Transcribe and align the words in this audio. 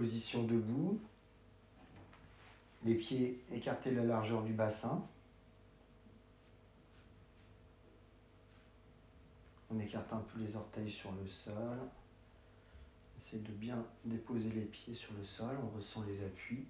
Position 0.00 0.44
debout. 0.44 0.98
Les 2.86 2.94
pieds 2.94 3.44
écartés 3.52 3.90
de 3.90 3.96
la 3.96 4.04
largeur 4.04 4.42
du 4.42 4.54
bassin. 4.54 5.06
On 9.70 9.78
écarte 9.78 10.10
un 10.14 10.20
peu 10.20 10.38
les 10.38 10.56
orteils 10.56 10.90
sur 10.90 11.12
le 11.12 11.26
sol. 11.26 11.78
Essaye 13.18 13.40
de 13.40 13.52
bien 13.52 13.84
déposer 14.06 14.48
les 14.48 14.62
pieds 14.62 14.94
sur 14.94 15.12
le 15.12 15.22
sol. 15.22 15.54
On 15.62 15.76
ressent 15.76 16.02
les 16.04 16.24
appuis. 16.24 16.64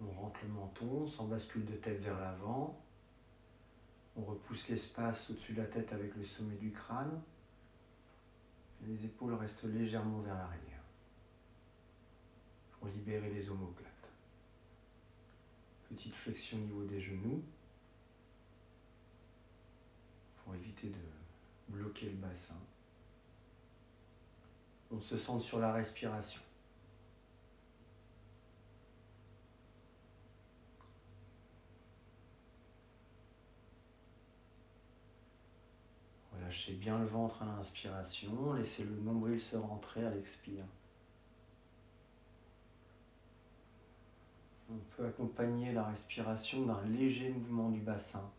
On 0.00 0.10
rentre 0.10 0.40
le 0.42 0.48
menton 0.48 1.06
sans 1.06 1.26
bascule 1.26 1.64
de 1.64 1.76
tête 1.76 2.00
vers 2.00 2.18
l'avant. 2.18 2.80
On 4.16 4.22
repousse 4.22 4.68
l'espace 4.68 5.30
au-dessus 5.30 5.54
de 5.54 5.62
la 5.62 5.66
tête 5.66 5.92
avec 5.92 6.14
le 6.14 6.24
sommet 6.24 6.56
du 6.56 6.70
crâne. 6.70 7.20
Les 8.86 9.04
épaules 9.04 9.34
restent 9.34 9.64
légèrement 9.64 10.20
vers 10.20 10.34
l'arrière 10.34 10.82
pour 12.72 12.88
libérer 12.88 13.30
les 13.30 13.48
omoplates. 13.48 13.90
Petite 15.88 16.14
flexion 16.14 16.58
au 16.58 16.60
niveau 16.60 16.84
des 16.84 17.00
genoux 17.00 17.42
pour 20.44 20.54
éviter 20.54 20.88
de 20.88 20.98
bloquer 21.68 22.10
le 22.10 22.16
bassin. 22.16 22.56
On 24.92 25.00
se 25.00 25.16
centre 25.16 25.42
sur 25.42 25.58
la 25.58 25.72
respiration. 25.72 26.43
Lâchez 36.44 36.74
bien 36.74 36.98
le 36.98 37.06
ventre 37.06 37.42
à 37.42 37.46
l'inspiration, 37.46 38.52
laissez 38.52 38.84
le 38.84 38.96
nombril 38.96 39.40
se 39.40 39.56
rentrer 39.56 40.04
à 40.04 40.10
l'expire. 40.10 40.66
On 44.70 44.76
peut 44.90 45.06
accompagner 45.06 45.72
la 45.72 45.84
respiration 45.84 46.66
d'un 46.66 46.82
léger 46.84 47.30
mouvement 47.30 47.70
du 47.70 47.80
bassin. 47.80 48.30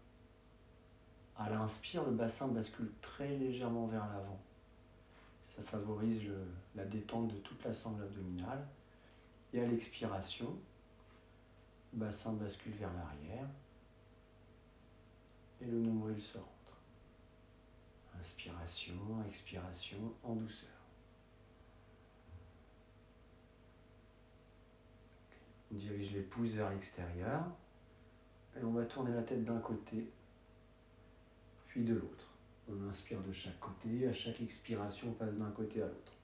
À 1.36 1.50
l'inspire, 1.50 2.04
le 2.04 2.12
bassin 2.12 2.48
bascule 2.48 2.92
très 3.02 3.28
légèrement 3.28 3.88
vers 3.88 4.08
l'avant. 4.08 4.40
Ça 5.44 5.64
favorise 5.64 6.22
la 6.76 6.86
détente 6.86 7.30
de 7.30 7.38
toute 7.40 7.64
la 7.64 7.74
sangle 7.74 8.04
abdominale. 8.04 8.68
Et 9.52 9.62
à 9.62 9.66
l'expiration, 9.66 10.56
le 11.94 12.00
bassin 12.00 12.34
bascule 12.34 12.74
vers 12.74 12.94
l'arrière 12.94 13.48
et 15.62 15.66
le 15.66 15.80
nombril 15.80 16.22
se 16.22 16.38
rend. 16.38 16.55
Inspiration, 18.20 18.94
expiration 19.28 20.14
en 20.24 20.36
douceur. 20.36 20.70
On 25.72 25.76
dirige 25.76 26.12
les 26.14 26.22
pouces 26.22 26.52
vers 26.52 26.70
l'extérieur 26.70 27.44
et 28.56 28.64
on 28.64 28.72
va 28.72 28.86
tourner 28.86 29.14
la 29.14 29.24
tête 29.24 29.44
d'un 29.44 29.60
côté 29.60 30.10
puis 31.68 31.84
de 31.84 31.94
l'autre. 31.94 32.32
On 32.70 32.90
inspire 32.90 33.22
de 33.22 33.34
chaque 33.34 33.60
côté, 33.60 34.08
à 34.08 34.14
chaque 34.14 34.42
expiration 34.42 35.10
on 35.10 35.14
passe 35.14 35.36
d'un 35.36 35.52
côté 35.52 35.82
à 35.82 35.88
l'autre. 35.88 36.15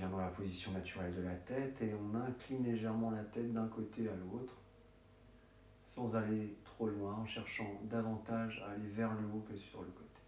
Dans 0.00 0.18
la 0.18 0.28
position 0.28 0.72
naturelle 0.72 1.14
de 1.14 1.22
la 1.22 1.34
tête 1.34 1.80
et 1.80 1.94
on 1.94 2.14
incline 2.16 2.64
légèrement 2.64 3.10
la 3.10 3.22
tête 3.24 3.52
d'un 3.52 3.68
côté 3.68 4.08
à 4.08 4.14
l'autre 4.16 4.56
sans 5.84 6.16
aller 6.16 6.56
trop 6.64 6.88
loin 6.88 7.14
en 7.14 7.26
cherchant 7.26 7.80
davantage 7.84 8.62
à 8.66 8.72
aller 8.72 8.88
vers 8.88 9.14
le 9.14 9.26
haut 9.28 9.44
que 9.48 9.56
sur 9.56 9.80
le 9.82 9.88
côté. 9.88 10.20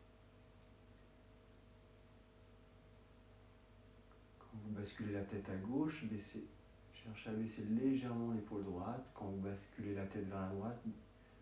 Quand 4.39 4.59
vous 4.65 4.71
basculez 4.71 5.13
la 5.13 5.23
tête 5.23 5.49
à 5.49 5.57
gauche, 5.57 6.05
baissez, 6.05 6.47
cherchez 6.93 7.31
à 7.31 7.33
baisser 7.33 7.63
légèrement 7.65 8.33
l'épaule 8.33 8.65
droite. 8.65 9.11
Quand 9.15 9.27
vous 9.27 9.41
basculez 9.41 9.95
la 9.95 10.07
tête 10.07 10.29
vers 10.29 10.41
la 10.41 10.49
droite, 10.49 10.85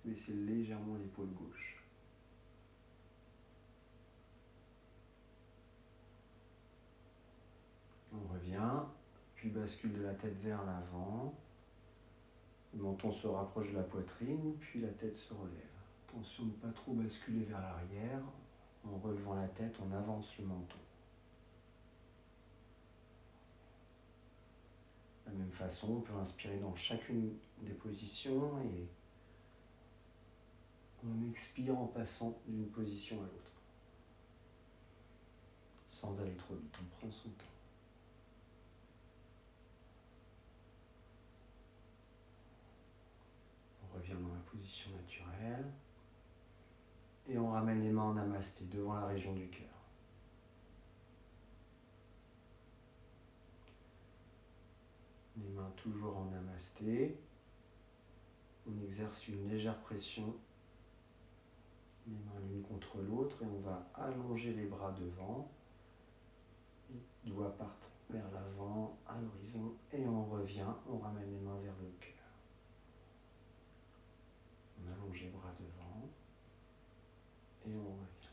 baissez 0.05 0.33
légèrement 0.33 0.97
l'épaule 0.97 1.29
gauche. 1.29 1.74
On 8.15 8.33
revient, 8.33 8.83
puis 9.35 9.51
bascule 9.51 9.93
de 9.93 10.03
la 10.03 10.15
tête 10.15 10.39
vers 10.41 10.65
l'avant. 10.65 11.35
Le 12.75 12.83
menton 12.83 13.11
se 13.11 13.27
rapproche 13.27 13.71
de 13.71 13.77
la 13.77 13.83
poitrine, 13.83 14.55
puis 14.61 14.81
la 14.81 14.89
tête 14.89 15.17
se 15.17 15.33
relève. 15.33 15.61
Attention 16.09 16.45
de 16.45 16.51
ne 16.51 16.55
pas 16.55 16.73
trop 16.73 16.93
basculer 16.93 17.45
vers 17.45 17.61
l'arrière. 17.61 18.23
En 18.85 18.99
relevant 18.99 19.35
la 19.35 19.49
tête, 19.49 19.77
on 19.81 19.93
avance 19.93 20.37
le 20.39 20.45
menton. 20.45 20.77
De 25.25 25.33
la 25.33 25.39
même 25.39 25.51
façon, 25.51 25.95
on 25.95 26.01
peut 26.01 26.15
inspirer 26.15 26.59
dans 26.59 26.75
chacune 26.77 27.35
des 27.63 27.73
positions 27.73 28.61
et 28.63 28.87
on 31.03 31.31
expire 31.31 31.79
en 31.79 31.87
passant 31.87 32.39
d'une 32.47 32.69
position 32.69 33.17
à 33.17 33.23
l'autre. 33.23 33.63
Sans 35.91 36.19
aller 36.21 36.35
trop 36.35 36.55
vite, 36.55 36.75
on 36.81 36.99
prend 36.99 37.11
son 37.11 37.31
temps. 37.31 37.54
Revient 43.95 44.21
dans 44.21 44.35
la 44.35 44.41
position 44.41 44.91
naturelle. 44.93 45.71
Et 47.27 47.39
on 47.39 47.51
ramène 47.51 47.83
les 47.83 47.91
mains 47.91 48.03
en 48.03 48.15
namasté 48.15 48.65
devant 48.67 48.95
la 48.95 49.07
région 49.07 49.33
du 49.35 49.49
cœur. 49.49 49.69
Les 55.37 55.49
mains 55.49 55.73
toujours 55.77 56.17
en 56.17 56.27
namasté. 56.27 57.19
On 58.67 58.79
exerce 58.83 59.27
une 59.29 59.49
légère 59.49 59.79
pression. 59.81 60.35
Les 62.07 62.13
mains 62.13 62.41
l'une 62.47 62.63
contre 62.63 62.99
l'autre 62.99 63.43
et 63.43 63.47
on 63.47 63.61
va 63.61 63.89
allonger 63.95 64.53
les 64.53 64.67
bras 64.67 64.93
devant. 64.93 65.51
Les 66.91 67.31
doigts 67.31 67.57
partent 67.57 67.91
vers 68.11 68.31
l'avant, 68.33 68.99
à 69.07 69.19
l'horizon 69.19 69.75
et 69.93 70.07
on 70.07 70.25
revient, 70.27 70.67
on 70.89 70.99
ramène 70.99 71.31
les 71.33 71.41
mains 71.41 71.59
vers 71.63 71.75
le 71.81 71.91
cœur. 71.99 72.14
On 74.85 74.93
allonge 74.93 75.23
les 75.23 75.29
bras 75.29 75.53
devant 75.59 76.09
et 77.67 77.75
on 77.77 77.93
revient. 77.93 78.29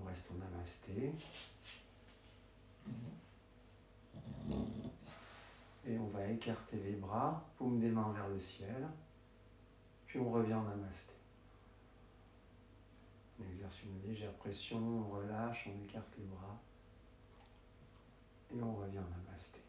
On 0.00 0.04
reste 0.06 0.30
en 0.30 0.34
namasté. 0.34 1.12
Et 5.86 5.98
on 5.98 6.06
va 6.08 6.26
écarter 6.26 6.78
les 6.78 6.92
bras, 6.92 7.44
paume 7.58 7.80
des 7.80 7.90
mains 7.90 8.12
vers 8.12 8.28
le 8.28 8.40
ciel. 8.40 8.88
Puis 10.06 10.18
on 10.18 10.30
revient 10.30 10.54
en 10.54 10.62
namasté. 10.62 11.13
On 13.38 13.50
exerce 13.50 13.82
une 13.82 14.00
légère 14.02 14.32
pression, 14.34 14.78
on 14.78 15.10
relâche, 15.10 15.68
on 15.68 15.84
écarte 15.84 16.16
les 16.18 16.24
bras 16.24 16.60
et 18.50 18.62
on 18.62 18.74
revient 18.76 18.98
en 18.98 19.08
namasté. 19.18 19.60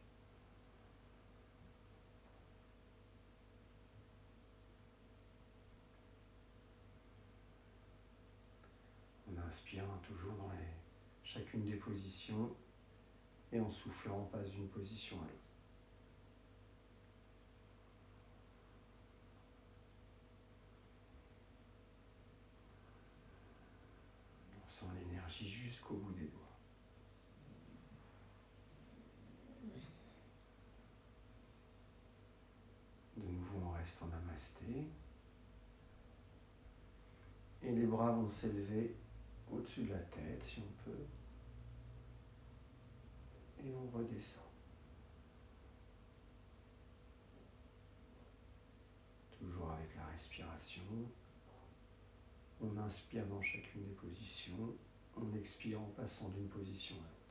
On 9.28 9.48
inspire 9.48 9.86
toujours 10.04 10.34
dans 10.34 10.52
chacune 11.24 11.64
des 11.64 11.76
positions 11.76 12.56
et 13.52 13.60
en 13.60 13.70
soufflant 13.70 14.20
on 14.20 14.26
passe 14.26 14.52
d'une 14.52 14.70
position 14.70 15.18
à 15.18 15.26
l'autre. 15.26 15.45
Jusqu'au 25.30 25.96
bout 25.96 26.14
des 26.14 26.28
doigts. 26.28 26.42
De 33.18 33.24
nouveau, 33.24 33.60
on 33.66 33.72
reste 33.72 34.02
en 34.02 34.08
namasté. 34.08 34.88
Et 37.64 37.72
les 37.72 37.86
bras 37.86 38.12
vont 38.12 38.30
s'élever 38.30 38.96
au-dessus 39.52 39.84
de 39.84 39.94
la 39.94 40.00
tête 40.00 40.44
si 40.44 40.60
on 40.60 40.84
peut. 40.84 41.06
Et 43.64 43.74
on 43.74 43.98
redescend. 43.98 44.46
respiration. 50.16 50.82
On 52.62 52.78
inspire 52.78 53.26
dans 53.28 53.42
chacune 53.42 53.84
des 53.84 53.94
positions. 53.94 54.76
On 55.18 55.38
expire 55.38 55.82
en 55.82 55.92
passant 55.96 56.30
d'une 56.30 56.48
position 56.48 56.96
à 56.96 57.00
l'autre. 57.00 57.26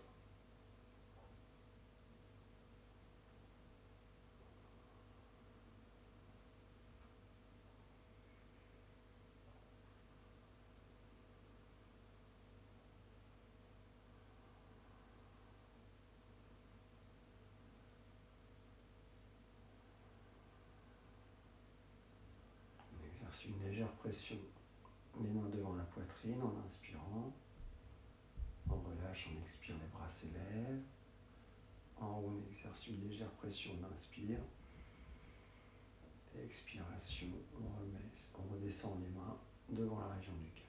une 23.46 23.68
légère 23.68 23.92
pression 23.92 24.36
les 25.20 25.30
mains 25.30 25.48
devant 25.48 25.74
la 25.74 25.84
poitrine 25.84 26.42
en 26.42 26.54
inspirant. 26.64 27.32
On 29.06 29.40
expire, 29.42 29.76
les 29.80 29.86
bras 29.92 30.10
s'élèvent. 30.10 30.82
En 32.00 32.18
haut, 32.18 32.42
on 32.42 32.50
exerce 32.50 32.88
une 32.88 33.08
légère 33.08 33.30
pression, 33.32 33.70
on 33.80 33.94
inspire. 33.94 34.40
Expiration, 36.42 37.28
on 37.54 37.80
remet, 37.80 38.10
on 38.34 38.54
redescend 38.54 39.00
les 39.00 39.08
mains 39.08 39.38
devant 39.70 40.00
la 40.00 40.08
région 40.08 40.32
du 40.42 40.50
cœur. 40.50 40.64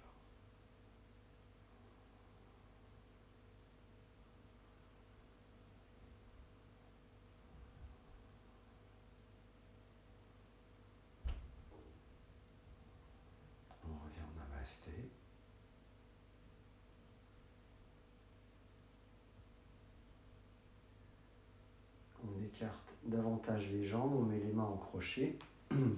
On 22.27 22.41
écarte 22.55 22.95
davantage 23.03 23.69
les 23.71 23.87
jambes, 23.87 24.15
on 24.15 24.23
met 24.23 24.39
les 24.39 24.51
mains 24.51 24.63
en 24.63 24.77
crochet. 24.77 25.37
Le 25.71 25.97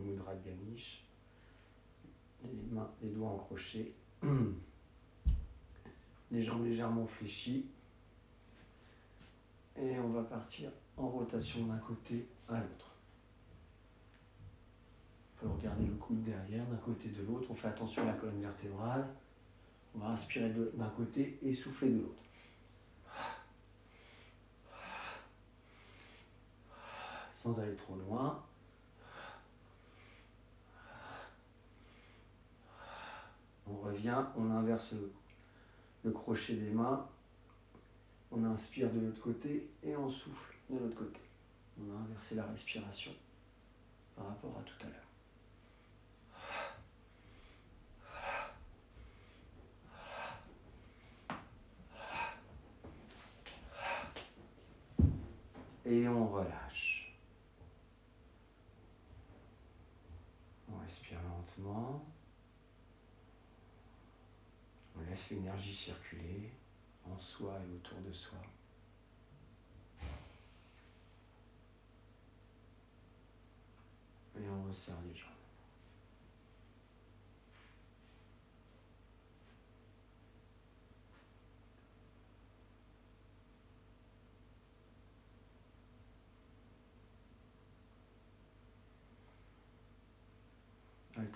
mudra 0.00 0.34
de 0.34 0.44
Ganish. 0.44 1.04
Les 2.44 2.50
mains, 2.72 2.90
les 3.00 3.10
doigts 3.10 3.30
en 3.30 3.38
crochet. 3.38 3.92
Les 6.32 6.42
jambes 6.42 6.64
légèrement 6.64 7.06
fléchies. 7.06 7.66
Et 9.76 10.00
on 10.00 10.08
va 10.08 10.22
partir 10.22 10.72
en 10.96 11.08
rotation 11.08 11.66
d'un 11.66 11.78
côté 11.78 12.26
à 12.48 12.58
l'autre 12.58 12.94
regarder 15.46 15.84
le 15.84 15.94
coude 15.94 16.22
derrière, 16.22 16.64
d'un 16.66 16.76
côté 16.76 17.08
de 17.08 17.22
l'autre. 17.22 17.48
On 17.50 17.54
fait 17.54 17.68
attention 17.68 18.02
à 18.02 18.06
la 18.06 18.12
colonne 18.14 18.40
vertébrale. 18.40 19.06
On 19.94 19.98
va 20.00 20.08
inspirer 20.08 20.52
d'un 20.74 20.88
côté 20.90 21.38
et 21.42 21.54
souffler 21.54 21.90
de 21.90 22.00
l'autre. 22.00 22.22
Sans 27.34 27.58
aller 27.60 27.76
trop 27.76 27.94
loin. 27.96 28.42
On 33.66 33.76
revient, 33.76 34.24
on 34.36 34.50
inverse 34.50 34.92
le, 36.04 36.10
crochet 36.10 36.54
des 36.54 36.70
mains. 36.70 37.06
On 38.32 38.44
inspire 38.44 38.90
de 38.90 39.00
l'autre 39.00 39.20
côté 39.20 39.70
et 39.82 39.96
on 39.96 40.10
souffle 40.10 40.54
de 40.68 40.78
l'autre 40.78 40.96
côté. 40.96 41.20
On 41.78 41.94
a 41.94 42.00
inversé 42.00 42.34
la 42.34 42.44
respiration 42.44 43.12
par 44.16 44.26
rapport 44.26 44.58
à 44.58 44.62
tout 44.62 44.86
à 44.86 44.90
l'heure. 44.90 45.03
Et 55.84 56.08
on 56.08 56.28
relâche. 56.28 57.14
On 60.72 60.78
respire 60.78 61.18
lentement. 61.22 62.04
On 64.96 65.00
laisse 65.02 65.30
l'énergie 65.30 65.74
circuler 65.74 66.52
en 67.04 67.18
soi 67.18 67.58
et 67.60 67.74
autour 67.74 68.00
de 68.00 68.12
soi. 68.12 68.38
Et 74.36 74.48
on 74.48 74.64
resserre 74.64 75.00
les 75.06 75.14
jambes. 75.14 75.43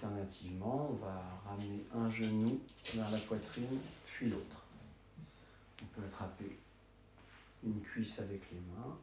Alternativement, 0.01 0.91
on 0.93 1.05
va 1.05 1.21
ramener 1.45 1.85
un 1.93 2.09
genou 2.09 2.61
vers 2.95 3.11
la 3.11 3.19
poitrine, 3.19 3.81
puis 4.07 4.31
l'autre. 4.31 4.63
On 5.83 5.87
peut 5.87 6.07
attraper 6.07 6.57
une 7.65 7.81
cuisse 7.81 8.21
avec 8.21 8.43
les 8.53 8.61
mains 8.61 8.97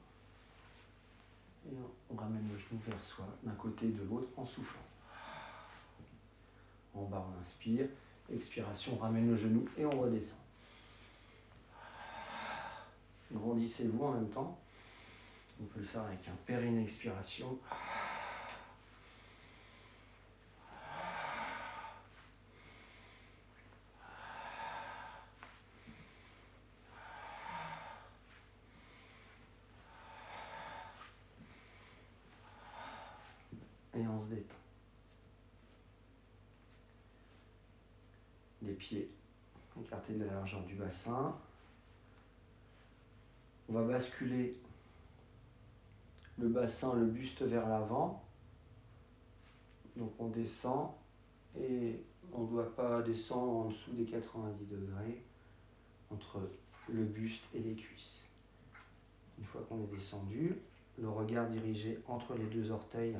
et 1.70 1.76
on 2.10 2.16
ramène 2.16 2.48
le 2.50 2.58
genou 2.58 2.80
vers 2.88 3.04
soi, 3.04 3.28
d'un 3.44 3.56
côté 3.56 3.88
et 3.88 3.92
de 3.92 4.04
l'autre, 4.04 4.30
en 4.38 4.46
soufflant. 4.46 4.80
En 6.94 7.04
bas, 7.04 7.28
on 7.30 7.42
inspire. 7.42 7.88
Expiration, 8.34 8.94
on 8.94 9.00
ramène 9.00 9.30
le 9.30 9.36
genou 9.36 9.68
et 9.78 9.84
on 9.84 10.00
redescend. 10.00 10.40
Grandissez-vous 13.34 14.02
en 14.02 14.12
même 14.14 14.30
temps. 14.30 14.58
On 15.62 15.66
peut 15.66 15.82
le 15.82 15.86
faire 15.86 16.04
avec 16.04 16.26
un 16.30 16.36
périne 16.46 16.80
expiration. 16.80 17.60
et 33.96 34.08
on 34.08 34.20
se 34.20 34.28
détend. 34.28 34.56
Les 38.62 38.64
pieds 38.75 39.10
écartés 39.82 40.13
de 40.13 40.24
la 40.24 40.34
largeur 40.34 40.63
du 40.63 40.75
bassin. 40.75 41.36
On 43.67 43.74
va 43.74 43.84
basculer 43.84 44.58
le 46.38 46.48
bassin, 46.48 46.94
le 46.96 47.05
buste 47.05 47.41
vers 47.41 47.67
l'avant. 47.67 48.24
Donc 49.96 50.13
on 50.20 50.27
descend 50.27 50.91
et 51.60 52.01
on 52.34 52.44
ne 52.44 52.50
doit 52.50 52.75
pas 52.75 53.01
descendre 53.01 53.51
en 53.51 53.65
dessous 53.70 53.94
des 53.94 54.05
90 54.05 54.65
degrés 54.65 55.24
entre 56.12 56.50
le 56.89 57.03
buste 57.03 57.44
et 57.53 57.60
les 57.60 57.75
cuisses. 57.75 58.25
Une 59.39 59.46
fois 59.46 59.62
qu'on 59.67 59.82
est 59.82 59.88
descendu, 59.88 60.58
le 60.98 61.10
regard 61.10 61.50
dirigé 61.50 62.00
entre 62.08 62.36
les 62.36 62.46
deux 62.46 62.72
orteils 62.72 63.17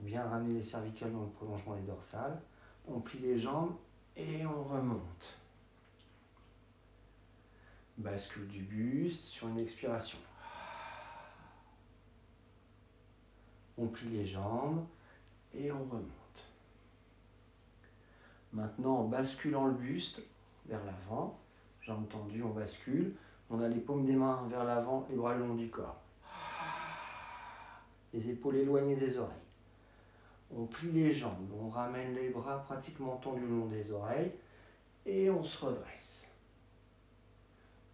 bien 0.00 0.22
ramener 0.24 0.54
les 0.54 0.62
cervicales 0.62 1.12
dans 1.12 1.22
le 1.22 1.30
prolongement 1.30 1.74
des 1.74 1.82
dorsales. 1.82 2.40
On 2.86 3.00
plie 3.00 3.18
les 3.20 3.38
jambes 3.38 3.74
et 4.16 4.46
on 4.46 4.64
remonte. 4.64 5.38
Bascule 7.98 8.48
du 8.48 8.62
buste 8.62 9.24
sur 9.24 9.48
une 9.48 9.58
expiration. 9.58 10.18
On 13.78 13.88
plie 13.88 14.10
les 14.10 14.26
jambes 14.26 14.86
et 15.54 15.70
on 15.70 15.84
remonte. 15.84 16.52
Maintenant, 18.52 18.98
en 18.98 19.04
basculant 19.04 19.66
le 19.66 19.74
buste 19.74 20.22
vers 20.66 20.82
l'avant, 20.84 21.38
jambes 21.82 22.08
tendues, 22.08 22.42
on 22.42 22.50
bascule. 22.50 23.14
On 23.50 23.60
a 23.60 23.68
les 23.68 23.80
paumes 23.80 24.04
des 24.04 24.16
mains 24.16 24.46
vers 24.48 24.64
l'avant, 24.64 25.06
les 25.10 25.16
bras 25.16 25.34
le 25.34 25.46
long 25.46 25.54
du 25.54 25.68
corps. 25.68 26.00
Les 28.12 28.30
épaules 28.30 28.56
éloignées 28.56 28.96
des 28.96 29.18
oreilles. 29.18 29.45
On 30.54 30.66
plie 30.66 30.92
les 30.92 31.12
jambes, 31.12 31.50
on 31.58 31.68
ramène 31.68 32.14
les 32.14 32.30
bras 32.30 32.62
pratiquement 32.62 33.16
tendus 33.16 33.42
le 33.42 33.48
long 33.48 33.66
des 33.66 33.90
oreilles 33.90 34.32
et 35.04 35.28
on 35.30 35.42
se 35.42 35.64
redresse. 35.64 36.30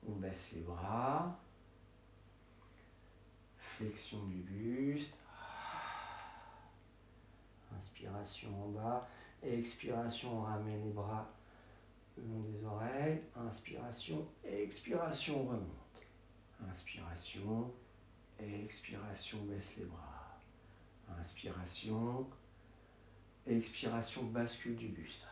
On 0.06 0.12
baisse 0.12 0.50
les 0.52 0.60
bras, 0.60 1.38
flexion 3.58 4.24
du 4.24 4.36
buste, 4.36 5.16
inspiration 7.76 8.48
en 8.64 8.68
bas, 8.68 9.08
expiration, 9.42 10.40
on 10.40 10.42
ramène 10.42 10.84
les 10.84 10.92
bras 10.92 11.28
le 12.16 12.24
long 12.24 12.40
des 12.40 12.64
oreilles, 12.64 13.22
inspiration, 13.36 14.26
expiration, 14.44 15.42
on 15.42 15.46
remonte. 15.46 16.06
Inspiration, 16.68 17.72
expiration, 18.38 19.38
baisse 19.44 19.76
les 19.76 19.84
bras. 19.84 20.38
Inspiration, 21.18 22.26
expiration, 23.46 24.24
bascule 24.24 24.76
du 24.76 24.88
buste. 24.88 25.26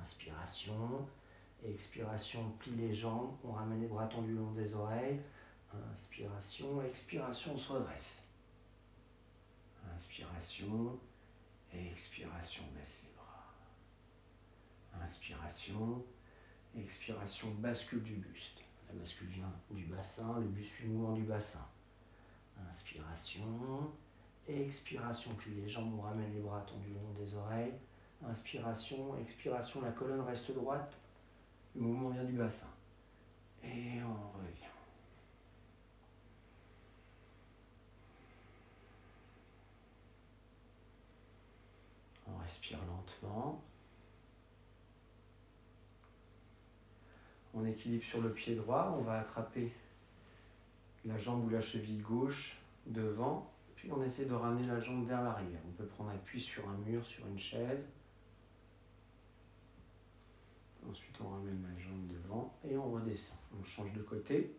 Inspiration, 0.00 1.06
expiration, 1.64 2.50
plie 2.58 2.74
les 2.74 2.94
jambes, 2.94 3.36
on 3.44 3.52
ramène 3.52 3.80
les 3.80 3.86
bras 3.86 4.06
tendus 4.06 4.32
le 4.32 4.40
long 4.40 4.52
des 4.52 4.74
oreilles. 4.74 5.20
Inspiration, 5.92 6.82
expiration, 6.82 7.54
on 7.54 7.58
se 7.58 7.72
redresse. 7.72 8.26
Inspiration, 9.94 10.98
expiration, 11.72 12.64
baisse 12.74 13.00
les 13.04 13.12
bras. 13.14 15.04
Inspiration, 15.04 16.04
expiration, 16.76 17.50
bascule 17.58 18.02
du 18.02 18.14
buste. 18.14 18.64
La 18.88 18.94
bascule 18.94 19.28
vient 19.28 19.52
du 19.70 19.84
bassin, 19.84 20.40
le 20.40 20.46
buste 20.46 20.72
suit 20.72 20.84
le 20.84 20.90
mouvement 20.90 21.14
du 21.14 21.22
bassin. 21.22 21.66
Inspiration, 22.68 23.92
expiration, 24.48 25.34
plie 25.34 25.54
les 25.54 25.68
jambes, 25.68 25.92
on 25.98 26.02
ramène 26.02 26.32
les 26.34 26.40
bras 26.40 26.60
tendus 26.60 26.88
le 26.88 26.94
long 26.94 27.14
des 27.18 27.34
oreilles. 27.34 27.74
Inspiration, 28.28 29.16
expiration, 29.18 29.80
la 29.80 29.92
colonne 29.92 30.20
reste 30.20 30.52
droite, 30.52 30.98
le 31.74 31.82
mouvement 31.82 32.10
vient 32.10 32.24
du 32.24 32.32
bassin. 32.32 32.68
Et 33.62 34.02
on 34.02 34.38
revient. 34.38 34.66
On 42.26 42.38
respire 42.38 42.78
lentement. 42.86 43.62
On 47.52 47.64
équilibre 47.64 48.04
sur 48.04 48.20
le 48.20 48.32
pied 48.32 48.54
droit. 48.54 48.94
On 48.98 49.02
va 49.02 49.20
attraper 49.20 49.72
la 51.04 51.16
jambe 51.18 51.44
ou 51.46 51.48
la 51.50 51.60
cheville 51.60 52.00
gauche 52.00 52.56
devant. 52.86 53.50
Puis 53.80 53.90
on 53.90 54.02
essaie 54.02 54.26
de 54.26 54.34
ramener 54.34 54.66
la 54.66 54.78
jambe 54.78 55.08
vers 55.08 55.22
l'arrière. 55.22 55.58
On 55.66 55.72
peut 55.72 55.86
prendre 55.86 56.10
appui 56.10 56.38
sur 56.38 56.68
un 56.68 56.76
mur, 56.76 57.02
sur 57.02 57.26
une 57.26 57.38
chaise. 57.38 57.88
Ensuite, 60.86 61.18
on 61.18 61.30
ramène 61.30 61.62
la 61.62 61.82
jambe 61.82 62.06
devant 62.06 62.54
et 62.62 62.76
on 62.76 62.92
redescend. 62.92 63.38
On 63.58 63.64
change 63.64 63.94
de 63.94 64.02
côté. 64.02 64.54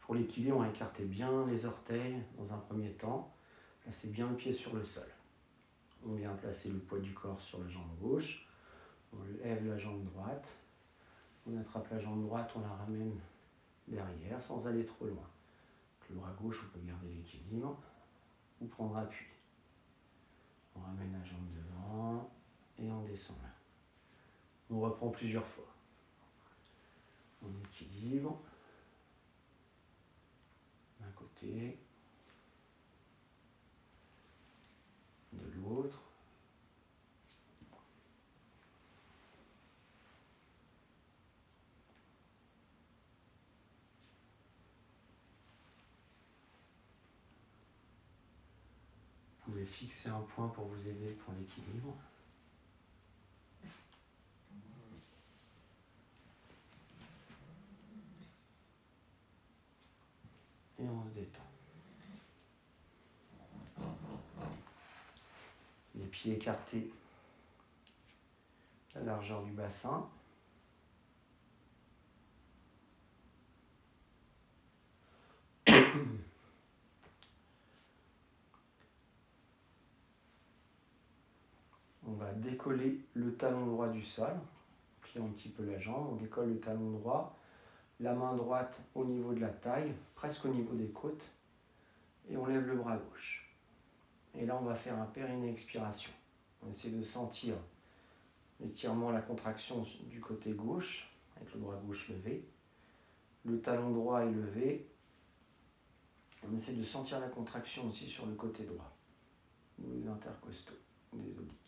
Pour 0.00 0.14
l'équilibre, 0.14 0.56
on 0.56 0.60
va 0.60 0.68
écarter 0.70 1.04
bien 1.04 1.44
les 1.44 1.66
orteils 1.66 2.16
dans 2.38 2.54
un 2.54 2.56
premier 2.56 2.92
temps. 2.92 3.34
Placez 3.82 4.08
bien 4.08 4.30
le 4.30 4.36
pied 4.36 4.54
sur 4.54 4.74
le 4.74 4.82
sol. 4.82 5.08
On 6.06 6.14
vient 6.14 6.32
placer 6.32 6.70
le 6.70 6.78
poids 6.78 7.00
du 7.00 7.12
corps 7.12 7.42
sur 7.42 7.62
la 7.62 7.68
jambe 7.68 7.98
gauche. 8.00 8.48
On 9.12 9.18
lève 9.44 9.66
la 9.66 9.76
jambe 9.76 10.02
droite. 10.04 10.56
On 11.46 11.54
attrape 11.58 11.90
la 11.90 11.98
jambe 11.98 12.22
droite, 12.22 12.50
on 12.56 12.60
la 12.60 12.72
ramène 12.76 13.20
derrière 13.86 14.40
sans 14.40 14.66
aller 14.66 14.86
trop 14.86 15.04
loin. 15.04 15.28
Le 16.08 16.16
bras 16.16 16.34
gauche, 16.40 16.64
on 16.66 16.78
peut 16.78 16.86
garder 16.86 17.08
l'équilibre 17.08 17.78
prendre 18.64 18.96
appui. 18.96 19.26
On 20.74 20.80
ramène 20.80 21.12
la 21.12 21.24
jambe 21.24 21.46
devant 21.54 22.30
et 22.78 22.90
on 22.90 23.02
descend. 23.02 23.36
On 24.70 24.80
reprend 24.80 25.10
plusieurs 25.10 25.46
fois. 25.46 25.72
On 27.42 27.48
équilibre. 27.64 28.40
D'un 31.00 31.10
côté. 31.14 31.78
De 35.32 35.50
l'autre. 35.54 36.02
Fixer 49.66 50.08
un 50.08 50.20
point 50.20 50.48
pour 50.48 50.64
vous 50.66 50.88
aider 50.88 51.12
pour 51.24 51.34
l'équilibre. 51.34 51.94
Et 60.78 60.88
on 60.88 61.02
se 61.02 61.08
détend. 61.10 61.42
Les 65.94 66.06
pieds 66.06 66.34
écartés, 66.34 66.92
la 68.94 69.02
largeur 69.02 69.42
du 69.42 69.52
bassin. 69.52 70.08
On 82.08 82.12
va 82.12 82.25
décoller 82.36 83.00
le 83.14 83.34
talon 83.34 83.66
droit 83.66 83.88
du 83.88 84.02
sol, 84.02 84.32
pliant 85.00 85.26
un 85.26 85.30
petit 85.30 85.48
peu 85.48 85.64
la 85.64 85.78
jambe, 85.78 86.08
on 86.12 86.16
décolle 86.16 86.48
le 86.48 86.60
talon 86.60 86.90
droit, 86.90 87.36
la 88.00 88.14
main 88.14 88.34
droite 88.34 88.82
au 88.94 89.04
niveau 89.04 89.32
de 89.32 89.40
la 89.40 89.48
taille, 89.48 89.94
presque 90.14 90.44
au 90.44 90.48
niveau 90.48 90.74
des 90.74 90.88
côtes, 90.88 91.30
et 92.28 92.36
on 92.36 92.46
lève 92.46 92.66
le 92.66 92.76
bras 92.76 92.96
gauche. 92.96 93.54
Et 94.34 94.44
là, 94.44 94.58
on 94.60 94.64
va 94.64 94.74
faire 94.74 94.98
un 95.00 95.06
périnée 95.06 95.50
expiration. 95.50 96.10
On 96.62 96.70
essaie 96.70 96.90
de 96.90 97.02
sentir 97.02 97.54
l'étirement, 98.60 99.10
la 99.10 99.22
contraction 99.22 99.84
du 100.04 100.20
côté 100.20 100.52
gauche, 100.52 101.10
avec 101.36 101.52
le 101.54 101.60
bras 101.60 101.76
gauche 101.76 102.08
levé. 102.08 102.46
Le 103.44 103.60
talon 103.60 103.90
droit 103.90 104.22
est 104.22 104.30
levé. 104.30 104.88
On 106.48 106.54
essaie 106.54 106.72
de 106.72 106.82
sentir 106.82 107.20
la 107.20 107.28
contraction 107.28 107.86
aussi 107.86 108.06
sur 108.06 108.26
le 108.26 108.34
côté 108.34 108.64
droit, 108.64 108.94
des 109.78 110.06
intercostaux, 110.06 110.74
des 111.12 111.30
obliques. 111.30 111.65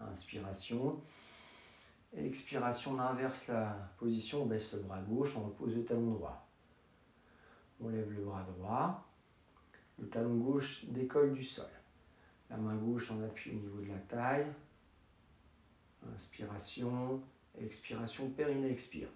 Inspiration. 0.00 1.00
Expiration, 2.16 2.94
on 2.94 2.98
inverse 2.98 3.46
la 3.46 3.76
position, 3.96 4.42
on 4.42 4.46
baisse 4.46 4.72
le 4.72 4.80
bras 4.80 5.00
gauche, 5.00 5.36
on 5.36 5.44
repose 5.44 5.76
le 5.76 5.84
talon 5.84 6.12
droit. 6.12 6.44
On 7.80 7.88
lève 7.88 8.10
le 8.10 8.24
bras 8.24 8.42
droit, 8.42 9.06
le 9.98 10.08
talon 10.08 10.34
gauche 10.34 10.84
décolle 10.86 11.32
du 11.32 11.44
sol. 11.44 11.68
La 12.48 12.56
main 12.56 12.74
gauche 12.74 13.12
en 13.12 13.22
appui 13.22 13.52
au 13.52 13.54
niveau 13.54 13.80
de 13.80 13.88
la 13.88 13.98
taille. 13.98 14.46
Inspiration, 16.14 17.20
expiration, 17.60 18.28
périnée 18.30 18.70
expire. 18.70 19.08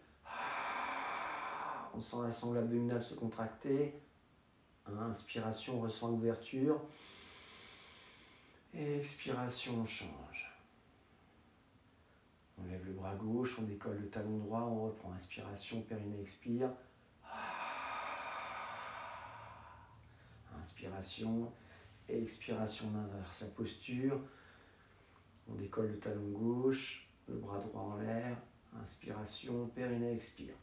On 1.94 2.00
sent 2.00 2.16
la 2.22 2.30
sangle 2.30 2.58
abdominale 2.58 3.02
se 3.02 3.14
contracter. 3.14 3.94
Inspiration, 4.86 5.78
on 5.78 5.80
ressent 5.80 6.08
l'ouverture. 6.08 6.80
Expiration, 8.76 9.82
on 9.82 9.86
change. 9.86 10.52
On 12.58 12.64
lève 12.64 12.84
le 12.84 12.92
bras 12.92 13.14
gauche, 13.14 13.56
on 13.60 13.62
décolle 13.62 13.98
le 13.98 14.08
talon 14.08 14.38
droit, 14.38 14.62
on 14.62 14.86
reprend. 14.86 15.12
Inspiration, 15.12 15.80
périnée 15.82 16.20
expire. 16.20 16.70
Inspiration, 20.58 21.52
expiration, 22.08 22.90
on 22.92 22.98
inverse 22.98 23.36
sa 23.36 23.46
posture. 23.46 24.20
On 25.48 25.54
décolle 25.54 25.92
le 25.92 25.98
talon 26.00 26.30
gauche, 26.30 27.06
le 27.28 27.36
bras 27.36 27.60
droit 27.60 27.82
en 27.82 27.96
l'air. 27.98 28.36
Inspiration, 28.80 29.68
périnée 29.68 30.14
expire. 30.14 30.54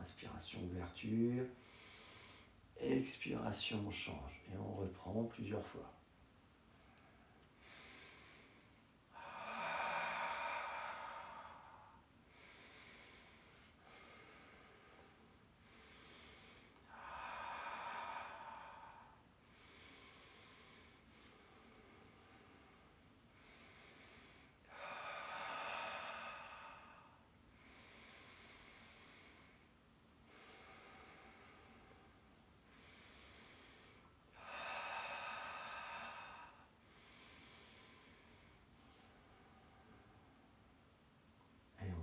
Inspiration, 0.00 0.60
ouverture. 0.70 1.46
Expiration, 2.80 3.78
on 3.86 3.90
change. 3.90 4.42
Et 4.52 4.58
on 4.58 4.74
reprend 4.74 5.24
plusieurs 5.24 5.64
fois. 5.64 5.92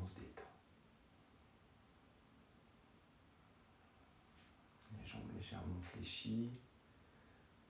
on 0.04 0.08
se 0.08 0.16
détend. 0.16 0.44
Les 5.00 5.08
jambes 5.08 5.33
légèrement 5.44 5.82
fléchies, 5.82 6.52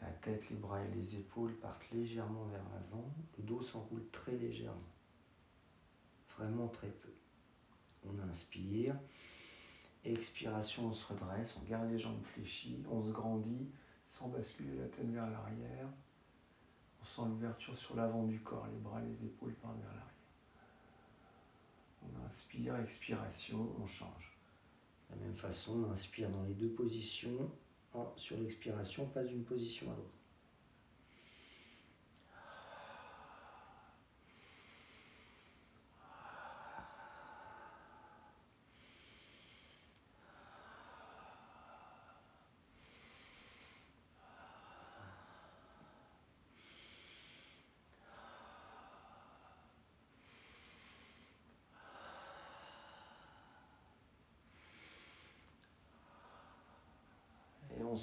la 0.02 0.10
tête, 0.10 0.50
les 0.50 0.58
bras 0.58 0.84
et 0.84 0.88
les 0.96 1.16
épaules 1.16 1.54
partent 1.56 1.90
légèrement 1.92 2.46
vers 2.46 2.64
l'avant, 2.74 3.14
le 3.38 3.44
dos 3.44 3.62
s'enroule 3.62 4.06
très 4.12 4.34
légèrement. 4.34 4.80
Vraiment 6.38 6.68
très 6.68 6.90
peu. 6.90 7.14
On 8.06 8.20
inspire. 8.30 8.96
Expiration, 10.04 10.88
on 10.88 10.94
se 10.94 11.08
redresse, 11.08 11.56
on 11.58 11.70
garde 11.70 11.90
les 11.90 12.00
jambes 12.00 12.22
fléchies, 12.24 12.84
on 12.90 13.02
se 13.02 13.12
grandit 13.12 13.70
sans 14.06 14.28
basculer 14.28 14.76
la 14.78 14.88
tête 14.88 15.10
vers 15.10 15.30
l'arrière. 15.30 15.88
On 17.02 17.06
sent 17.06 17.22
l'ouverture 17.30 17.78
sur 17.78 17.96
l'avant 17.96 18.24
du 18.24 18.40
corps, 18.42 18.68
les 18.68 18.80
bras, 18.80 19.02
les 19.02 19.26
épaules 19.26 19.54
partent 19.56 19.80
vers 19.80 19.88
l'arrière. 19.88 20.10
On 22.04 22.26
inspire, 22.26 22.76
expiration, 22.78 23.74
on 23.82 23.88
change. 23.88 24.38
De 25.10 25.16
la 25.16 25.26
même 25.26 25.36
façon, 25.36 25.86
on 25.86 25.92
inspire 25.92 26.30
dans 26.30 26.44
les 26.44 26.54
deux 26.54 26.70
positions. 26.70 27.50
Sur 28.16 28.38
l'expiration, 28.38 29.04
on 29.04 29.08
passe 29.08 29.28
d'une 29.28 29.44
position 29.44 29.88
à 29.92 29.96
l'autre. 29.96 30.23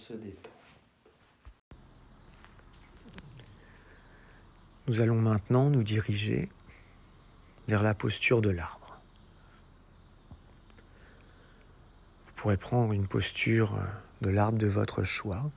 Se 0.00 0.14
détend. 0.14 0.50
Nous 4.88 5.00
allons 5.00 5.21
maintenant 5.21 5.69
nous 5.69 5.85
diriger 5.85 6.49
vers 7.69 7.83
la 7.83 7.95
posture 7.95 8.40
de 8.40 8.50
l'arbre. 8.50 8.99
Vous 12.26 12.33
pourrez 12.35 12.57
prendre 12.57 12.92
une 12.92 13.07
posture 13.07 13.78
de 14.23 14.30
l'arbre 14.30 14.59
de 14.59 14.66
votre 14.66 15.04
choix. 15.04 15.50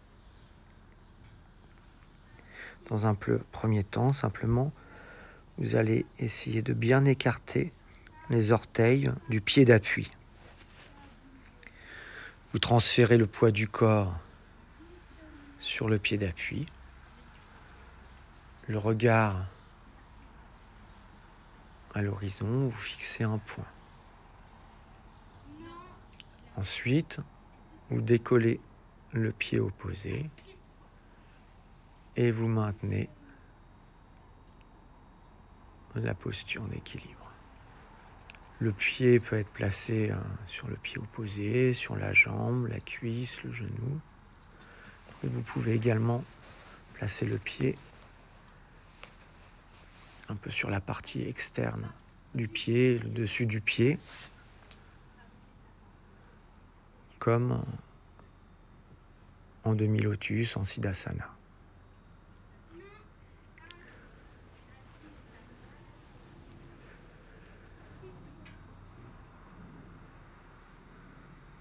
Dans 2.90 3.08
un 3.08 3.16
premier 3.16 3.84
temps, 3.84 4.12
simplement, 4.12 4.74
vous 5.58 5.76
allez 5.78 6.06
essayer 6.20 6.62
de 6.62 6.74
bien 6.74 7.06
écarter 7.06 7.72
les 8.30 8.52
orteils 8.52 9.10
du 9.30 9.40
pied 9.40 9.64
d'appui. 9.64 10.12
Vous 12.52 12.60
transférez 12.60 13.18
le 13.18 13.26
poids 13.26 13.52
du 13.52 13.68
corps 13.70 14.14
sur 15.64 15.88
le 15.88 15.98
pied 15.98 16.18
d'appui. 16.18 16.66
Le 18.68 18.78
regard 18.78 19.46
à 21.94 22.02
l'horizon, 22.02 22.68
vous 22.68 22.70
fixez 22.70 23.24
un 23.24 23.38
point. 23.38 23.66
Ensuite, 26.58 27.20
vous 27.90 28.02
décollez 28.02 28.60
le 29.14 29.32
pied 29.32 29.60
opposé 29.60 30.30
et 32.18 32.30
vous 32.30 32.48
maintenez 32.48 33.10
la 35.96 36.14
posture 36.14 36.64
d'équilibre. 36.64 37.32
Le 38.60 38.74
pied 38.74 39.20
peut 39.20 39.38
être 39.38 39.52
placé 39.52 40.12
hein, 40.12 40.24
sur 40.46 40.68
le 40.68 40.76
pied 40.76 40.98
opposé, 40.98 41.74
sur 41.74 41.96
la 41.96 42.12
jambe, 42.12 42.68
la 42.68 42.80
cuisse, 42.82 43.44
le 43.44 43.52
genou. 43.54 44.02
Et 45.24 45.28
vous 45.28 45.42
pouvez 45.42 45.74
également 45.74 46.24
placer 46.94 47.26
le 47.26 47.38
pied 47.38 47.78
un 50.30 50.36
peu 50.36 50.50
sur 50.52 50.70
la 50.70 50.82
partie 50.82 51.22
externe 51.22 51.90
du 52.34 52.48
pied, 52.48 53.00
le 53.00 53.10
dessus 53.10 53.46
du 53.46 53.62
pied, 53.62 54.00
comme 57.20 57.64
en 59.64 59.76
demi-lotus, 59.76 60.58
en 60.58 60.64
siddhasana. 60.64 61.30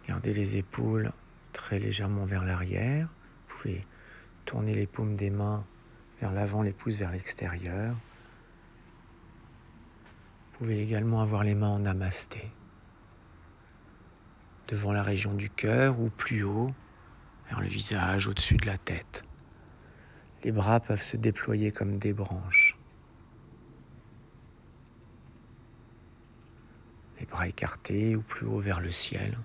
Gardez 0.09 0.35
les 0.35 0.57
épaules 0.57 1.13
très 1.53 1.79
légèrement 1.79 2.25
vers 2.25 2.45
l'arrière. 2.45 3.09
Vous 3.53 3.59
pouvez 3.59 3.87
tourner 4.45 4.75
les 4.75 4.87
paumes 4.87 5.15
des 5.15 5.31
mains 5.31 5.65
vers 6.21 6.33
l'avant, 6.33 6.63
les 6.63 6.73
pouces 6.73 6.97
vers 6.97 7.11
l'extérieur. 7.11 7.95
Vous 10.53 10.59
pouvez 10.59 10.81
également 10.83 11.21
avoir 11.21 11.45
les 11.45 11.55
mains 11.55 11.69
en 11.69 11.79
namasté, 11.81 12.51
devant 14.69 14.93
la 14.93 15.03
région 15.03 15.35
du 15.35 15.51
cœur 15.51 16.01
ou 16.01 16.09
plus 16.11 16.43
haut, 16.43 16.71
vers 17.49 17.61
le 17.61 17.69
visage, 17.69 18.27
au-dessus 18.27 18.57
de 18.57 18.67
la 18.67 18.79
tête. 18.79 19.25
Les 20.45 20.53
bras 20.53 20.81
peuvent 20.81 21.03
se 21.03 21.17
déployer 21.17 21.71
comme 21.71 21.99
des 21.99 22.13
branches. 22.13 22.77
Les 27.21 27.27
bras 27.27 27.47
écartés 27.47 28.17
ou 28.17 28.23
plus 28.23 28.47
haut 28.47 28.59
vers 28.59 28.81
le 28.81 28.91
ciel. 28.91 29.39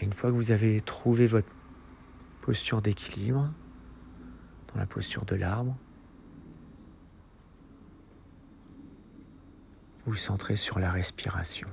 Et 0.00 0.04
une 0.04 0.12
fois 0.12 0.30
que 0.30 0.34
vous 0.34 0.50
avez 0.50 0.80
trouvé 0.80 1.26
votre 1.26 1.48
posture 2.40 2.80
d'équilibre, 2.82 3.52
dans 4.72 4.78
la 4.78 4.86
posture 4.86 5.24
de 5.24 5.36
l'arbre, 5.36 5.76
vous 10.06 10.14
centrez 10.14 10.56
sur 10.56 10.78
la 10.78 10.90
respiration. 10.90 11.68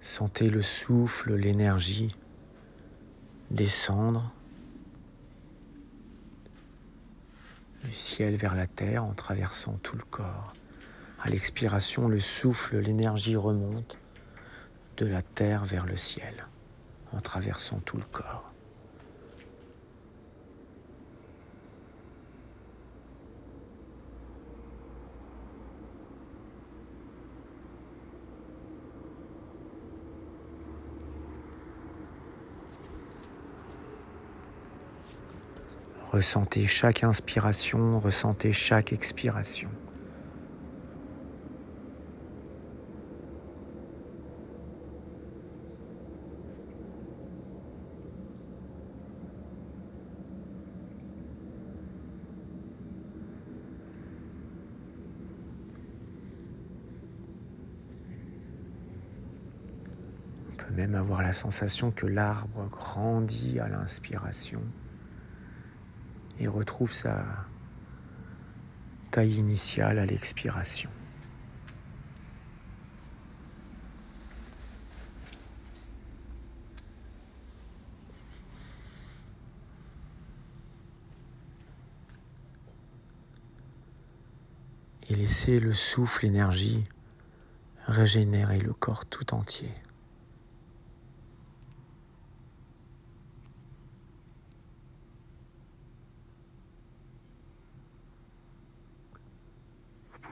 Sentez 0.00 0.50
le 0.50 0.62
souffle, 0.62 1.34
l'énergie 1.34 2.16
descendre 3.50 4.32
du 7.84 7.92
ciel 7.92 8.36
vers 8.36 8.54
la 8.54 8.66
terre 8.66 9.04
en 9.04 9.14
traversant 9.14 9.78
tout 9.82 9.96
le 9.96 10.02
corps. 10.10 10.52
À 11.20 11.30
l'expiration, 11.30 12.06
le 12.06 12.20
souffle, 12.20 12.78
l'énergie 12.78 13.34
remonte 13.34 13.98
de 14.98 15.06
la 15.06 15.20
terre 15.20 15.64
vers 15.64 15.84
le 15.84 15.96
ciel 15.96 16.46
en 17.12 17.20
traversant 17.20 17.80
tout 17.80 17.96
le 17.96 18.04
corps. 18.04 18.52
Ressentez 36.12 36.66
chaque 36.66 37.04
inspiration, 37.04 37.98
ressentez 37.98 38.50
chaque 38.52 38.92
expiration. 38.92 39.68
même 60.78 60.94
avoir 60.94 61.17
la 61.28 61.34
sensation 61.34 61.90
que 61.90 62.06
l'arbre 62.06 62.70
grandit 62.70 63.60
à 63.60 63.68
l'inspiration 63.68 64.62
et 66.40 66.48
retrouve 66.48 66.90
sa 66.90 67.22
taille 69.10 69.34
initiale 69.34 69.98
à 69.98 70.06
l'expiration. 70.06 70.88
Et 85.10 85.14
laisser 85.14 85.60
le 85.60 85.74
souffle, 85.74 86.24
l'énergie 86.24 86.84
régénérer 87.86 88.60
le 88.60 88.72
corps 88.72 89.04
tout 89.04 89.34
entier. 89.34 89.74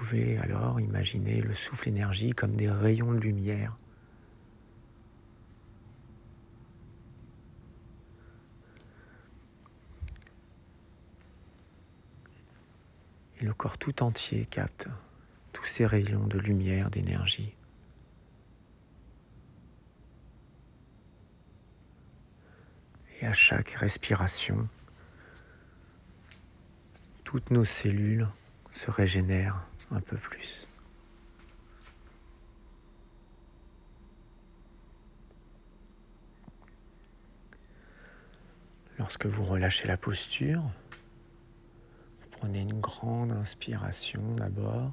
pouvez 0.07 0.39
alors 0.39 0.81
imaginer 0.81 1.41
le 1.41 1.53
souffle 1.53 1.89
énergie 1.89 2.31
comme 2.31 2.55
des 2.55 2.71
rayons 2.71 3.13
de 3.13 3.19
lumière. 3.19 3.77
Et 13.41 13.45
le 13.45 13.53
corps 13.53 13.79
tout 13.79 14.03
entier 14.05 14.47
capte 14.47 14.87
tous 15.53 15.65
ces 15.65 15.87
rayons 15.87 16.27
de 16.29 16.39
lumière, 16.39 16.89
d'énergie. 16.89 17.55
Et 23.21 23.27
à 23.27 23.33
chaque 23.33 23.71
respiration, 23.71 24.69
toutes 27.25 27.51
nos 27.51 27.65
cellules 27.65 28.29
se 28.71 28.91
régénèrent 28.91 29.67
un 29.91 30.01
peu 30.01 30.17
plus. 30.17 30.69
Lorsque 38.99 39.27
vous 39.27 39.45
relâchez 39.45 39.87
la 39.87 39.97
posture, 39.97 40.63
vous 42.21 42.29
prenez 42.31 42.61
une 42.61 42.81
grande 42.81 43.33
inspiration 43.33 44.35
d'abord 44.35 44.93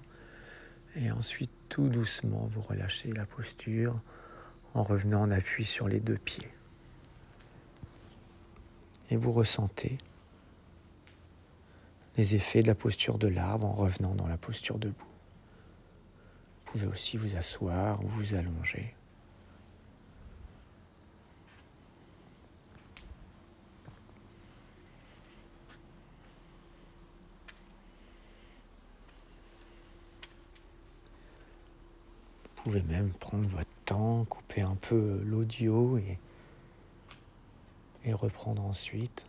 et 0.96 1.12
ensuite 1.12 1.52
tout 1.70 1.90
doucement 1.90 2.46
vous 2.48 2.62
relâchez 2.62 3.12
la 3.12 3.26
posture 3.26 4.00
en 4.74 4.84
revenant 4.84 5.22
en 5.22 5.32
appui 5.32 5.66
sur 5.66 5.88
les 5.88 6.00
deux 6.00 6.18
pieds. 6.18 6.52
Et 9.10 9.16
vous 9.16 9.32
ressentez 9.32 9.98
les 12.18 12.36
effets 12.36 12.62
de 12.62 12.68
la 12.68 12.76
posture 12.76 13.18
de 13.18 13.28
l'arbre 13.28 13.66
en 13.66 13.74
revenant 13.74 14.16
dans 14.16 14.28
la 14.28 14.38
posture 14.38 14.78
debout. 14.78 15.06
Vous 16.66 16.72
pouvez 16.72 16.88
aussi 16.88 17.18
vous 17.18 17.36
asseoir 17.36 18.04
ou 18.04 18.08
vous 18.08 18.36
allonger. 18.36 18.94
Vous 32.56 32.72
pouvez 32.72 32.84
même 32.84 33.12
prendre 33.12 33.48
votre 33.50 33.70
temps, 33.86 34.26
couper 34.26 34.62
un 34.62 34.76
peu 34.76 35.22
l'audio 35.26 35.98
et, 35.98 36.18
et 38.06 38.14
reprendre 38.14 38.64
ensuite. 38.64 39.28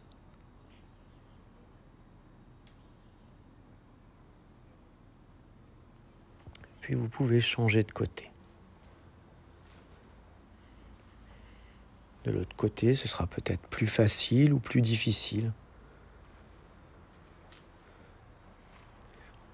Puis 6.85 6.93
vous 6.93 7.09
pouvez 7.09 7.41
changer 7.41 7.83
de 7.83 7.93
côté. 7.93 8.31
De 12.25 12.31
l'autre 12.31 12.55
côté, 12.57 12.93
ce 12.93 13.09
sera 13.09 13.27
peut-être 13.27 13.67
plus 13.69 13.87
facile 13.87 14.53
ou 14.53 14.59
plus 14.59 14.83
difficile. 14.83 15.55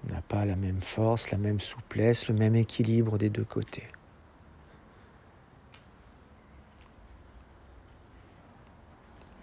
On 0.03 0.11
n'a 0.11 0.21
pas 0.21 0.43
la 0.43 0.57
même 0.57 0.81
force, 0.81 1.31
la 1.31 1.37
même 1.37 1.61
souplesse, 1.61 2.27
le 2.27 2.33
même 2.35 2.57
équilibre 2.57 3.17
des 3.17 3.29
deux 3.29 3.45
côtés. 3.45 3.87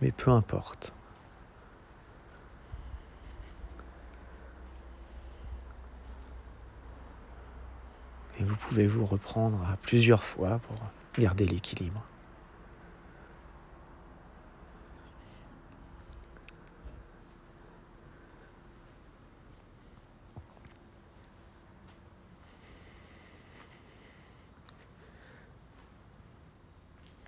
Mais 0.02 0.12
peu 0.12 0.30
importe. 0.30 0.92
Pouvez 8.58 8.86
vous 8.86 9.06
reprendre 9.06 9.58
à 9.72 9.76
plusieurs 9.76 10.22
fois 10.22 10.58
pour 10.58 10.76
garder 11.18 11.46
l'équilibre. 11.46 12.02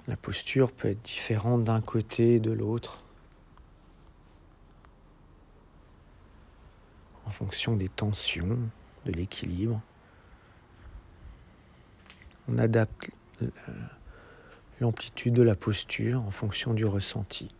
La 0.06 0.16
posture 0.16 0.72
peut 0.72 0.88
être 0.88 1.02
différente 1.02 1.62
d'un 1.62 1.80
côté 1.80 2.34
et 2.34 2.40
de 2.40 2.50
l'autre 2.50 3.04
en 7.26 7.30
fonction 7.30 7.76
des 7.76 7.88
tensions, 7.88 8.58
de 9.06 9.12
l'équilibre. 9.12 9.80
On 12.50 12.58
adapte 12.58 13.10
l'amplitude 14.80 15.34
de 15.34 15.42
la 15.42 15.54
posture 15.54 16.20
en 16.22 16.30
fonction 16.30 16.74
du 16.74 16.84
ressenti. 16.84 17.54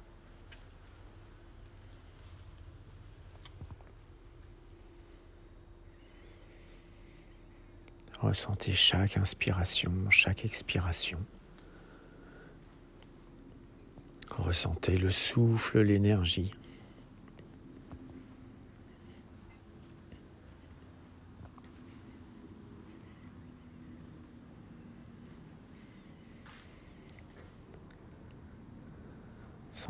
Ressentez 8.21 8.73
chaque 8.73 9.17
inspiration, 9.17 9.93
chaque 10.11 10.45
expiration. 10.45 11.19
Ressentez 14.31 14.99
le 14.99 15.11
souffle, 15.11 15.81
l'énergie. 15.81 16.51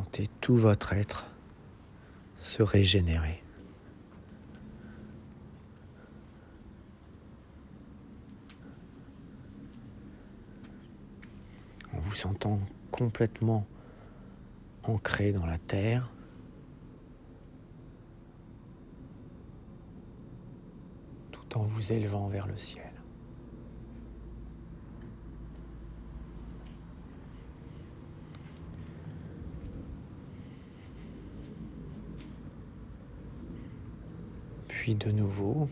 Sentez 0.00 0.28
tout 0.40 0.56
votre 0.56 0.94
être 0.94 1.26
se 2.38 2.62
régénérer. 2.62 3.42
En 11.92 11.98
vous 11.98 12.14
sentant 12.14 12.58
complètement 12.90 13.66
ancré 14.84 15.34
dans 15.34 15.44
la 15.44 15.58
terre. 15.58 16.10
tout 21.30 21.58
en 21.58 21.62
vous 21.62 21.92
élevant 21.92 22.28
vers 22.28 22.46
le 22.46 22.56
ciel. 22.56 22.89
De 34.88 35.12
nouveau, 35.12 35.68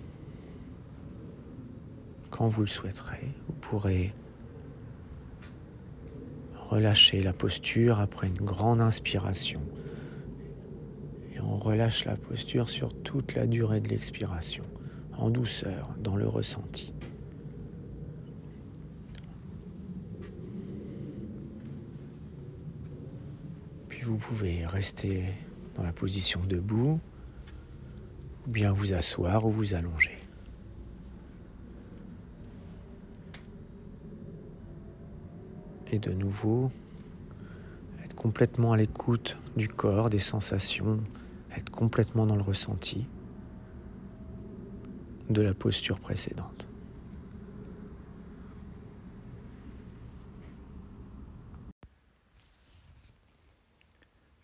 quand 2.31 2.47
vous 2.47 2.61
le 2.61 2.67
souhaiterez, 2.67 3.27
vous 3.47 3.55
pourrez 3.55 4.13
relâcher 6.69 7.23
la 7.23 7.33
posture 7.33 8.01
après 8.01 8.29
une 8.29 8.37
grande 8.37 8.83
inspiration. 8.83 9.61
Et 11.35 11.41
on 11.41 11.57
relâche 11.57 12.05
la 12.05 12.17
posture 12.17 12.69
sur 12.69 12.95
toute 13.03 13.35
la 13.35 13.47
durée 13.47 13.81
de 13.81 13.89
l'expiration, 13.89 14.63
en 15.17 15.31
douceur, 15.31 15.97
dans 15.99 16.15
le 16.15 16.29
ressenti. 16.29 16.93
Puis 23.89 24.03
vous 24.03 24.19
pouvez 24.19 24.65
rester 24.67 25.25
dans 25.75 25.83
la 25.83 25.93
position 25.93 26.41
debout, 26.47 27.01
ou 28.49 28.51
bien 28.51 28.73
vous 28.73 28.95
asseoir 28.95 29.45
ou 29.45 29.51
vous 29.51 29.75
allonger. 29.75 30.17
Et 35.93 35.99
de 35.99 36.13
nouveau, 36.13 36.71
être 38.03 38.15
complètement 38.17 38.73
à 38.73 38.79
l'écoute 38.79 39.37
du 39.57 39.69
corps, 39.69 40.09
des 40.09 40.19
sensations, 40.19 41.01
être 41.55 41.71
complètement 41.71 42.25
dans 42.25 42.37
le 42.37 42.43
ressenti 42.43 43.07
de 45.29 45.43
la 45.43 45.53
posture 45.53 46.01
précédente. 46.01 46.69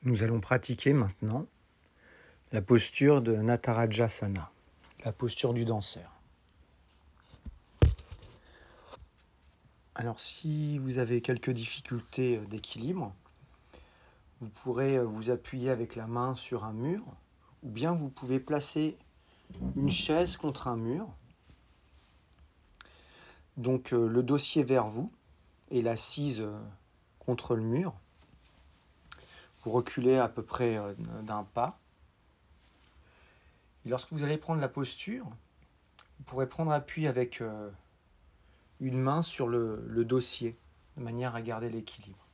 Nous 0.03 0.23
allons 0.23 0.40
pratiquer 0.40 0.93
maintenant 0.93 1.47
la 2.55 2.62
posture 2.62 3.21
de 3.21 3.35
Natarajasana, 3.35 4.53
la 5.05 5.12
posture 5.12 5.55
du 5.55 5.64
danseur. 5.64 6.09
Alors 9.97 10.21
si 10.21 10.79
vous 10.79 10.99
avez 10.99 11.21
quelques 11.21 11.51
difficultés 11.51 12.37
euh, 12.37 12.47
d'équilibre, 12.47 13.12
vous 14.40 14.49
pourrez 14.51 14.99
euh, 14.99 15.03
vous 15.03 15.31
appuyer 15.31 15.71
avec 15.71 15.97
la 15.97 16.07
main 16.07 16.37
sur 16.37 16.62
un 16.62 16.73
mur 16.73 17.03
ou 17.64 17.71
bien 17.71 17.93
vous 17.93 18.09
pouvez 18.09 18.38
placer 18.38 18.97
une 19.75 19.90
chaise 19.90 20.37
contre 20.37 20.69
un 20.69 20.77
mur. 20.77 21.09
Donc 23.57 23.93
euh, 23.93 24.07
le 24.07 24.23
dossier 24.23 24.62
vers 24.62 24.87
vous 24.87 25.11
et 25.73 25.83
l'assise 25.83 26.47
contre 27.19 27.57
le 27.57 27.62
mur. 27.62 27.95
Vous 29.64 29.73
reculez 29.73 30.19
à 30.19 30.29
peu 30.29 30.45
près 30.45 30.79
d'un 31.25 31.43
pas. 31.43 31.81
Et 33.85 33.88
lorsque 33.88 34.12
vous 34.12 34.25
allez 34.25 34.38
prendre 34.38 34.61
la 34.61 34.68
posture, 34.68 35.27
vous 36.18 36.25
pourrez 36.25 36.49
prendre 36.49 36.73
appui 36.73 37.07
avec 37.07 37.40
euh, 37.40 37.70
une 38.81 38.99
main 38.99 39.23
sur 39.23 39.47
le, 39.47 39.85
le 39.87 40.05
dossier, 40.05 40.57
de 40.97 41.03
manière 41.03 41.35
à 41.35 41.42
garder 41.42 41.68
l'équilibre. 41.68 42.25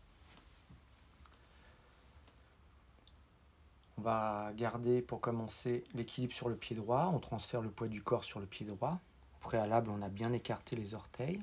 On 3.98 4.02
va 4.02 4.52
garder 4.54 5.02
pour 5.02 5.20
commencer 5.20 5.84
l'équilibre 5.92 6.32
sur 6.32 6.48
le 6.48 6.56
pied 6.56 6.74
droit. 6.74 7.10
On 7.12 7.18
transfère 7.18 7.60
le 7.60 7.70
poids 7.70 7.88
du 7.88 8.02
corps 8.02 8.24
sur 8.24 8.40
le 8.40 8.46
pied 8.46 8.64
droit. 8.64 9.00
Au 9.34 9.38
préalable, 9.40 9.90
on 9.90 10.00
a 10.00 10.08
bien 10.08 10.32
écarté 10.32 10.74
les 10.74 10.94
orteils 10.94 11.42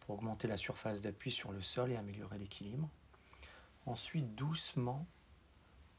pour 0.00 0.16
augmenter 0.16 0.46
la 0.46 0.58
surface 0.58 1.00
d'appui 1.00 1.30
sur 1.30 1.52
le 1.52 1.62
sol 1.62 1.90
et 1.90 1.96
améliorer 1.96 2.38
l'équilibre. 2.38 2.88
Ensuite, 3.86 4.34
doucement, 4.34 5.06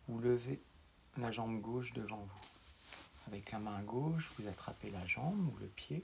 vous 0.08 0.20
levez 0.20 0.62
la 1.18 1.32
jambe 1.32 1.60
gauche 1.62 1.94
devant 1.94 2.24
vous. 2.24 2.61
Avec 3.28 3.52
la 3.52 3.60
main 3.60 3.82
gauche, 3.84 4.32
vous 4.38 4.48
attrapez 4.48 4.90
la 4.90 5.06
jambe 5.06 5.54
ou 5.54 5.58
le 5.58 5.68
pied. 5.68 6.04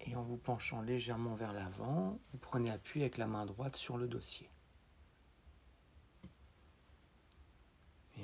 Et 0.00 0.14
en 0.14 0.22
vous 0.22 0.36
penchant 0.36 0.82
légèrement 0.82 1.34
vers 1.34 1.52
l'avant, 1.52 2.18
vous 2.32 2.38
prenez 2.38 2.70
appui 2.70 3.00
avec 3.00 3.18
la 3.18 3.26
main 3.26 3.44
droite 3.44 3.76
sur 3.76 3.96
le 3.98 4.06
dossier. 4.06 4.48
Et 8.18 8.22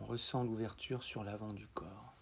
on, 0.00 0.04
ressent 0.06 0.42
l'ouverture 0.42 1.02
sur 1.02 1.24
l'avant 1.24 1.52
du 1.54 1.66
corps. 1.68 2.14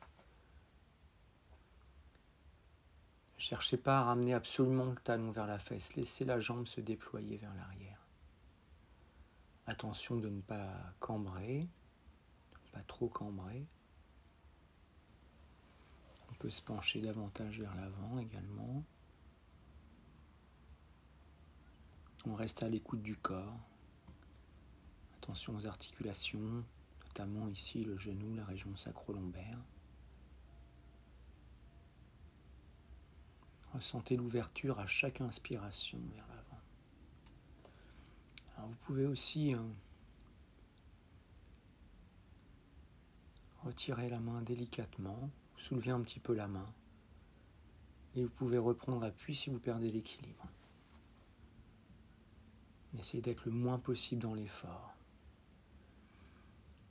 Ne 3.36 3.40
cherchez 3.40 3.76
pas 3.76 3.98
à 3.98 4.04
ramener 4.04 4.34
absolument 4.34 4.84
le 4.84 4.94
talon 4.96 5.32
vers 5.32 5.48
la 5.48 5.58
fesse. 5.58 5.96
Laissez 5.96 6.24
la 6.24 6.38
jambe 6.38 6.66
se 6.66 6.80
déployer 6.80 7.36
vers 7.38 7.54
l'arrière. 7.54 7.98
Attention 9.66 10.16
de 10.16 10.28
ne 10.28 10.40
pas 10.40 10.68
cambrer, 11.00 11.66
pas 12.72 12.82
trop 12.82 13.08
cambrer. 13.08 13.66
On 16.30 16.34
peut 16.34 16.50
se 16.50 16.62
pencher 16.62 17.00
davantage 17.00 17.60
vers 17.60 17.74
l'avant 17.74 18.18
également. 18.18 18.82
On 22.26 22.34
reste 22.34 22.62
à 22.62 22.68
l'écoute 22.68 23.02
du 23.02 23.16
corps. 23.16 23.58
Attention 25.18 25.54
aux 25.54 25.66
articulations, 25.66 26.64
notamment 27.06 27.48
ici 27.48 27.84
le 27.84 27.96
genou, 27.96 28.34
la 28.34 28.44
région 28.44 28.74
sacro-lombaire. 28.74 29.58
Ressentez 33.72 34.16
l'ouverture 34.16 34.80
à 34.80 34.86
chaque 34.86 35.20
inspiration 35.20 35.98
vers 36.14 36.26
l'avant. 36.28 36.60
Vous 38.68 38.76
pouvez 38.80 39.06
aussi 39.06 39.52
hein, 39.52 39.66
retirer 43.64 44.08
la 44.08 44.20
main 44.20 44.42
délicatement, 44.42 45.30
soulever 45.56 45.90
un 45.90 46.00
petit 46.00 46.20
peu 46.20 46.34
la 46.34 46.48
main 46.48 46.66
et 48.14 48.22
vous 48.22 48.30
pouvez 48.30 48.58
reprendre 48.58 49.04
appui 49.04 49.34
si 49.34 49.50
vous 49.50 49.58
perdez 49.58 49.90
l'équilibre. 49.90 50.46
Essayez 52.98 53.22
d'être 53.22 53.46
le 53.46 53.52
moins 53.52 53.78
possible 53.78 54.20
dans 54.20 54.34
l'effort. 54.34 54.94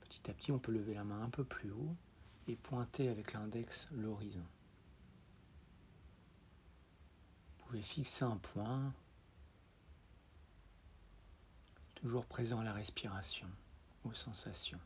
Petit 0.00 0.30
à 0.30 0.34
petit, 0.34 0.50
on 0.50 0.58
peut 0.58 0.72
lever 0.72 0.94
la 0.94 1.04
main 1.04 1.22
un 1.22 1.30
peu 1.30 1.44
plus 1.44 1.70
haut 1.70 1.94
et 2.48 2.56
pointer 2.56 3.08
avec 3.08 3.32
l'index 3.32 3.88
l'horizon. 3.92 4.44
Vous 7.58 7.66
pouvez 7.66 7.82
fixer 7.82 8.24
un 8.24 8.36
point, 8.36 8.92
toujours 11.94 12.26
présent 12.26 12.58
à 12.58 12.64
la 12.64 12.72
respiration, 12.72 13.48
aux 14.04 14.12
sensations. 14.12 14.80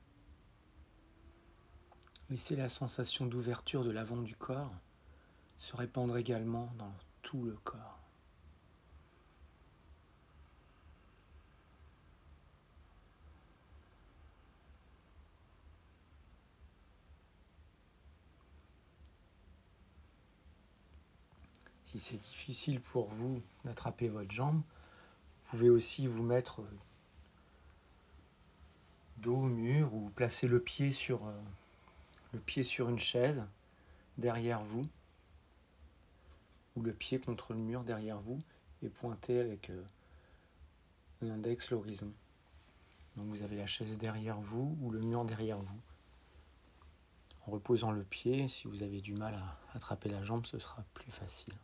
Laissez 2.29 2.57
la 2.57 2.69
sensation 2.69 3.25
d'ouverture 3.27 3.85
de 3.85 3.91
l'avant 3.91 4.17
du 4.17 4.35
corps 4.35 4.75
se 5.59 5.77
répandre 5.77 6.17
également 6.17 6.73
dans 6.77 6.93
tout 7.23 7.45
le 7.45 7.57
corps. 7.63 8.01
Si 21.85 22.01
c'est 22.01 22.17
difficile 22.17 22.81
pour 22.81 23.09
vous 23.09 23.41
d'attraper 23.65 24.09
votre 24.09 24.33
jambe, 24.33 24.57
vous 24.57 25.51
pouvez 25.51 25.71
aussi 25.71 26.09
vous 26.09 26.25
mettre 26.25 26.61
dos 29.19 29.37
au 29.37 29.47
mur 29.47 29.95
ou 29.95 30.11
placer 30.11 30.49
le 30.49 30.61
pied 30.61 30.91
sur, 30.91 31.25
euh, 31.25 31.33
le 32.33 32.41
pied 32.41 32.63
sur 32.63 32.89
une 32.89 32.99
chaise 32.99 33.47
derrière 34.19 34.61
vous 34.63 34.87
ou 36.77 36.83
le 36.83 36.93
pied 36.93 37.19
contre 37.19 37.53
le 37.53 37.59
mur 37.59 37.85
derrière 37.85 38.21
vous 38.21 38.43
et 38.83 38.89
pointer 38.89 39.41
avec 39.41 39.71
euh, 39.71 39.83
l'index 41.23 41.71
l'horizon. 41.71 42.13
Donc 43.17 43.27
vous 43.29 43.43
avez 43.43 43.57
la 43.57 43.67
chaise 43.67 43.97
derrière 43.97 44.39
vous 44.41 44.77
ou 44.83 44.91
le 44.91 45.01
mur 45.01 45.25
derrière 45.25 45.59
vous. 45.59 45.81
En 47.47 47.53
reposant 47.53 47.93
le 47.93 48.03
pied, 48.03 48.49
si 48.49 48.67
vous 48.67 48.83
avez 48.83 49.01
du 49.01 49.15
mal 49.15 49.35
à 49.35 49.59
attraper 49.75 50.09
la 50.09 50.23
jambe, 50.23 50.45
ce 50.47 50.59
sera 50.59 50.85
plus 50.95 51.11
facile. 51.11 51.55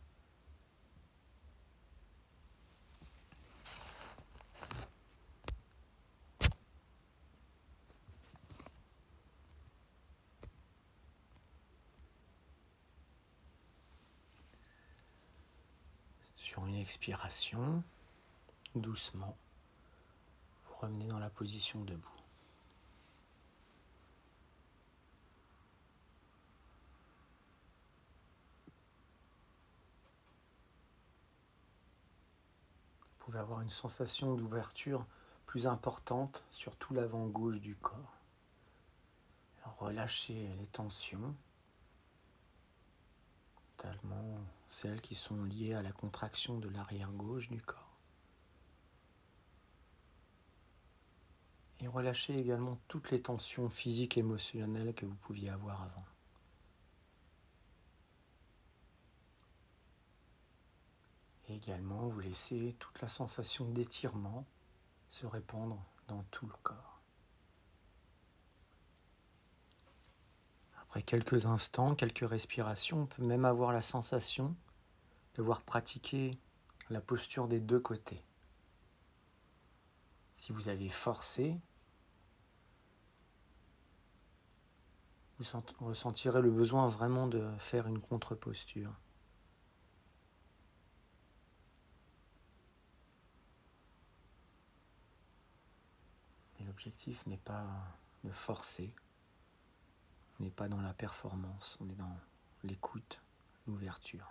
Sur 16.52 16.66
une 16.66 16.76
expiration, 16.76 17.82
doucement, 18.74 19.38
vous 20.66 20.74
revenez 20.74 21.06
dans 21.06 21.18
la 21.18 21.30
position 21.30 21.80
debout. 21.80 22.10
Vous 33.00 33.16
pouvez 33.18 33.38
avoir 33.38 33.62
une 33.62 33.70
sensation 33.70 34.34
d'ouverture 34.34 35.06
plus 35.46 35.66
importante 35.66 36.44
sur 36.50 36.76
tout 36.76 36.92
l'avant 36.92 37.28
gauche 37.28 37.62
du 37.62 37.76
corps. 37.76 38.18
relâchez 39.78 40.54
les 40.58 40.66
tensions 40.66 41.34
celles 44.72 45.02
qui 45.02 45.14
sont 45.14 45.44
liées 45.44 45.74
à 45.74 45.82
la 45.82 45.92
contraction 45.92 46.58
de 46.58 46.70
l'arrière 46.70 47.12
gauche 47.12 47.50
du 47.50 47.60
corps. 47.60 48.00
Et 51.80 51.86
relâchez 51.86 52.38
également 52.38 52.78
toutes 52.88 53.10
les 53.10 53.20
tensions 53.20 53.68
physiques 53.68 54.16
et 54.16 54.20
émotionnelles 54.20 54.94
que 54.94 55.04
vous 55.04 55.16
pouviez 55.16 55.50
avoir 55.50 55.82
avant. 55.82 56.06
Et 61.48 61.56
également, 61.56 62.06
vous 62.06 62.20
laissez 62.20 62.74
toute 62.78 63.02
la 63.02 63.08
sensation 63.08 63.68
d'étirement 63.68 64.46
se 65.10 65.26
répandre 65.26 65.84
dans 66.08 66.22
tout 66.30 66.46
le 66.46 66.54
corps. 66.62 66.91
Après 70.92 71.02
quelques 71.02 71.46
instants, 71.46 71.94
quelques 71.94 72.28
respirations, 72.28 73.04
on 73.04 73.06
peut 73.06 73.22
même 73.22 73.46
avoir 73.46 73.72
la 73.72 73.80
sensation 73.80 74.54
devoir 75.36 75.62
pratiquer 75.62 76.38
la 76.90 77.00
posture 77.00 77.48
des 77.48 77.60
deux 77.60 77.80
côtés. 77.80 78.22
Si 80.34 80.52
vous 80.52 80.68
avez 80.68 80.90
forcé, 80.90 81.58
vous 85.38 85.62
ressentirez 85.80 86.42
le 86.42 86.50
besoin 86.50 86.86
vraiment 86.88 87.26
de 87.26 87.42
faire 87.56 87.86
une 87.86 87.98
contre-posture. 87.98 88.92
Mais 96.60 96.66
l'objectif 96.66 97.26
n'est 97.26 97.38
pas 97.38 97.64
de 98.24 98.30
forcer, 98.30 98.92
n'est 100.42 100.50
pas 100.50 100.68
dans 100.68 100.80
la 100.80 100.92
performance, 100.92 101.78
on 101.80 101.88
est 101.88 101.94
dans 101.94 102.16
l'écoute, 102.64 103.20
l'ouverture. 103.66 104.28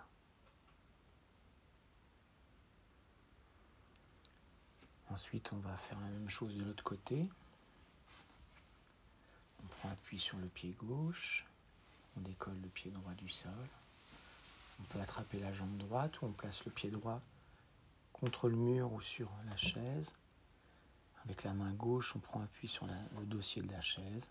Ensuite, 5.10 5.52
on 5.52 5.58
va 5.58 5.76
faire 5.76 6.00
la 6.00 6.08
même 6.08 6.30
chose 6.30 6.56
de 6.56 6.64
l'autre 6.64 6.84
côté. 6.84 7.28
On 9.62 9.66
prend 9.66 9.90
appui 9.90 10.18
sur 10.18 10.38
le 10.38 10.48
pied 10.48 10.72
gauche, 10.78 11.46
on 12.16 12.20
décolle 12.20 12.60
le 12.62 12.68
pied 12.68 12.90
droit 12.90 13.14
du 13.14 13.28
sol. 13.28 13.68
On 14.80 14.84
peut 14.84 15.00
attraper 15.00 15.38
la 15.38 15.52
jambe 15.52 15.76
droite 15.76 16.20
ou 16.20 16.26
on 16.26 16.32
place 16.32 16.64
le 16.64 16.72
pied 16.72 16.90
droit 16.90 17.20
contre 18.12 18.48
le 18.48 18.56
mur 18.56 18.92
ou 18.92 19.00
sur 19.00 19.30
la 19.48 19.56
chaise. 19.56 20.12
Avec 21.24 21.44
la 21.44 21.52
main 21.52 21.72
gauche, 21.72 22.16
on 22.16 22.18
prend 22.18 22.42
appui 22.42 22.68
sur 22.68 22.86
le 22.86 23.26
dossier 23.26 23.62
de 23.62 23.70
la 23.70 23.80
chaise. 23.80 24.30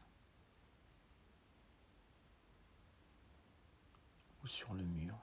Sur 4.45 4.73
le 4.73 4.83
mur. 4.83 5.15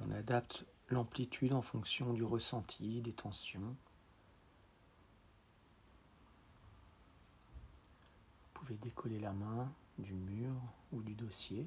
On 0.00 0.10
adapte 0.10 0.64
l'amplitude 0.88 1.54
en 1.54 1.62
fonction 1.62 2.12
du 2.12 2.22
ressenti, 2.22 3.00
des 3.00 3.12
tensions. 3.12 3.76
Vous 8.42 8.50
pouvez 8.54 8.76
décoller 8.76 9.18
la 9.18 9.32
main 9.32 9.72
du 9.98 10.14
mur 10.14 10.52
ou 10.92 11.02
du 11.02 11.14
dossier. 11.14 11.66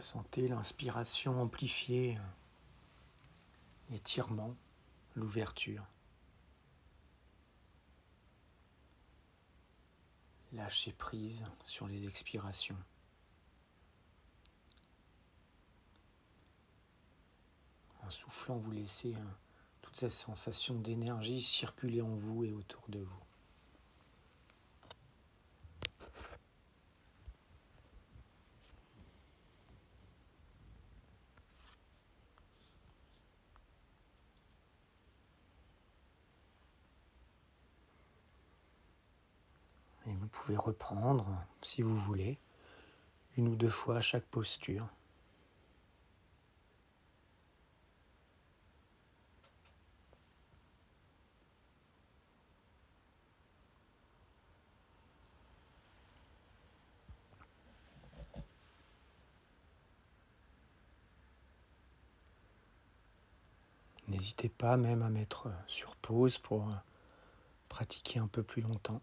Ressentez 0.00 0.48
l'inspiration 0.48 1.42
amplifiée, 1.42 2.16
l'étirement, 3.90 4.56
l'ouverture. 5.14 5.84
Lâchez 10.54 10.92
prise 10.92 11.44
sur 11.66 11.86
les 11.86 12.06
expirations. 12.06 12.78
En 18.02 18.08
soufflant, 18.08 18.56
vous 18.56 18.70
laissez 18.70 19.14
hein, 19.14 19.36
toute 19.82 19.96
cette 19.96 20.12
sensation 20.12 20.76
d'énergie 20.76 21.42
circuler 21.42 22.00
en 22.00 22.14
vous 22.14 22.44
et 22.44 22.54
autour 22.54 22.88
de 22.88 23.00
vous. 23.00 23.20
Vous 40.06 40.19
pouvez 40.30 40.56
reprendre, 40.56 41.26
si 41.62 41.82
vous 41.82 41.96
voulez, 41.96 42.38
une 43.36 43.48
ou 43.48 43.56
deux 43.56 43.68
fois 43.68 44.00
chaque 44.00 44.24
posture. 44.24 44.88
N'hésitez 64.08 64.48
pas 64.48 64.76
même 64.76 65.02
à 65.02 65.08
mettre 65.08 65.48
sur 65.68 65.94
pause 65.96 66.36
pour 66.36 66.68
pratiquer 67.68 68.18
un 68.18 68.26
peu 68.26 68.42
plus 68.42 68.60
longtemps. 68.60 69.00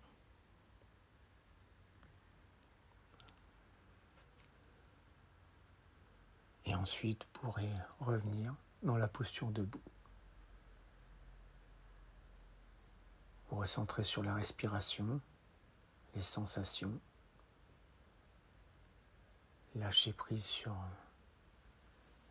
Et 6.68 6.76
ensuite, 6.76 7.24
pourrez 7.32 7.72
revenir 8.02 8.54
dans 8.84 8.98
la 8.98 9.08
posture 9.08 9.48
debout. 9.52 9.82
Vous 13.50 13.56
recentrez 13.56 14.04
sur 14.04 14.22
la 14.22 14.36
respiration, 14.36 15.22
les 16.14 16.22
sensations. 16.22 17.00
Lâchez 19.76 20.12
prise 20.12 20.44
sur 20.44 20.76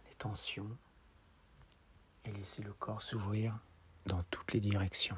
les 0.06 0.14
tensions 0.14 0.76
et 2.26 2.32
laissez 2.32 2.62
le 2.62 2.74
corps 2.74 3.00
s'ouvrir 3.00 3.58
dans 4.04 4.22
toutes 4.24 4.52
les 4.52 4.60
directions. 4.60 5.16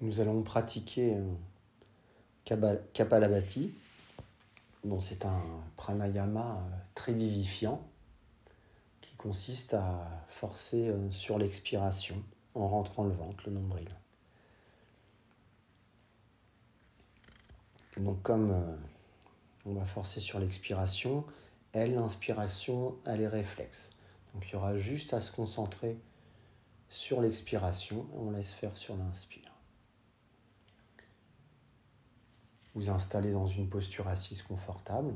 Nous 0.00 0.18
allons 0.18 0.42
pratiquer 0.42 1.14
euh, 1.14 1.34
Kapalabhati. 2.44 3.72
C'est 5.00 5.24
un 5.24 5.40
pranayama 5.76 6.40
euh, 6.40 6.76
très 6.94 7.12
vivifiant 7.12 7.80
qui 9.00 9.14
consiste 9.14 9.74
à 9.74 10.24
forcer 10.26 10.88
euh, 10.88 11.10
sur 11.10 11.38
l'expiration 11.38 12.20
en 12.54 12.66
rentrant 12.66 13.04
le 13.04 13.12
ventre, 13.12 13.44
le 13.46 13.52
nombril. 13.52 13.88
Donc 17.96 18.22
comme 18.22 18.50
euh, 18.50 18.76
on 19.66 19.74
va 19.74 19.84
forcer 19.84 20.18
sur 20.18 20.40
l'expiration, 20.40 21.24
elle, 21.72 21.94
l'inspiration, 21.94 22.96
elle 23.06 23.20
est 23.20 23.28
réflexe. 23.28 23.90
Donc 24.34 24.48
il 24.48 24.54
y 24.54 24.56
aura 24.56 24.76
juste 24.76 25.14
à 25.14 25.20
se 25.20 25.30
concentrer 25.30 25.96
sur 26.88 27.20
l'expiration 27.20 28.06
et 28.14 28.26
on 28.26 28.30
laisse 28.32 28.52
faire 28.52 28.74
sur 28.74 28.96
l'inspire. 28.96 29.51
Vous 32.74 32.88
installer 32.88 33.32
dans 33.32 33.46
une 33.46 33.68
posture 33.68 34.08
assise 34.08 34.42
confortable. 34.42 35.14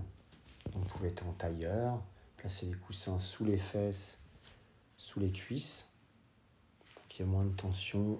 vous 0.73 0.85
pouvez 0.85 1.09
être 1.09 1.27
en 1.27 1.33
tailleur, 1.33 2.03
placer 2.37 2.67
les 2.67 2.75
coussins 2.75 3.19
sous 3.19 3.45
les 3.45 3.59
fesses, 3.59 4.19
sous 4.97 5.21
les 5.21 5.31
cuisses, 5.31 5.89
pour 6.95 7.07
qu'il 7.09 7.25
y 7.25 7.29
ait 7.29 7.33
moins 7.33 7.45
de 7.45 7.55
tension 7.55 8.19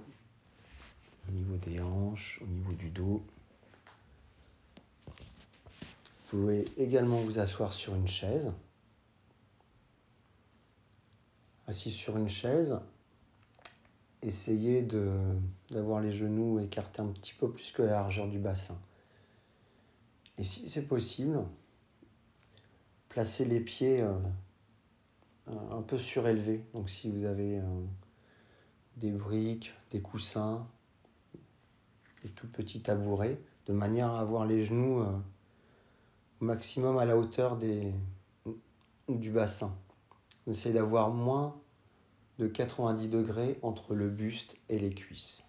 au 1.29 1.33
niveau 1.33 1.57
des 1.57 1.81
hanches, 1.81 2.41
au 2.43 2.47
niveau 2.47 2.73
du 2.73 2.91
dos. 2.91 3.23
Vous 6.29 6.39
pouvez 6.39 6.65
également 6.77 7.21
vous 7.21 7.39
asseoir 7.39 7.73
sur 7.73 7.95
une 7.95 8.09
chaise. 8.09 8.53
Assis 11.69 11.91
sur 11.91 12.17
une 12.17 12.29
chaise, 12.29 12.79
essayez 14.23 14.87
d'avoir 15.71 16.01
les 16.01 16.13
genoux 16.13 16.61
écartés 16.61 17.03
un 17.03 17.09
petit 17.09 17.35
peu 17.35 17.51
plus 17.51 17.73
que 17.73 17.83
la 17.83 17.93
largeur 17.93 18.29
du 18.29 18.39
bassin. 18.39 18.79
Et 20.39 20.45
si 20.45 20.69
c'est 20.69 20.87
possible, 20.87 21.43
placez 23.09 23.45
les 23.45 23.61
pieds 23.61 24.03
euh, 24.03 24.19
un 25.71 25.83
peu 25.83 25.99
surélevés. 25.99 26.65
Donc 26.75 26.91
si 26.91 27.11
vous 27.11 27.25
avez 27.25 27.59
euh, 27.59 27.63
des 28.97 29.11
briques, 29.11 29.73
des 29.91 30.01
coussins, 30.01 30.67
des 32.23 32.29
tout 32.31 32.49
petits 32.49 32.83
tabourets, 32.83 33.41
de 33.67 33.73
manière 33.73 34.11
à 34.11 34.21
avoir 34.21 34.45
les 34.45 34.63
genoux 34.63 35.01
euh, 35.01 35.19
au 36.41 36.45
maximum 36.45 36.99
à 36.99 37.07
la 37.07 37.17
hauteur 37.17 37.59
du 39.09 39.31
bassin. 39.31 39.75
Essayez 40.47 40.75
d'avoir 40.75 41.11
moins 41.11 41.59
de 42.39 42.47
90 42.47 43.09
degrés 43.09 43.59
entre 43.63 43.95
le 43.95 44.11
buste 44.11 44.57
et 44.69 44.79
les 44.79 44.91
cuisses. 44.91 45.46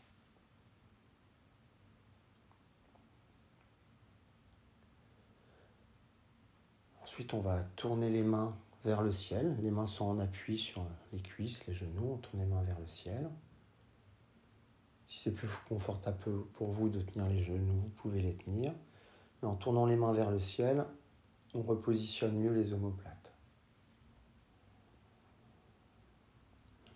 Ensuite, 7.17 7.33
on 7.33 7.39
va 7.39 7.63
tourner 7.75 8.11
les 8.11 8.21
mains 8.21 8.55
vers 8.83 9.01
le 9.01 9.11
ciel. 9.11 9.57
Les 9.63 9.71
mains 9.71 9.87
sont 9.87 10.05
en 10.05 10.19
appui 10.19 10.55
sur 10.55 10.85
les 11.11 11.19
cuisses, 11.19 11.65
les 11.65 11.73
genoux. 11.73 12.11
On 12.13 12.17
tourne 12.17 12.43
les 12.43 12.45
mains 12.45 12.61
vers 12.61 12.79
le 12.79 12.85
ciel. 12.85 13.27
Si 15.07 15.21
c'est 15.21 15.31
plus 15.31 15.47
confortable 15.67 16.19
pour 16.53 16.69
vous 16.69 16.89
de 16.89 17.01
tenir 17.01 17.27
les 17.27 17.39
genoux, 17.39 17.73
vous 17.73 17.89
pouvez 17.95 18.21
les 18.21 18.35
tenir. 18.35 18.71
Mais 19.41 19.47
en 19.47 19.55
tournant 19.55 19.87
les 19.87 19.95
mains 19.95 20.13
vers 20.13 20.29
le 20.29 20.39
ciel, 20.39 20.85
on 21.55 21.63
repositionne 21.63 22.37
mieux 22.37 22.53
les 22.53 22.73
omoplates. 22.73 23.33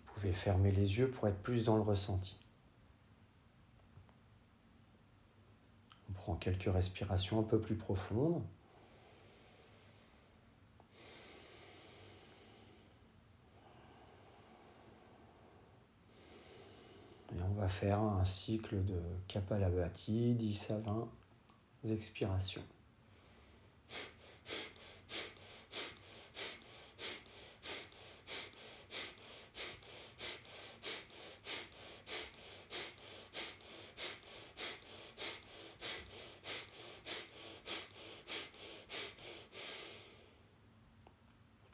Vous 0.06 0.12
pouvez 0.14 0.32
fermer 0.32 0.70
les 0.70 0.98
yeux 0.98 1.10
pour 1.10 1.26
être 1.26 1.42
plus 1.42 1.64
dans 1.64 1.74
le 1.74 1.82
ressenti. 1.82 2.38
On 6.08 6.12
prend 6.12 6.36
quelques 6.36 6.72
respirations 6.72 7.40
un 7.40 7.42
peu 7.42 7.60
plus 7.60 7.74
profondes. 7.74 8.44
Et 17.34 17.42
on 17.42 17.60
va 17.60 17.68
faire 17.68 18.00
un 18.00 18.24
cycle 18.24 18.84
de 18.84 19.00
Kapalabhati, 19.28 20.34
10 20.34 20.70
à 20.70 20.78
20 20.78 21.08
expirations. 21.90 22.62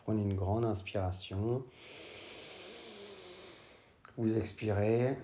Prenez 0.05 0.23
une 0.23 0.37
grande 0.37 0.65
inspiration. 0.65 1.63
Vous 4.17 4.39
expirez. 4.39 5.19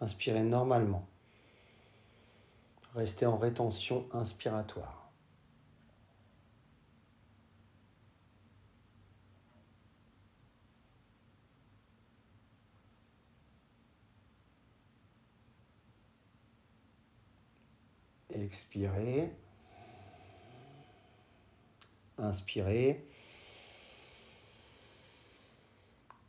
Inspirez 0.00 0.44
normalement. 0.44 1.06
Restez 2.94 3.26
en 3.26 3.36
rétention 3.36 4.08
inspiratoire. 4.12 5.10
Expirez. 18.30 19.32
Inspirez. 22.18 23.04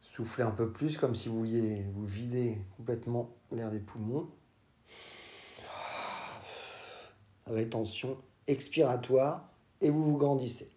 Soufflez 0.01 0.43
un 0.43 0.51
peu 0.51 0.72
plus 0.72 0.97
comme 0.97 1.15
si 1.15 1.30
vous 1.30 1.39
vouliez 1.39 1.84
vous 1.93 2.05
vider 2.05 2.57
complètement 2.78 3.30
l'air 3.52 3.72
des 3.72 3.80
poumons. 3.80 4.30
Rétention 7.45 8.22
expiratoire 8.47 9.50
et 9.82 9.89
vous 9.89 10.04
vous 10.04 10.18
grandissez. 10.18 10.72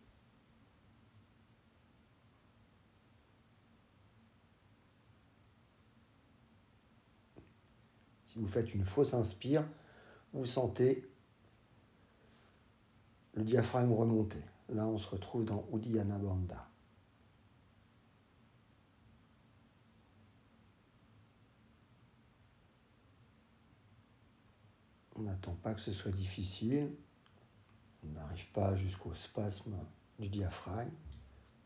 Si 8.25 8.39
vous 8.39 8.47
faites 8.47 8.73
une 8.73 8.85
fausse 8.85 9.13
inspire, 9.13 9.69
vous 10.33 10.47
sentez 10.47 11.07
le 13.35 13.45
diaphragme 13.45 13.93
remonter. 13.93 14.43
Là, 14.71 14.87
on 14.87 14.97
se 14.97 15.09
retrouve 15.09 15.45
dans 15.45 15.67
Uddiyana 15.73 16.17
Bandha. 16.17 16.72
On 25.23 25.27
n'attend 25.27 25.55
pas 25.55 25.73
que 25.73 25.81
ce 25.81 25.93
soit 25.93 26.11
difficile. 26.11 26.91
On 28.05 28.09
n'arrive 28.09 28.49
pas 28.51 28.75
jusqu'au 28.75 29.15
spasme 29.15 29.77
du 30.19 30.29
diaphragme. 30.29 30.91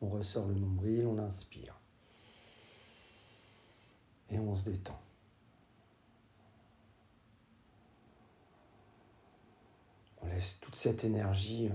On 0.03 0.11
ressort 0.11 0.47
le 0.47 0.55
nombril, 0.55 1.07
on 1.07 1.19
inspire. 1.19 1.81
Et 4.29 4.39
on 4.39 4.55
se 4.55 4.65
détend. 4.65 5.01
On 10.21 10.27
laisse 10.27 10.59
toute 10.61 10.77
cette 10.77 11.05
énergie 11.05 11.69
euh, 11.69 11.73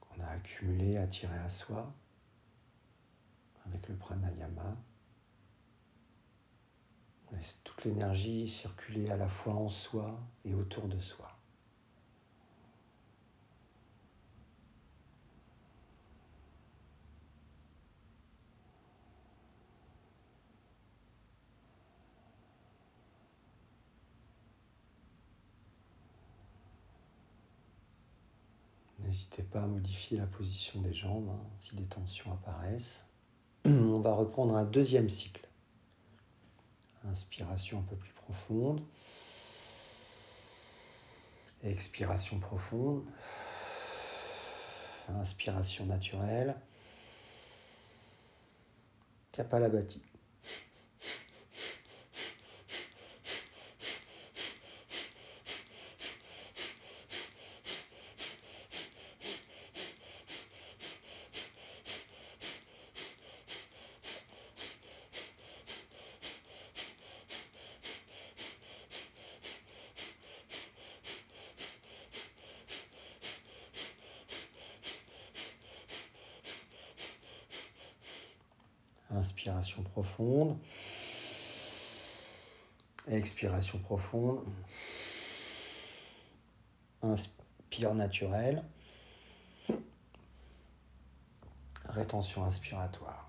qu'on 0.00 0.20
a 0.22 0.26
accumulée 0.26 0.96
attirée 0.96 1.38
à 1.38 1.48
soi 1.48 1.94
avec 3.66 3.88
le 3.88 3.94
pranayama. 3.94 4.76
Laisse 7.32 7.60
toute 7.64 7.84
l'énergie 7.84 8.46
circuler 8.46 9.08
à 9.10 9.16
la 9.16 9.28
fois 9.28 9.54
en 9.54 9.68
soi 9.68 10.20
et 10.44 10.54
autour 10.54 10.86
de 10.86 11.00
soi. 11.00 11.28
N'hésitez 29.12 29.42
pas 29.42 29.62
à 29.62 29.66
modifier 29.66 30.16
la 30.16 30.26
position 30.26 30.80
des 30.80 30.92
jambes 30.92 31.28
hein, 31.30 31.46
si 31.56 31.76
des 31.76 31.84
tensions 31.84 32.32
apparaissent. 32.32 33.08
On 33.66 34.00
va 34.00 34.14
reprendre 34.14 34.56
un 34.56 34.64
deuxième 34.64 35.10
cycle. 35.10 35.51
Inspiration 37.04 37.80
un 37.80 37.82
peu 37.82 37.96
plus 37.96 38.12
profonde. 38.12 38.80
Expiration 41.62 42.38
profonde. 42.38 43.04
Inspiration 45.08 45.86
naturelle. 45.86 46.54
Kapalabhati. 49.32 50.02
Inspiration 79.12 79.82
profonde. 79.82 80.58
Expiration 83.08 83.78
profonde. 83.78 84.40
Inspire 87.02 87.94
naturel. 87.94 88.64
Rétention 91.84 92.44
inspiratoire. 92.44 93.28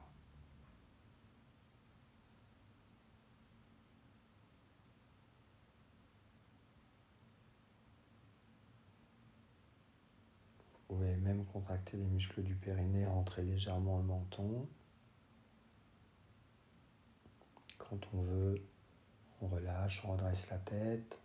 Vous 10.88 10.96
pouvez 10.96 11.16
même 11.18 11.44
contracter 11.46 11.98
les 11.98 12.06
muscles 12.06 12.44
du 12.44 12.56
périnée, 12.56 13.06
rentrer 13.08 13.42
légèrement 13.42 13.98
le 13.98 14.04
menton. 14.04 14.68
On 18.14 18.22
veut, 18.22 18.62
on 19.42 19.48
relâche, 19.48 20.04
on 20.06 20.14
redresse 20.14 20.50
la 20.50 20.58
tête. 20.58 21.20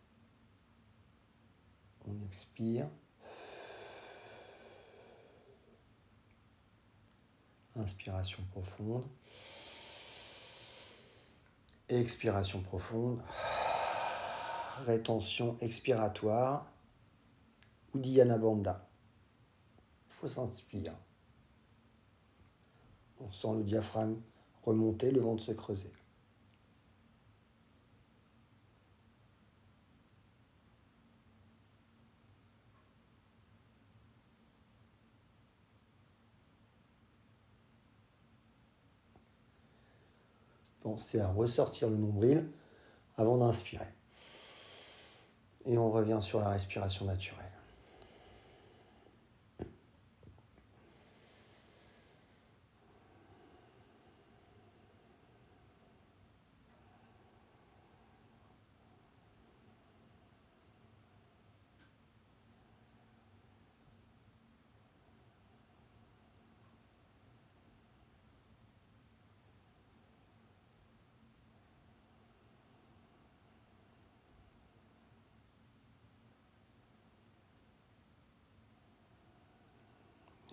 On 2.06 2.20
expire. 2.20 2.88
Inspiration 7.76 8.42
profonde. 8.50 9.04
Expiration 11.88 12.60
profonde. 12.60 13.22
Rétention 14.86 15.56
expiratoire. 15.60 16.66
Uddiyana 17.94 18.36
Bandha. 18.36 18.86
Faut 20.08 20.28
s'inspirer. 20.28 20.92
On 23.20 23.30
sent 23.32 23.54
le 23.56 23.64
diaphragme 23.64 24.20
remonter, 24.62 25.10
le 25.10 25.20
ventre 25.20 25.42
se 25.42 25.52
creuser. 25.52 25.92
Pensez 40.89 41.20
à 41.20 41.28
ressortir 41.28 41.91
le 41.91 41.99
nombril 41.99 42.49
avant 43.18 43.36
d'inspirer. 43.36 43.84
Et 45.66 45.76
on 45.76 45.91
revient 45.91 46.16
sur 46.18 46.41
la 46.41 46.49
respiration 46.49 47.05
naturelle. 47.05 47.45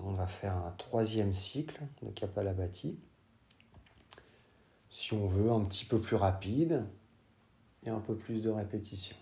On 0.07 0.11
va 0.11 0.24
faire 0.35 0.55
un 0.57 0.71
troisième 0.77 1.33
cycle 1.33 1.81
de 2.01 2.09
Kapalabhati. 2.11 2.99
Si 4.89 5.13
on 5.13 5.25
veut, 5.25 5.51
un 5.51 5.63
petit 5.63 5.85
peu 5.85 5.99
plus 5.99 6.15
rapide 6.15 6.85
et 7.83 7.89
un 7.89 7.99
peu 7.99 8.15
plus 8.15 8.41
de 8.41 8.49
répétition. 8.49 9.15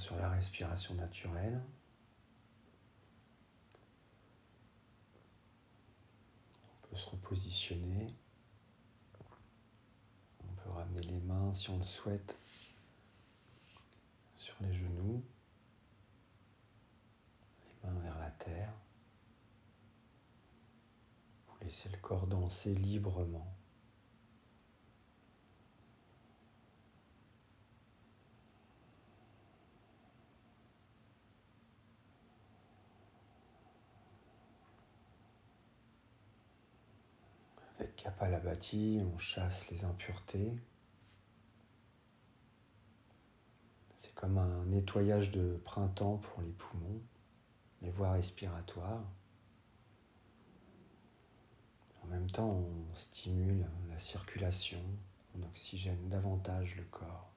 Sur 0.00 0.16
la 0.16 0.30
respiration 0.30 0.94
naturelle. 0.94 1.60
On 6.64 6.86
peut 6.88 6.96
se 6.96 7.10
repositionner. 7.10 8.06
On 10.42 10.52
peut 10.54 10.70
ramener 10.70 11.02
les 11.02 11.20
mains 11.20 11.52
si 11.52 11.68
on 11.68 11.76
le 11.76 11.84
souhaite 11.84 12.34
sur 14.36 14.56
les 14.62 14.72
genoux, 14.72 15.22
les 17.66 17.88
mains 17.90 18.00
vers 18.00 18.18
la 18.18 18.30
terre. 18.30 18.72
Vous 21.46 21.58
laissez 21.60 21.90
le 21.90 21.98
corps 21.98 22.26
danser 22.26 22.74
librement. 22.74 23.54
Avec 38.20 38.32
Kapalabhati, 38.32 39.00
on 39.02 39.18
chasse 39.18 39.70
les 39.70 39.82
impuretés. 39.84 40.52
C'est 43.96 44.14
comme 44.14 44.36
un 44.36 44.66
nettoyage 44.66 45.30
de 45.30 45.56
printemps 45.64 46.18
pour 46.18 46.42
les 46.42 46.52
poumons, 46.52 47.00
les 47.80 47.88
voies 47.88 48.12
respiratoires. 48.12 49.04
En 52.02 52.08
même 52.08 52.30
temps, 52.30 52.50
on 52.50 52.94
stimule 52.94 53.66
la 53.88 53.98
circulation, 53.98 54.82
on 55.34 55.42
oxygène 55.42 56.10
davantage 56.10 56.76
le 56.76 56.84
corps. 56.84 57.32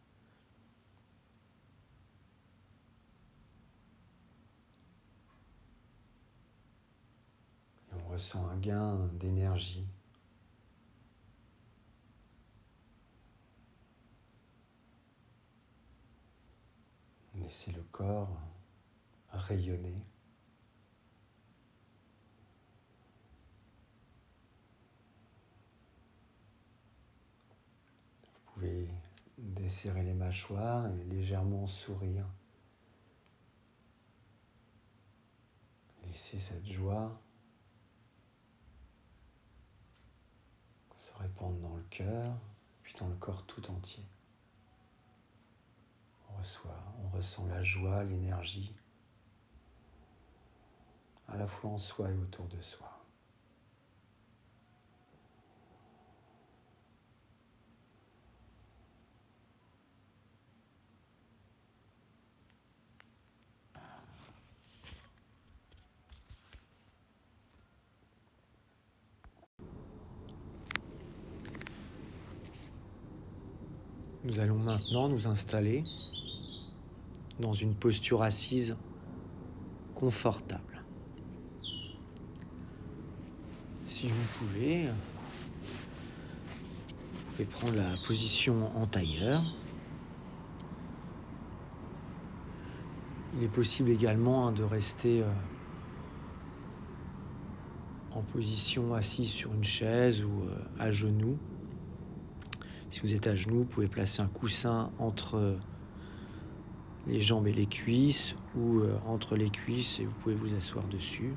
On 7.94 8.10
ressent 8.10 8.46
un 8.48 8.58
gain 8.58 9.08
d'énergie 9.14 9.88
Laissez 17.44 17.74
le 17.74 17.84
corps 17.84 18.40
rayonner. 19.30 20.06
Vous 28.24 28.54
pouvez 28.54 28.90
desserrer 29.38 30.04
les 30.04 30.14
mâchoires 30.14 30.88
et 30.88 31.04
légèrement 31.04 31.68
sourire. 31.68 32.26
Laissez 36.06 36.40
cette 36.40 36.66
joie 36.66 37.20
se 40.98 41.14
répandre 41.18 41.58
dans 41.60 41.76
le 41.76 41.84
cœur, 41.90 42.38
puis 42.84 42.96
dans 43.00 43.08
le 43.08 43.16
corps 43.16 43.46
tout 43.46 43.70
entier 43.70 44.06
on 47.04 47.16
ressent 47.16 47.46
la 47.48 47.64
joie, 47.64 48.04
l'énergie, 48.04 48.74
à 51.28 51.38
la 51.38 51.48
fois 51.48 51.72
en 51.72 51.78
soi 51.78 52.12
et 52.12 52.18
autour 52.18 52.48
de 52.48 52.62
soi. 52.62 52.90
Nous 74.26 74.40
allons 74.40 74.56
maintenant 74.56 75.10
nous 75.10 75.28
installer 75.28 75.84
dans 77.44 77.54
une 77.54 77.76
posture 77.76 78.24
assise 78.24 78.78
confortable. 79.96 80.82
Si 83.86 84.08
vous 84.08 84.24
pouvez, 84.40 84.86
vous 87.14 87.32
pouvez 87.32 87.46
prendre 87.46 87.76
la 87.76 87.98
position 88.08 88.58
en 88.76 88.88
tailleur. 88.88 89.44
Il 93.36 93.44
est 93.44 93.50
possible 93.50 93.90
également 93.90 94.48
hein, 94.48 94.52
de 94.54 94.64
rester 94.64 95.22
euh, 95.22 95.30
en 98.12 98.22
position 98.22 98.94
assise 98.94 99.30
sur 99.30 99.54
une 99.54 99.64
chaise 99.64 100.24
ou 100.24 100.44
euh, 100.44 100.56
à 100.80 100.92
genoux. 100.92 101.38
Si 102.90 103.02
vous 103.02 103.14
êtes 103.14 103.28
à 103.28 103.36
genoux, 103.36 103.60
vous 103.60 103.66
pouvez 103.66 103.88
placer 103.90 104.22
un 104.22 104.28
coussin 104.28 104.92
entre 104.98 105.58
les 107.08 107.20
jambes 107.20 107.48
et 107.48 107.54
les 107.54 107.66
cuisses 107.66 108.36
ou 108.56 108.80
euh, 108.80 108.98
entre 109.06 109.36
les 109.36 109.50
cuisses 109.50 110.00
et 110.00 110.06
vous 110.06 110.14
pouvez 110.22 110.36
vous 110.36 110.56
asseoir 110.56 110.86
dessus. 110.86 111.34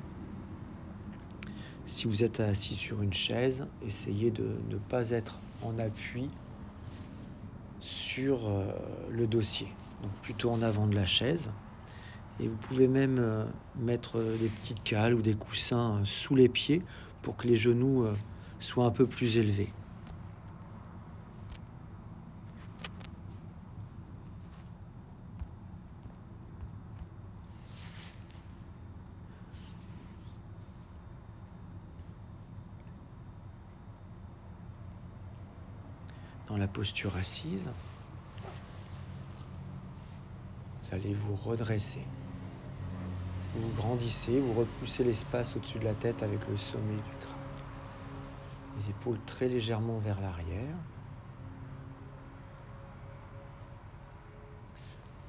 Si 1.85 2.07
vous 2.07 2.23
êtes 2.23 2.39
assis 2.39 2.75
sur 2.75 3.01
une 3.01 3.13
chaise, 3.13 3.67
essayez 3.85 4.31
de 4.31 4.57
ne 4.69 4.77
pas 4.77 5.11
être 5.11 5.39
en 5.63 5.77
appui 5.79 6.29
sur 7.79 8.47
euh, 8.47 8.65
le 9.09 9.27
dossier, 9.27 9.67
donc 10.03 10.11
plutôt 10.21 10.51
en 10.51 10.61
avant 10.61 10.87
de 10.87 10.95
la 10.95 11.05
chaise. 11.05 11.51
Et 12.39 12.47
vous 12.47 12.57
pouvez 12.57 12.87
même 12.87 13.17
euh, 13.19 13.45
mettre 13.77 14.19
des 14.19 14.47
petites 14.47 14.83
cales 14.83 15.13
ou 15.13 15.21
des 15.21 15.33
coussins 15.33 16.01
sous 16.03 16.35
les 16.35 16.49
pieds 16.49 16.81
pour 17.21 17.35
que 17.35 17.47
les 17.47 17.57
genoux 17.57 18.05
soient 18.59 18.85
un 18.85 18.91
peu 18.91 19.05
plus 19.05 19.37
élevés. 19.37 19.73
La 36.57 36.67
posture 36.67 37.15
assise, 37.17 37.67
vous 40.83 40.95
allez 40.95 41.13
vous 41.13 41.35
redresser. 41.35 42.01
Vous 43.55 43.69
grandissez, 43.75 44.39
vous 44.39 44.53
repoussez 44.53 45.03
l'espace 45.03 45.55
au-dessus 45.55 45.79
de 45.79 45.85
la 45.85 45.93
tête 45.93 46.21
avec 46.23 46.47
le 46.47 46.57
sommet 46.57 46.95
du 46.95 47.25
crâne. 47.25 47.35
Les 48.77 48.89
épaules 48.89 49.19
très 49.25 49.47
légèrement 49.47 49.97
vers 49.97 50.21
l'arrière. 50.21 50.75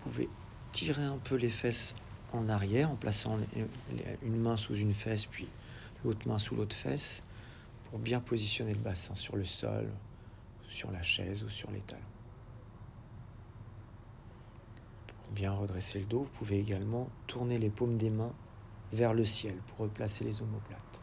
Vous 0.01 0.11
pouvez 0.11 0.29
tirer 0.72 1.05
un 1.05 1.18
peu 1.18 1.37
les 1.37 1.51
fesses 1.51 1.95
en 2.33 2.49
arrière 2.49 2.91
en 2.91 2.97
plaçant 2.97 3.39
une 4.22 4.37
main 4.37 4.57
sous 4.57 4.74
une 4.74 4.93
fesse 4.93 5.24
puis 5.24 5.49
l'autre 6.05 6.29
main 6.29 6.39
sous 6.39 6.55
l'autre 6.55 6.76
fesse 6.76 7.22
pour 7.85 7.99
bien 7.99 8.20
positionner 8.20 8.72
le 8.72 8.79
bassin 8.79 9.14
sur 9.14 9.37
le 9.37 9.45
sol 9.45 9.89
sur 10.68 10.90
la 10.92 11.02
chaise 11.02 11.42
ou 11.42 11.48
sur 11.48 11.70
les 11.70 11.80
talons. 11.80 12.02
Pour 15.24 15.32
bien 15.32 15.52
redresser 15.52 16.00
le 16.00 16.06
dos, 16.06 16.22
vous 16.22 16.38
pouvez 16.38 16.58
également 16.58 17.08
tourner 17.26 17.58
les 17.58 17.70
paumes 17.70 17.96
des 17.96 18.10
mains 18.10 18.32
vers 18.92 19.14
le 19.14 19.24
ciel 19.24 19.56
pour 19.66 19.78
replacer 19.78 20.24
les 20.24 20.40
omoplates. 20.42 21.00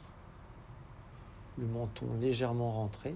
Le 1.57 1.67
menton 1.67 2.07
légèrement 2.19 2.71
rentré, 2.71 3.15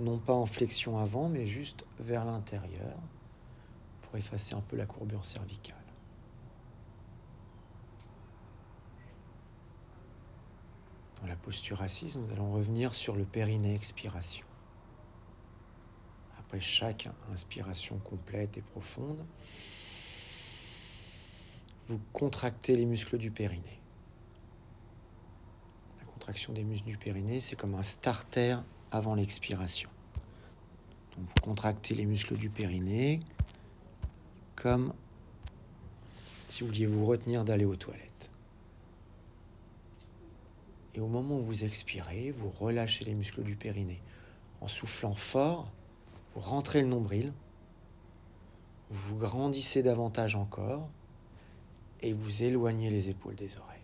non 0.00 0.18
pas 0.18 0.34
en 0.34 0.46
flexion 0.46 0.98
avant, 0.98 1.28
mais 1.28 1.46
juste 1.46 1.86
vers 1.98 2.24
l'intérieur 2.24 2.96
pour 4.02 4.16
effacer 4.16 4.54
un 4.54 4.60
peu 4.60 4.76
la 4.76 4.86
courbure 4.86 5.24
cervicale. 5.24 5.76
Dans 11.20 11.26
la 11.26 11.36
posture 11.36 11.82
assise, 11.82 12.16
nous 12.16 12.30
allons 12.32 12.52
revenir 12.52 12.94
sur 12.94 13.16
le 13.16 13.24
périnée 13.24 13.74
expiration. 13.74 14.46
Après 16.46 16.60
chaque 16.60 17.08
inspiration 17.32 17.98
complète 17.98 18.56
et 18.56 18.62
profonde, 18.62 19.24
vous 21.88 22.00
contractez 22.12 22.76
les 22.76 22.84
muscles 22.84 23.18
du 23.18 23.32
périnée. 23.32 23.80
La 25.98 26.06
contraction 26.06 26.52
des 26.52 26.62
muscles 26.62 26.86
du 26.86 26.96
périnée, 26.96 27.40
c'est 27.40 27.56
comme 27.56 27.74
un 27.74 27.82
starter 27.82 28.58
avant 28.92 29.16
l'expiration. 29.16 29.90
Donc 31.16 31.26
vous 31.26 31.42
contractez 31.42 31.94
les 31.94 32.06
muscles 32.06 32.36
du 32.36 32.48
périnée 32.48 33.20
comme 34.54 34.92
si 36.48 36.62
vous 36.62 36.68
vouliez 36.68 36.86
vous 36.86 37.06
retenir 37.06 37.44
d'aller 37.44 37.64
aux 37.64 37.76
toilettes. 37.76 38.30
Et 40.94 41.00
au 41.00 41.08
moment 41.08 41.36
où 41.36 41.42
vous 41.42 41.64
expirez, 41.64 42.30
vous 42.30 42.50
relâchez 42.50 43.04
les 43.04 43.14
muscles 43.14 43.42
du 43.42 43.56
périnée 43.56 44.00
en 44.60 44.68
soufflant 44.68 45.14
fort 45.14 45.70
rentrez 46.40 46.82
le 46.82 46.88
nombril, 46.88 47.32
Vous 48.90 49.16
grandissez 49.16 49.82
davantage 49.82 50.36
encore 50.36 50.88
et 52.02 52.12
vous 52.12 52.44
éloignez 52.44 52.88
les 52.88 53.08
épaules 53.08 53.34
des 53.34 53.56
oreilles. 53.56 53.76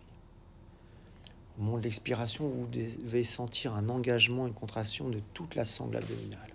Au 1.57 1.63
moment 1.63 1.77
de 1.77 1.83
l'expiration, 1.83 2.47
vous 2.47 2.67
devez 2.67 3.23
sentir 3.23 3.75
un 3.75 3.89
engagement, 3.89 4.47
une 4.47 4.53
contraction 4.53 5.09
de 5.09 5.19
toute 5.33 5.55
la 5.55 5.65
sangle 5.65 5.97
abdominale. 5.97 6.53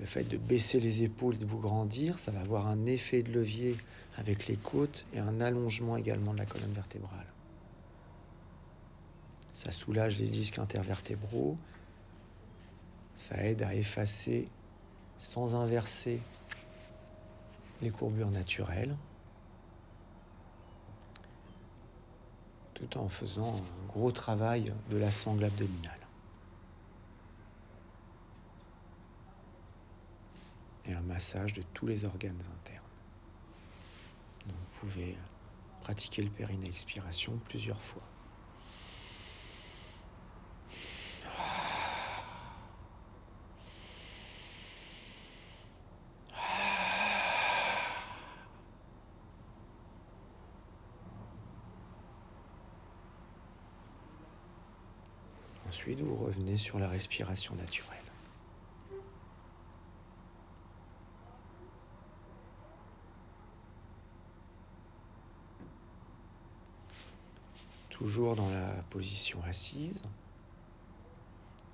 Le 0.00 0.06
fait 0.06 0.24
de 0.24 0.38
baisser 0.38 0.80
les 0.80 1.02
épaules 1.02 1.34
et 1.34 1.38
de 1.38 1.44
vous 1.44 1.58
grandir, 1.58 2.18
ça 2.18 2.30
va 2.30 2.40
avoir 2.40 2.66
un 2.66 2.86
effet 2.86 3.22
de 3.22 3.30
levier 3.30 3.76
avec 4.16 4.46
les 4.46 4.56
côtes 4.56 5.04
et 5.12 5.18
un 5.18 5.40
allongement 5.40 5.96
également 5.96 6.32
de 6.32 6.38
la 6.38 6.46
colonne 6.46 6.72
vertébrale. 6.72 7.26
Ça 9.52 9.70
soulage 9.70 10.18
les 10.18 10.26
disques 10.26 10.58
intervertébraux, 10.58 11.56
ça 13.20 13.36
aide 13.44 13.60
à 13.60 13.74
effacer 13.74 14.48
sans 15.18 15.54
inverser 15.54 16.22
les 17.82 17.90
courbures 17.90 18.30
naturelles, 18.30 18.96
tout 22.72 22.96
en 22.96 23.10
faisant 23.10 23.56
un 23.56 23.86
gros 23.88 24.10
travail 24.10 24.72
de 24.88 24.96
la 24.96 25.10
sangle 25.10 25.44
abdominale. 25.44 26.00
Et 30.86 30.94
un 30.94 31.02
massage 31.02 31.52
de 31.52 31.62
tous 31.74 31.86
les 31.86 32.06
organes 32.06 32.42
internes. 32.54 32.80
vous 34.46 34.80
pouvez 34.80 35.14
pratiquer 35.82 36.22
le 36.22 36.30
périnée 36.30 36.68
expiration 36.68 37.38
plusieurs 37.44 37.82
fois. 37.82 38.09
Sur 56.56 56.78
la 56.78 56.88
respiration 56.88 57.54
naturelle. 57.54 57.98
Toujours 67.88 68.34
dans 68.34 68.48
la 68.50 68.66
position 68.90 69.38
assise. 69.48 70.02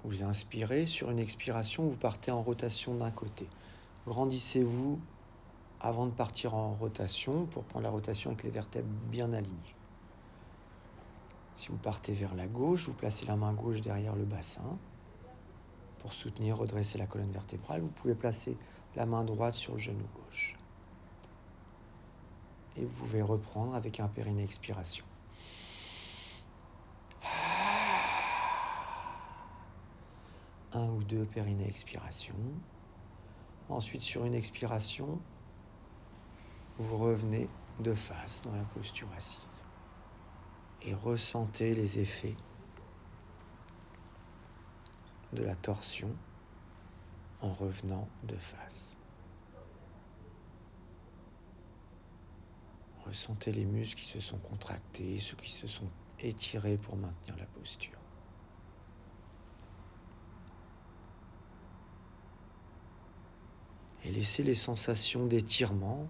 Vous 0.04 0.22
inspirez, 0.22 0.86
sur 0.86 1.10
une 1.10 1.18
expiration, 1.18 1.84
vous 1.84 1.96
partez 1.96 2.30
en 2.30 2.42
rotation 2.42 2.94
d'un 2.94 3.10
côté. 3.10 3.46
Grandissez-vous 4.06 5.00
avant 5.80 6.06
de 6.06 6.12
partir 6.12 6.54
en 6.54 6.74
rotation 6.74 7.46
pour 7.46 7.64
prendre 7.64 7.84
la 7.84 7.90
rotation 7.90 8.30
avec 8.30 8.42
les 8.44 8.50
vertèbres 8.50 8.88
bien 9.10 9.32
alignées. 9.32 9.75
Si 11.56 11.68
vous 11.68 11.78
partez 11.78 12.12
vers 12.12 12.34
la 12.34 12.46
gauche, 12.46 12.84
vous 12.86 12.92
placez 12.92 13.24
la 13.24 13.34
main 13.34 13.54
gauche 13.54 13.80
derrière 13.80 14.14
le 14.14 14.24
bassin 14.24 14.78
pour 16.00 16.12
soutenir, 16.12 16.58
redresser 16.58 16.98
la 16.98 17.06
colonne 17.06 17.32
vertébrale. 17.32 17.80
Vous 17.80 17.88
pouvez 17.88 18.14
placer 18.14 18.58
la 18.94 19.06
main 19.06 19.24
droite 19.24 19.54
sur 19.54 19.72
le 19.72 19.78
genou 19.78 20.04
gauche. 20.14 20.54
Et 22.76 22.84
vous 22.84 22.92
pouvez 22.92 23.22
reprendre 23.22 23.74
avec 23.74 24.00
un 24.00 24.06
périnée 24.06 24.44
expiration. 24.44 25.06
Un 30.74 30.90
ou 30.90 31.02
deux 31.04 31.24
périnées 31.24 31.66
expiration. 31.66 32.34
Ensuite, 33.70 34.02
sur 34.02 34.26
une 34.26 34.34
expiration, 34.34 35.18
vous 36.76 36.98
revenez 36.98 37.48
de 37.80 37.94
face 37.94 38.42
dans 38.42 38.52
la 38.52 38.64
posture 38.74 39.08
assise 39.16 39.62
et 40.86 40.94
ressentez 40.94 41.74
les 41.74 41.98
effets 41.98 42.36
de 45.32 45.42
la 45.42 45.56
torsion 45.56 46.14
en 47.42 47.52
revenant 47.52 48.08
de 48.22 48.36
face. 48.36 48.96
Ressentez 53.04 53.52
les 53.52 53.64
muscles 53.64 54.00
qui 54.00 54.06
se 54.06 54.20
sont 54.20 54.38
contractés, 54.38 55.18
ceux 55.18 55.36
qui 55.36 55.50
se 55.50 55.66
sont 55.66 55.90
étirés 56.20 56.78
pour 56.78 56.96
maintenir 56.96 57.36
la 57.36 57.46
posture. 57.46 57.98
Et 64.04 64.12
laissez 64.12 64.44
les 64.44 64.54
sensations 64.54 65.26
d'étirement, 65.26 66.06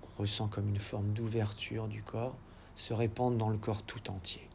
qu'on 0.00 0.22
ressent 0.22 0.48
comme 0.48 0.68
une 0.68 0.78
forme 0.78 1.12
d'ouverture 1.12 1.86
du 1.86 2.02
corps, 2.02 2.36
se 2.74 2.92
répandent 2.92 3.38
dans 3.38 3.48
le 3.48 3.58
corps 3.58 3.82
tout 3.82 4.10
entier. 4.10 4.48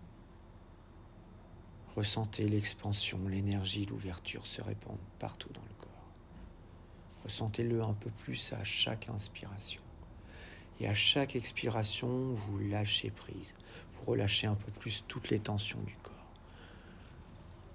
Ressentez 1.96 2.48
l'expansion, 2.48 3.20
l'énergie, 3.28 3.86
l'ouverture 3.86 4.46
se 4.48 4.62
répandre 4.62 5.00
partout 5.20 5.52
dans 5.54 5.62
le 5.62 5.74
corps. 5.80 5.90
Ressentez-le 7.24 7.82
un 7.82 7.94
peu 7.94 8.10
plus 8.10 8.54
à 8.54 8.64
chaque 8.64 9.10
inspiration. 9.10 9.82
Et 10.80 10.88
à 10.88 10.94
chaque 10.94 11.36
expiration, 11.36 12.34
vous 12.34 12.60
lâchez 12.60 13.10
prise. 13.10 13.54
Vous 13.94 14.12
relâchez 14.12 14.48
un 14.48 14.56
peu 14.56 14.72
plus 14.72 15.04
toutes 15.08 15.30
les 15.30 15.40
tensions 15.40 15.82
du 15.82 15.96
corps. 16.02 16.14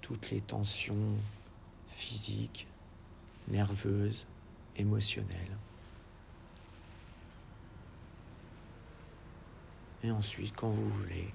Toutes 0.01 0.31
les 0.31 0.41
tensions 0.41 1.15
physiques, 1.87 2.67
nerveuses, 3.47 4.25
émotionnelles. 4.75 5.57
Et 10.03 10.11
ensuite, 10.11 10.55
quand 10.55 10.69
vous 10.69 10.89
voulez, 10.89 11.33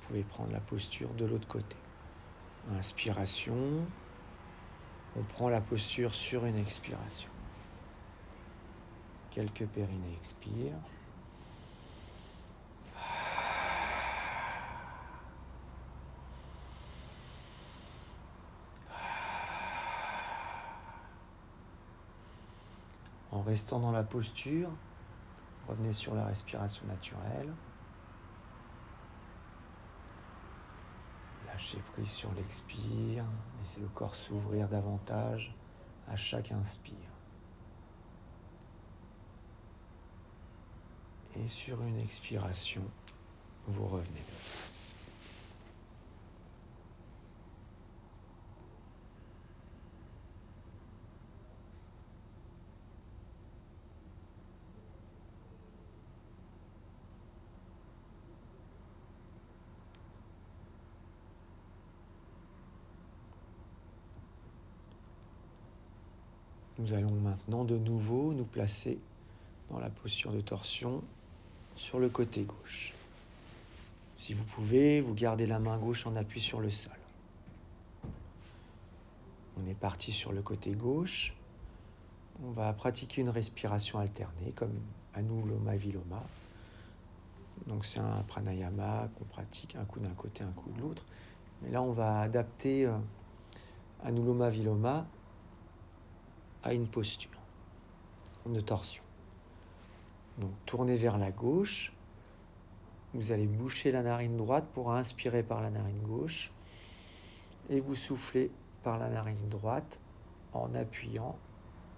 vous 0.00 0.06
pouvez 0.06 0.22
prendre 0.22 0.52
la 0.52 0.60
posture 0.60 1.08
de 1.14 1.24
l'autre 1.24 1.48
côté. 1.48 1.76
Inspiration, 2.72 3.86
on 5.16 5.22
prend 5.22 5.48
la 5.48 5.60
posture 5.60 6.14
sur 6.14 6.44
une 6.44 6.56
expiration. 6.56 7.30
Quelques 9.30 9.66
périnées 9.66 10.12
expirent. 10.12 10.74
En 23.32 23.42
restant 23.42 23.80
dans 23.80 23.92
la 23.92 24.02
posture, 24.02 24.68
revenez 25.68 25.92
sur 25.92 26.14
la 26.14 26.26
respiration 26.26 26.84
naturelle. 26.86 27.52
Lâchez 31.52 31.78
prise 31.92 32.10
sur 32.10 32.32
l'expire, 32.34 33.24
laissez 33.58 33.80
le 33.80 33.88
corps 33.88 34.14
s'ouvrir 34.14 34.68
davantage 34.68 35.54
à 36.08 36.16
chaque 36.16 36.52
inspire. 36.52 36.94
Et 41.36 41.48
sur 41.48 41.82
une 41.82 41.98
expiration, 41.98 42.82
vous 43.66 43.86
revenez 43.86 44.20
de 44.20 44.32
face. 44.32 44.69
Nous 66.80 66.94
allons 66.94 67.12
maintenant 67.12 67.64
de 67.64 67.76
nouveau 67.76 68.32
nous 68.32 68.46
placer 68.46 68.98
dans 69.68 69.78
la 69.78 69.90
posture 69.90 70.32
de 70.32 70.40
torsion 70.40 71.02
sur 71.74 71.98
le 71.98 72.08
côté 72.08 72.44
gauche. 72.44 72.94
Si 74.16 74.32
vous 74.32 74.44
pouvez, 74.44 75.02
vous 75.02 75.12
gardez 75.12 75.46
la 75.46 75.58
main 75.58 75.76
gauche 75.76 76.06
en 76.06 76.16
appui 76.16 76.40
sur 76.40 76.58
le 76.58 76.70
sol. 76.70 76.94
On 79.58 79.68
est 79.68 79.74
parti 79.74 80.10
sur 80.10 80.32
le 80.32 80.40
côté 80.40 80.70
gauche. 80.70 81.34
On 82.42 82.50
va 82.50 82.72
pratiquer 82.72 83.20
une 83.20 83.28
respiration 83.28 83.98
alternée 83.98 84.52
comme 84.54 84.72
Anuloma 85.12 85.76
Viloma. 85.76 86.22
Donc 87.66 87.84
c'est 87.84 88.00
un 88.00 88.22
pranayama 88.26 89.10
qu'on 89.18 89.24
pratique 89.26 89.76
un 89.76 89.84
coup 89.84 90.00
d'un 90.00 90.14
côté, 90.14 90.44
un 90.44 90.52
coup 90.52 90.70
de 90.70 90.80
l'autre. 90.80 91.04
Mais 91.60 91.70
là, 91.70 91.82
on 91.82 91.92
va 91.92 92.20
adapter 92.20 92.86
euh, 92.86 92.96
Anuloma 94.02 94.48
Viloma 94.48 95.06
à 96.62 96.74
une 96.74 96.88
posture 96.88 97.30
de 98.46 98.60
torsion. 98.60 99.02
Donc 100.38 100.52
tournez 100.66 100.96
vers 100.96 101.18
la 101.18 101.30
gauche. 101.30 101.92
Vous 103.12 103.32
allez 103.32 103.46
boucher 103.46 103.92
la 103.92 104.02
narine 104.02 104.36
droite 104.36 104.66
pour 104.72 104.92
inspirer 104.92 105.42
par 105.42 105.60
la 105.60 105.70
narine 105.70 106.02
gauche 106.02 106.52
et 107.68 107.80
vous 107.80 107.94
soufflez 107.94 108.50
par 108.82 108.98
la 108.98 109.08
narine 109.08 109.48
droite 109.48 110.00
en 110.52 110.74
appuyant 110.74 111.36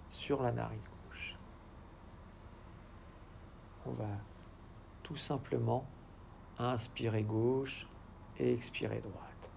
sur 0.09 0.41
la 0.41 0.51
narine 0.51 0.81
gauche. 1.07 1.37
On 3.85 3.91
va 3.91 4.09
tout 5.03 5.15
simplement 5.15 5.85
inspirer 6.57 7.23
gauche 7.23 7.87
et 8.39 8.53
expirer 8.53 9.01
droite. 9.01 9.49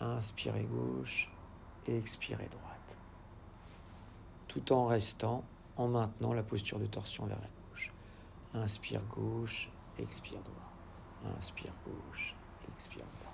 Inspirer 0.00 0.64
gauche 0.64 1.30
et 1.86 1.96
expirer 1.96 2.48
droite. 2.48 2.69
Tout 4.50 4.72
en 4.72 4.86
restant, 4.86 5.44
en 5.76 5.86
maintenant 5.86 6.32
la 6.32 6.42
posture 6.42 6.80
de 6.80 6.86
torsion 6.86 7.24
vers 7.24 7.38
la 7.40 7.46
gauche. 7.46 7.92
Inspire 8.52 9.00
gauche, 9.04 9.70
expire 9.96 10.40
droit. 10.42 11.36
Inspire 11.38 11.72
gauche, 11.86 12.34
expire 12.74 13.04
droit. 13.04 13.32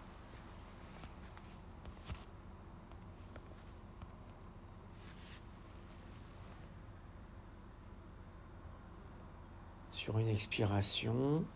Sur 9.91 10.19
une 10.19 10.29
expiration, 10.29 11.47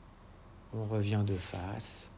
on 0.73 0.87
revient 0.87 1.23
de 1.27 1.37
face. 1.37 2.11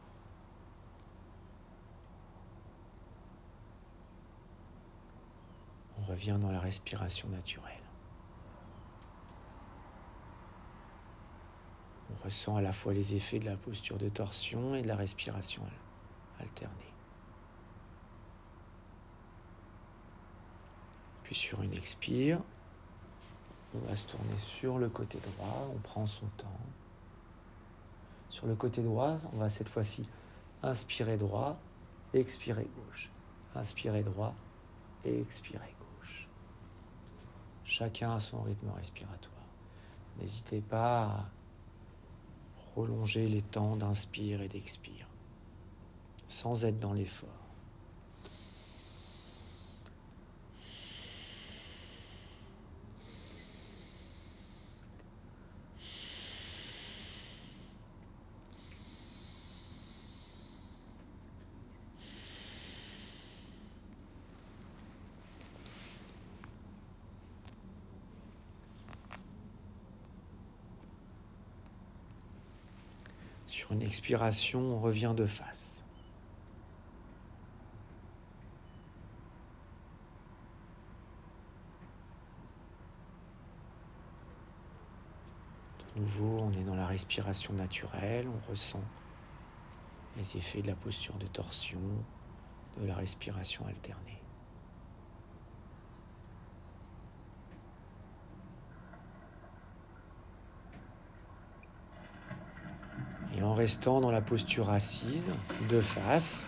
Revient 6.07 6.37
dans 6.39 6.51
la 6.51 6.59
respiration 6.59 7.29
naturelle. 7.29 7.71
On 12.11 12.23
ressent 12.23 12.55
à 12.55 12.61
la 12.61 12.71
fois 12.71 12.93
les 12.93 13.15
effets 13.15 13.39
de 13.39 13.45
la 13.45 13.55
posture 13.55 13.97
de 13.97 14.09
torsion 14.09 14.75
et 14.75 14.81
de 14.81 14.87
la 14.87 14.95
respiration 14.95 15.63
alternée. 16.39 16.93
Puis 21.23 21.35
sur 21.35 21.61
une 21.63 21.73
expire, 21.73 22.39
on 23.73 23.79
va 23.87 23.95
se 23.95 24.05
tourner 24.05 24.37
sur 24.37 24.77
le 24.77 24.89
côté 24.89 25.19
droit, 25.19 25.69
on 25.73 25.79
prend 25.79 26.05
son 26.05 26.27
temps. 26.37 26.59
Sur 28.29 28.47
le 28.47 28.55
côté 28.55 28.81
droit, 28.81 29.17
on 29.33 29.37
va 29.37 29.49
cette 29.49 29.69
fois-ci 29.69 30.07
inspirer 30.61 31.17
droit, 31.17 31.57
expirer 32.13 32.67
gauche. 32.75 33.09
Inspirer 33.55 34.03
droit 34.03 34.33
et 35.05 35.19
expirer. 35.21 35.72
Chacun 37.65 38.15
a 38.15 38.19
son 38.19 38.41
rythme 38.41 38.69
respiratoire. 38.75 39.33
N'hésitez 40.19 40.61
pas 40.61 41.03
à 41.03 41.25
prolonger 42.55 43.27
les 43.27 43.41
temps 43.41 43.75
d'inspire 43.75 44.41
et 44.41 44.47
d'expire, 44.47 45.07
sans 46.27 46.65
être 46.65 46.79
dans 46.79 46.93
l'effort. 46.93 47.29
Sur 73.45 73.71
une 73.71 73.82
expiration, 73.93 74.59
on 74.59 74.79
revient 74.79 75.13
de 75.15 75.27
face. 75.27 75.85
De 85.95 85.99
nouveau, 85.99 86.39
on 86.39 86.51
est 86.53 86.63
dans 86.63 86.73
la 86.73 86.87
respiration 86.87 87.53
naturelle, 87.53 88.27
on 88.27 88.49
ressent 88.49 88.81
les 90.17 90.37
effets 90.37 90.63
de 90.63 90.67
la 90.69 90.75
posture 90.75 91.13
de 91.19 91.27
torsion, 91.27 91.77
de 92.81 92.87
la 92.87 92.95
respiration 92.95 93.67
alternée. 93.67 94.22
En 103.53 103.55
restant 103.55 104.01
dans 104.01 104.09
la 104.09 104.21
posture 104.21 104.71
assise, 104.71 105.29
de 105.69 105.79
face. 105.79 106.47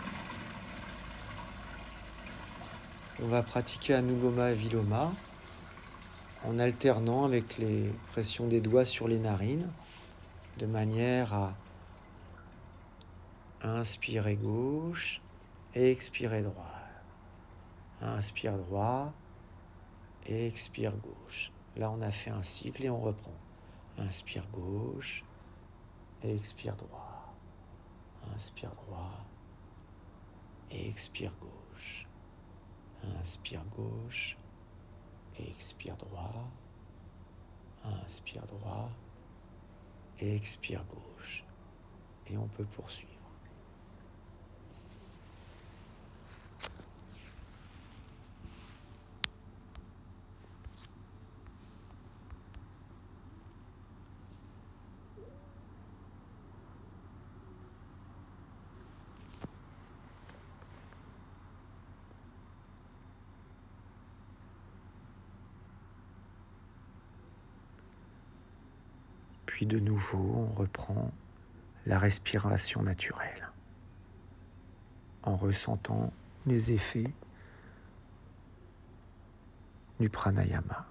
On 3.21 3.27
va 3.27 3.43
pratiquer 3.43 3.93
Anuloma 3.93 4.49
et 4.49 4.53
Viloma 4.55 5.11
en 6.45 6.57
alternant 6.57 7.23
avec 7.23 7.59
les 7.59 7.93
pressions 8.09 8.47
des 8.47 8.59
doigts 8.59 8.85
sur 8.85 9.07
les 9.07 9.19
narines 9.19 9.69
de 10.57 10.65
manière 10.65 11.31
à 11.35 11.53
inspirer 13.61 14.35
gauche 14.35 15.21
et 15.75 15.91
expirer 15.91 16.41
droit. 16.41 16.73
Inspire 18.01 18.57
droit 18.57 19.13
et 20.25 20.47
expire 20.47 20.93
gauche. 20.93 21.51
Là, 21.77 21.91
on 21.91 22.01
a 22.01 22.09
fait 22.09 22.31
un 22.31 22.41
cycle 22.41 22.83
et 22.83 22.89
on 22.89 22.99
reprend. 22.99 23.35
Inspire 23.99 24.47
gauche 24.51 25.23
expire 26.23 26.75
droit. 26.75 27.33
Inspire 28.33 28.71
droit 28.71 29.25
expire 30.71 31.33
gauche. 31.39 32.07
Inspire 33.19 33.63
gauche 33.75 34.37
expire 35.39 35.97
droit. 35.97 36.49
Inspire 38.05 38.45
droit 38.47 38.89
expire 40.19 40.83
gauche. 40.85 41.43
Et 42.27 42.37
on 42.37 42.47
peut 42.47 42.65
poursuivre. 42.65 43.14
Puis 69.55 69.65
de 69.65 69.79
nouveau, 69.79 70.49
on 70.51 70.53
reprend 70.59 71.13
la 71.85 71.97
respiration 71.97 72.83
naturelle 72.83 73.53
en 75.23 75.37
ressentant 75.37 76.11
les 76.45 76.73
effets 76.73 77.09
du 80.01 80.09
pranayama. 80.09 80.85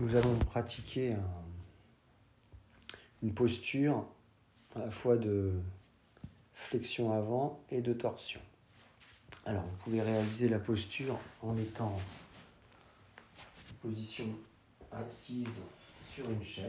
Nous 0.00 0.16
allons 0.16 0.36
pratiquer 0.40 1.12
un 1.12 1.45
une 3.26 3.34
posture 3.34 4.04
à 4.76 4.78
la 4.78 4.90
fois 4.90 5.16
de 5.16 5.50
flexion 6.54 7.12
avant 7.12 7.60
et 7.72 7.80
de 7.80 7.92
torsion. 7.92 8.40
Alors, 9.44 9.64
vous 9.64 9.76
pouvez 9.78 10.00
réaliser 10.00 10.48
la 10.48 10.60
posture 10.60 11.18
en 11.42 11.56
étant 11.56 11.98
position 13.82 14.28
assise 14.92 15.48
sur 16.14 16.30
une 16.30 16.44
chaise. 16.44 16.68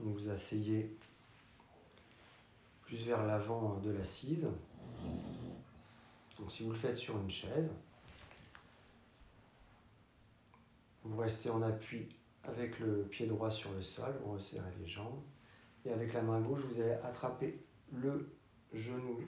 Donc 0.00 0.16
vous 0.16 0.28
asseyez 0.28 0.96
plus 2.82 3.06
vers 3.06 3.24
l'avant 3.24 3.78
de 3.84 3.90
l'assise. 3.90 4.48
Donc 6.38 6.50
si 6.50 6.64
vous 6.64 6.70
le 6.70 6.76
faites 6.76 6.96
sur 6.96 7.16
une 7.20 7.30
chaise, 7.30 7.70
Vous 11.08 11.16
restez 11.16 11.48
en 11.48 11.62
appui 11.62 12.06
avec 12.44 12.80
le 12.80 13.04
pied 13.04 13.26
droit 13.26 13.48
sur 13.48 13.72
le 13.72 13.80
sol, 13.80 14.14
vous 14.22 14.32
resserrez 14.32 14.70
les 14.78 14.86
jambes. 14.86 15.22
Et 15.86 15.90
avec 15.90 16.12
la 16.12 16.20
main 16.20 16.38
gauche, 16.38 16.60
vous 16.60 16.80
allez 16.82 16.98
attraper 17.02 17.64
le 17.90 18.30
genou 18.74 19.18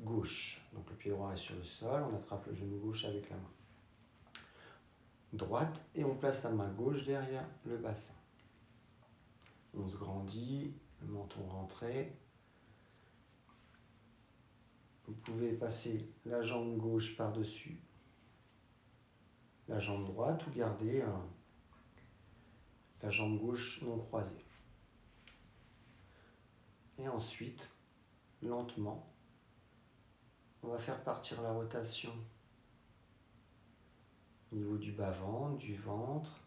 gauche. 0.00 0.62
Donc 0.72 0.88
le 0.88 0.94
pied 0.94 1.10
droit 1.10 1.32
est 1.32 1.36
sur 1.36 1.56
le 1.56 1.64
sol, 1.64 2.04
on 2.08 2.14
attrape 2.14 2.46
le 2.46 2.54
genou 2.54 2.78
gauche 2.78 3.04
avec 3.04 3.28
la 3.30 3.36
main 3.36 3.50
droite 5.32 5.84
et 5.96 6.04
on 6.04 6.14
place 6.14 6.44
la 6.44 6.50
main 6.50 6.68
gauche 6.68 7.04
derrière 7.04 7.48
le 7.64 7.78
bassin. 7.78 8.14
On 9.74 9.88
se 9.88 9.96
grandit, 9.96 10.72
le 11.02 11.08
menton 11.08 11.44
rentré. 11.48 12.16
Vous 15.04 15.14
pouvez 15.14 15.52
passer 15.52 16.08
la 16.24 16.42
jambe 16.42 16.76
gauche 16.76 17.16
par-dessus 17.16 17.80
la 19.68 19.78
jambe 19.78 20.04
droite 20.04 20.46
ou 20.46 20.50
garder 20.50 21.02
euh, 21.02 21.16
la 23.02 23.10
jambe 23.10 23.38
gauche 23.38 23.82
non 23.82 23.98
croisée. 23.98 24.44
Et 26.98 27.08
ensuite, 27.08 27.70
lentement, 28.42 29.12
on 30.62 30.68
va 30.68 30.78
faire 30.78 31.02
partir 31.02 31.42
la 31.42 31.52
rotation 31.52 32.12
au 34.52 34.56
niveau 34.56 34.78
du 34.78 34.92
bas-ventre, 34.92 35.58
du 35.58 35.74
ventre, 35.74 36.40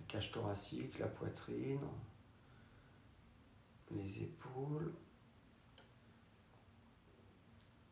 la 0.00 0.06
cage 0.06 0.32
thoracique, 0.32 0.98
la 0.98 1.06
poitrine, 1.06 1.86
les 3.90 4.22
épaules. 4.22 4.94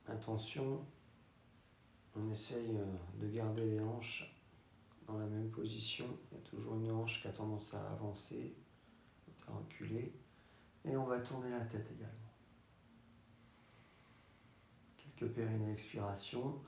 Attention, 0.06 0.84
on 2.16 2.30
essaye 2.30 2.76
euh, 2.76 2.96
de 3.20 3.28
garder 3.28 3.64
les 3.64 3.80
hanches 3.80 4.31
dans 5.12 5.18
la 5.18 5.26
même 5.26 5.50
position. 5.50 6.06
Il 6.30 6.38
y 6.38 6.40
a 6.40 6.44
toujours 6.44 6.76
une 6.76 6.90
hanche 6.90 7.20
qui 7.20 7.28
a 7.28 7.32
tendance 7.32 7.74
à 7.74 7.92
avancer, 7.92 8.56
à 9.46 9.52
reculer. 9.52 10.12
Et 10.84 10.96
on 10.96 11.04
va 11.04 11.20
tourner 11.20 11.50
la 11.50 11.60
tête 11.60 11.86
également. 11.92 12.12
Quelques 14.96 15.32
périnées 15.32 15.72
expiration. 15.72 16.60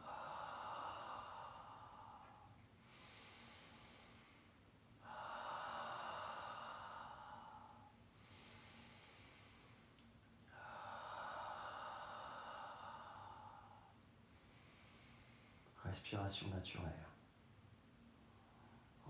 Respiration 15.83 16.49
naturelle. 16.49 17.14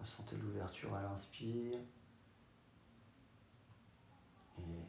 Ressentez 0.04 0.36
l'ouverture 0.36 0.94
à 0.94 1.00
l'inspire. 1.00 1.78
Et 4.58 4.84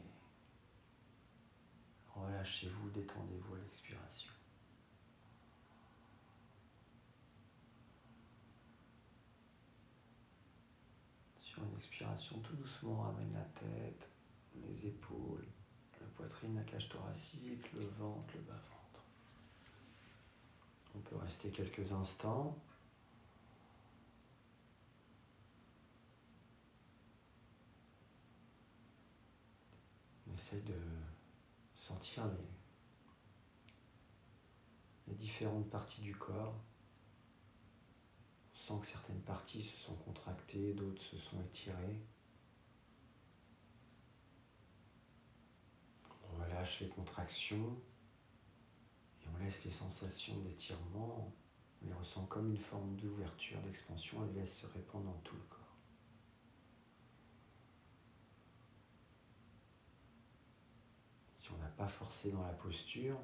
relâchez-vous, 2.14 2.90
détendez-vous 2.90 3.54
à 3.54 3.58
l'expiration. 3.60 4.30
Sur 11.40 11.64
une 11.64 11.76
expiration, 11.76 12.38
tout 12.40 12.56
doucement, 12.56 13.00
ramène 13.00 13.32
la 13.32 13.40
tête, 13.58 14.10
les 14.56 14.86
épaules, 14.86 15.46
la 15.98 16.06
poitrine, 16.08 16.56
la 16.56 16.64
cage 16.64 16.90
thoracique, 16.90 17.72
le 17.72 17.86
ventre, 17.98 18.34
le 18.34 18.42
bas-ventre. 18.42 19.02
On 20.94 20.98
peut 20.98 21.16
rester 21.16 21.48
quelques 21.50 21.90
instants. 21.92 22.54
Essaye 30.36 30.62
de 30.62 30.78
sentir 31.74 32.26
les, 32.26 32.48
les 35.08 35.14
différentes 35.14 35.68
parties 35.70 36.02
du 36.02 36.14
corps. 36.14 36.54
On 38.52 38.56
sent 38.56 38.80
que 38.80 38.86
certaines 38.86 39.22
parties 39.22 39.62
se 39.62 39.76
sont 39.76 39.94
contractées, 39.94 40.74
d'autres 40.74 41.02
se 41.02 41.16
sont 41.18 41.40
étirées. 41.40 42.00
On 46.24 46.42
relâche 46.42 46.80
les 46.80 46.88
contractions 46.88 47.80
et 49.22 49.28
on 49.34 49.38
laisse 49.42 49.64
les 49.64 49.70
sensations 49.70 50.38
d'étirement, 50.40 51.32
on 51.82 51.86
les 51.86 51.94
ressent 51.94 52.26
comme 52.26 52.50
une 52.50 52.58
forme 52.58 52.96
d'ouverture, 52.96 53.60
d'expansion 53.62 54.24
et 54.24 54.28
les 54.32 54.40
laisse 54.40 54.58
se 54.58 54.66
répandre 54.66 55.06
dans 55.06 55.20
tout 55.20 55.36
le 55.36 55.42
corps. 55.42 55.55
Si 61.46 61.52
on 61.52 61.58
n'a 61.58 61.68
pas 61.68 61.86
forcé 61.86 62.32
dans 62.32 62.42
la 62.42 62.52
posture, 62.52 63.16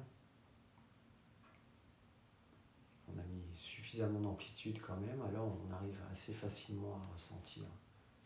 on 3.09 3.17
a 3.19 3.23
mis 3.23 3.43
suffisamment 3.55 4.21
d'amplitude 4.21 4.79
quand 4.81 4.95
même, 4.95 5.21
alors 5.23 5.57
on 5.67 5.71
arrive 5.73 5.99
assez 6.09 6.33
facilement 6.33 6.95
à 6.95 7.13
ressentir 7.13 7.63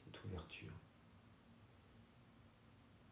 cette 0.03 0.23
ouverture. 0.23 0.73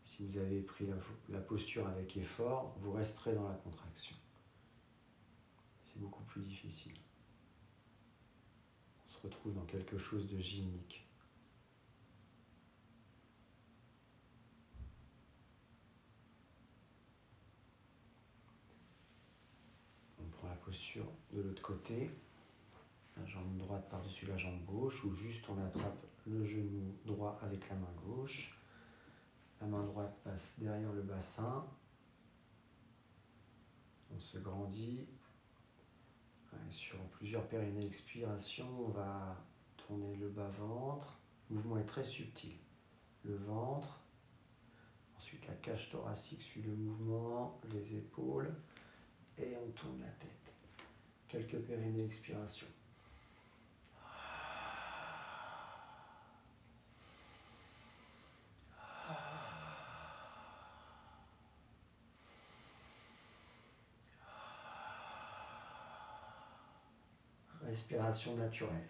Si 0.03 0.23
vous 0.23 0.37
avez 0.37 0.61
pris 0.61 0.87
la, 1.29 1.39
posture 1.39 1.87
avec 1.87 2.15
effort, 2.17 2.75
vous 2.79 2.91
resterez 2.91 3.33
dans 3.33 3.49
la 3.49 3.55
contraction. 3.55 4.15
C'est 5.83 5.99
beaucoup 5.99 6.23
plus 6.23 6.41
difficile. 6.43 6.97
On 9.05 9.09
se 9.09 9.19
retrouve 9.21 9.53
dans 9.55 9.65
quelque 9.65 9.97
chose 9.97 10.29
de 10.29 10.39
gymnique. 10.39 11.04
Posture 20.65 21.05
de 21.31 21.41
l'autre 21.41 21.61
côté, 21.61 22.09
la 23.17 23.25
jambe 23.25 23.57
droite 23.57 23.87
par-dessus 23.89 24.25
la 24.25 24.37
jambe 24.37 24.63
gauche, 24.65 25.03
ou 25.05 25.13
juste 25.13 25.47
on 25.49 25.63
attrape 25.63 26.05
le 26.25 26.43
genou 26.43 26.97
droit 27.05 27.39
avec 27.43 27.69
la 27.69 27.75
main 27.75 27.93
gauche. 28.03 28.59
La 29.61 29.67
main 29.67 29.83
droite 29.83 30.17
passe 30.23 30.59
derrière 30.59 30.91
le 30.91 31.03
bassin. 31.03 31.65
On 34.13 34.19
se 34.19 34.37
grandit. 34.39 35.07
sur 36.71 36.97
plusieurs 37.09 37.47
périnées 37.47 37.85
expiration, 37.85 38.67
on 38.87 38.89
va 38.89 39.37
tourner 39.77 40.15
le 40.15 40.29
bas-ventre. 40.29 41.19
Le 41.49 41.57
mouvement 41.57 41.77
est 41.77 41.85
très 41.85 42.03
subtil. 42.03 42.57
Le 43.23 43.35
ventre, 43.35 43.99
ensuite 45.17 45.45
la 45.47 45.53
cage 45.55 45.89
thoracique 45.89 46.41
suit 46.41 46.63
le 46.63 46.75
mouvement, 46.75 47.59
les 47.71 47.95
épaules, 47.95 48.53
et 49.37 49.55
on 49.57 49.71
tourne 49.71 49.99
la 49.99 50.11
tête 50.11 50.44
quelques 51.27 51.57
périnées 51.65 52.03
d'expiration. 52.03 52.67
Respiration 67.67 68.35
naturelle. 68.37 68.87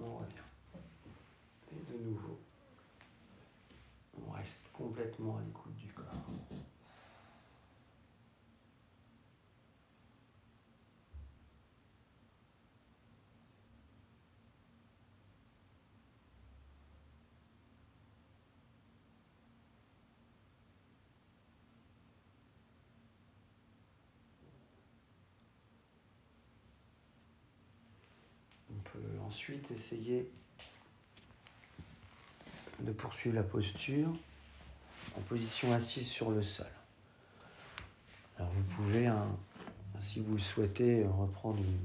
On 0.00 0.18
revient. 0.18 0.34
Et 1.72 1.92
de 1.92 2.04
nouveau, 2.04 2.38
on 4.26 4.30
reste 4.32 4.60
complètement 4.72 5.38
à 5.38 5.42
l'écoute 5.42 5.74
du 5.76 5.89
corps. 29.00 29.26
ensuite 29.26 29.70
essayer 29.70 30.30
de 32.80 32.92
poursuivre 32.92 33.36
la 33.36 33.42
posture 33.42 34.12
en 35.16 35.20
position 35.22 35.72
assise 35.72 36.08
sur 36.08 36.30
le 36.30 36.42
sol. 36.42 36.66
Alors 38.38 38.50
vous 38.50 38.62
pouvez, 38.64 39.06
hein, 39.06 39.28
si 40.00 40.20
vous 40.20 40.32
le 40.32 40.38
souhaitez, 40.38 41.04
reprendre 41.04 41.58
une 41.58 41.78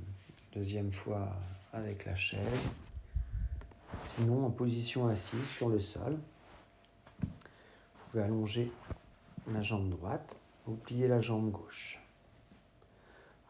deuxième 0.54 0.92
fois 0.92 1.36
avec 1.74 2.06
la 2.06 2.16
chaise. 2.16 2.42
Sinon, 4.04 4.46
en 4.46 4.52
position 4.52 5.08
assise 5.08 5.46
sur 5.56 5.70
le 5.70 5.80
sol, 5.80 6.18
vous 7.22 8.12
pouvez 8.12 8.24
allonger 8.24 8.72
la 9.52 9.62
jambe 9.62 9.90
droite, 9.90 10.38
vous 10.66 10.76
pliez 10.76 11.08
la 11.08 11.22
jambe 11.22 11.52
gauche. 11.52 12.00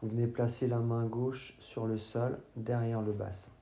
Vous 0.02 0.08
venez 0.08 0.26
placer 0.26 0.66
la 0.66 0.78
main 0.78 1.06
gauche 1.06 1.54
sur 1.58 1.86
le 1.86 1.96
sol 1.96 2.38
derrière 2.56 3.00
le 3.00 3.12
bassin 3.12 3.55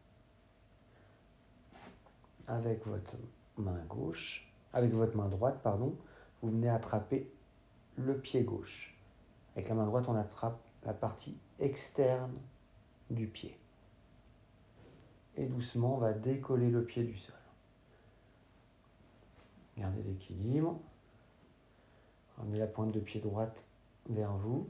avec 2.46 2.86
votre 2.86 3.16
main 3.56 3.82
gauche, 3.88 4.52
avec 4.72 4.92
votre 4.92 5.16
main 5.16 5.28
droite, 5.28 5.60
pardon, 5.62 5.96
vous 6.42 6.50
venez 6.50 6.68
attraper 6.68 7.30
le 7.96 8.18
pied 8.18 8.42
gauche 8.42 8.96
Avec 9.54 9.68
la 9.68 9.74
main 9.74 9.86
droite, 9.86 10.06
on 10.08 10.16
attrape 10.16 10.60
la 10.84 10.92
partie 10.92 11.38
externe 11.58 12.34
du 13.10 13.26
pied. 13.26 13.58
Et 15.36 15.46
doucement, 15.46 15.96
on 15.96 15.98
va 15.98 16.12
décoller 16.12 16.70
le 16.70 16.84
pied 16.84 17.04
du 17.04 17.16
sol. 17.16 17.34
Gardez 19.78 20.02
l'équilibre. 20.02 20.80
Ramenez 22.36 22.58
la 22.58 22.66
pointe 22.66 22.92
de 22.92 23.00
pied 23.00 23.20
droite 23.20 23.64
vers 24.08 24.32
vous. 24.36 24.68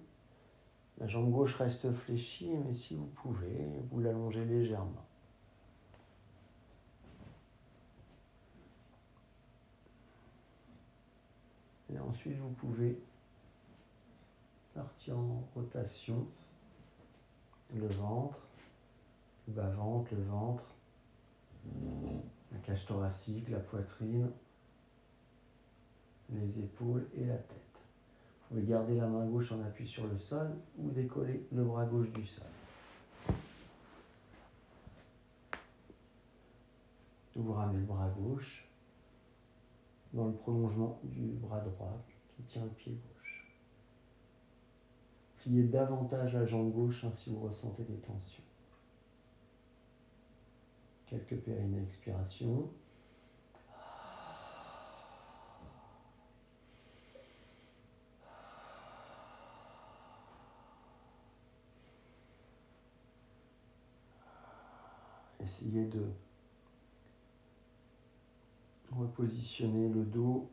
La 0.99 1.07
jambe 1.09 1.31
gauche 1.31 1.57
reste 1.57 1.93
fléchie, 1.93 2.55
mais 2.65 2.73
si 2.73 2.95
vous 2.95 3.07
pouvez, 3.07 3.83
vous 3.91 4.01
l'allongez 4.01 4.45
légèrement. 4.45 5.05
Et 11.95 11.99
ensuite, 11.99 12.39
vous 12.39 12.51
pouvez 12.51 12.99
partir 14.75 15.17
en 15.19 15.45
rotation. 15.55 16.27
Le 17.75 17.87
ventre, 17.89 18.47
le 19.49 19.55
bas-ventre, 19.55 20.15
le 20.15 20.23
ventre, 20.23 20.65
la 22.53 22.59
cage 22.59 22.87
thoracique, 22.87 23.49
la 23.49 23.59
poitrine, 23.59 24.31
les 26.31 26.61
épaules 26.61 27.07
et 27.17 27.25
la 27.25 27.37
tête. 27.37 27.59
Vous 28.51 28.61
pouvez 28.61 28.67
garder 28.67 28.95
la 28.97 29.07
main 29.07 29.27
gauche 29.27 29.51
en 29.53 29.63
appui 29.63 29.89
sur 29.89 30.07
le 30.07 30.19
sol 30.19 30.51
ou 30.79 30.91
décoller 30.91 31.47
le 31.53 31.65
bras 31.65 31.87
gauche 31.87 32.11
du 32.13 32.25
sol. 32.25 32.47
Vous 37.35 37.53
ramenez 37.53 37.81
le 37.81 37.87
bras 37.87 38.09
gauche 38.11 38.69
dans 40.15 40.27
le 40.27 40.33
prolongement 40.33 41.01
du 41.03 41.33
bras 41.33 41.61
droit 41.61 42.01
qui 42.37 42.43
tient 42.45 42.65
le 42.65 42.71
pied 42.71 42.93
gauche. 42.93 43.53
Pliez 45.39 45.65
davantage 45.65 46.35
la 46.35 46.47
jambe 46.47 46.73
gauche 46.73 47.05
hein, 47.05 47.13
si 47.13 47.31
vous 47.31 47.41
ressentez 47.41 47.83
des 47.83 47.97
tensions. 47.97 48.43
Quelques 51.07 51.37
périnées 51.37 51.83
expiration. 51.83 52.71
Essayez 65.41 65.87
de 65.87 66.07
repositionner 68.99 69.89
le 69.89 70.05
dos, 70.05 70.51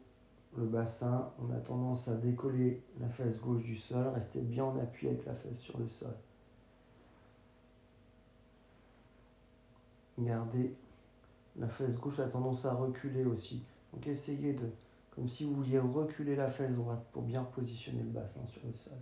le 0.58 0.66
bassin. 0.66 1.32
On 1.40 1.52
a 1.54 1.60
tendance 1.60 2.08
à 2.08 2.16
décoller 2.16 2.82
la 3.00 3.10
fesse 3.10 3.40
gauche 3.40 3.64
du 3.64 3.78
sol. 3.78 4.08
Restez 4.14 4.42
bien 4.42 4.66
en 4.66 4.78
appui 4.80 5.08
avec 5.08 5.26
la 5.26 5.36
fesse 5.36 5.60
sur 5.60 5.78
le 5.78 5.88
sol. 5.88 6.16
Gardez 10.20 10.76
la 11.58 11.68
fesse 11.68 11.98
gauche 11.98 12.20
a 12.20 12.28
tendance 12.28 12.66
à 12.66 12.74
reculer 12.74 13.26
aussi. 13.26 13.64
Donc 13.94 14.08
essayez 14.08 14.54
de, 14.54 14.70
comme 15.16 15.28
si 15.28 15.46
vous 15.46 15.56
vouliez 15.56 15.80
reculer 15.80 16.36
la 16.36 16.50
fesse 16.50 16.74
droite 16.74 17.06
pour 17.12 17.24
bien 17.24 17.44
positionner 17.44 18.04
le 18.04 18.10
bassin 18.10 18.46
sur 18.48 18.62
le 18.66 18.74
sol. 18.74 18.94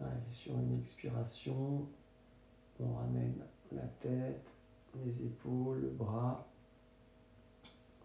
Allez, 0.00 0.32
sur 0.32 0.52
une 0.52 0.78
expiration, 0.78 1.86
on 2.78 2.94
ramène 2.94 3.34
la 3.72 3.82
tête, 4.00 4.46
les 4.96 5.26
épaules, 5.26 5.80
le 5.80 5.90
bras. 5.90 6.46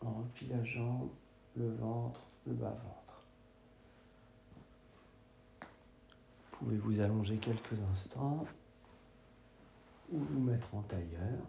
On 0.01 0.11
replie 0.11 0.47
la 0.47 0.63
jambe, 0.63 1.09
le 1.55 1.73
ventre, 1.75 2.21
le 2.45 2.53
bas-ventre. 2.53 3.23
Vous 6.51 6.57
pouvez 6.57 6.77
vous 6.77 6.99
allonger 7.01 7.37
quelques 7.37 7.79
instants 7.91 8.45
ou 10.11 10.19
vous 10.19 10.39
mettre 10.39 10.73
en 10.75 10.81
tailleur? 10.81 11.39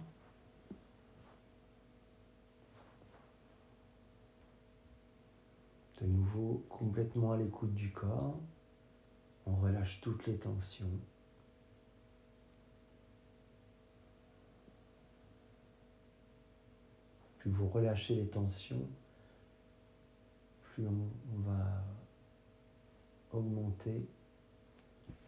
De 6.00 6.06
nouveau, 6.06 6.64
complètement 6.68 7.32
à 7.32 7.36
l'écoute 7.36 7.74
du 7.74 7.90
corps. 7.92 8.36
On 9.46 9.56
relâche 9.56 10.00
toutes 10.00 10.26
les 10.26 10.36
tensions. 10.36 10.90
Plus 17.44 17.50
vous 17.50 17.68
relâchez 17.68 18.14
les 18.14 18.26
tensions, 18.26 18.88
plus 20.62 20.86
on, 20.88 21.40
va 21.42 21.84
augmenter 23.32 24.08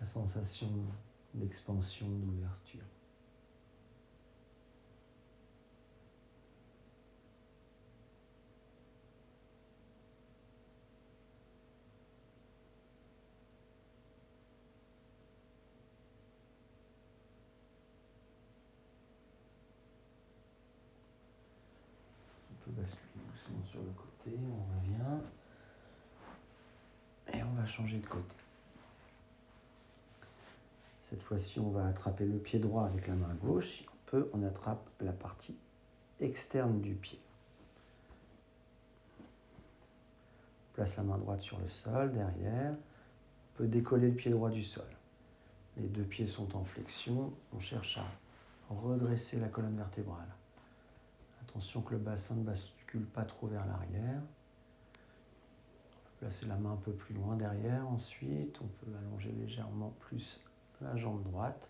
la 0.00 0.06
sensation 0.06 0.70
d'expansion, 1.34 2.08
d'ouverture. 2.08 2.86
sur 23.70 23.80
le 23.80 23.90
on 24.34 24.78
revient. 24.78 25.22
Et 27.32 27.42
on 27.42 27.52
va 27.52 27.66
changer 27.66 27.98
de 27.98 28.06
côté. 28.06 28.36
Cette 31.02 31.22
fois-ci, 31.22 31.60
on 31.60 31.70
va 31.70 31.86
attraper 31.86 32.24
le 32.24 32.38
pied 32.38 32.58
droit 32.58 32.86
avec 32.86 33.06
la 33.06 33.14
main 33.14 33.34
gauche. 33.34 33.68
Si 33.68 33.86
on 33.88 34.10
peut, 34.10 34.30
on 34.32 34.42
attrape 34.42 34.88
la 35.00 35.12
partie 35.12 35.56
externe 36.20 36.80
du 36.80 36.94
pied. 36.94 37.20
On 39.20 40.74
place 40.74 40.96
la 40.96 41.04
main 41.04 41.18
droite 41.18 41.40
sur 41.40 41.58
le 41.58 41.68
sol, 41.68 42.12
derrière. 42.12 42.72
On 42.72 43.58
peut 43.58 43.68
décoller 43.68 44.10
le 44.10 44.16
pied 44.16 44.30
droit 44.30 44.50
du 44.50 44.64
sol. 44.64 44.88
Les 45.76 45.86
deux 45.86 46.02
pieds 46.02 46.26
sont 46.26 46.56
en 46.56 46.64
flexion. 46.64 47.32
On 47.54 47.60
cherche 47.60 47.98
à 47.98 48.06
redresser 48.68 49.38
la 49.38 49.48
colonne 49.48 49.76
vertébrale. 49.76 50.34
Attention 51.42 51.82
que 51.82 51.92
le 51.92 51.98
bassin 51.98 52.34
ne 52.34 52.42
pas 53.04 53.24
trop 53.24 53.46
vers 53.46 53.66
l'arrière. 53.66 54.22
Placer 56.18 56.46
la 56.46 56.56
main 56.56 56.72
un 56.72 56.76
peu 56.76 56.92
plus 56.92 57.14
loin 57.14 57.36
derrière. 57.36 57.86
Ensuite, 57.88 58.58
on 58.62 58.66
peut 58.66 58.90
allonger 58.98 59.32
légèrement 59.32 59.92
plus 60.00 60.42
la 60.80 60.96
jambe 60.96 61.22
droite. 61.22 61.68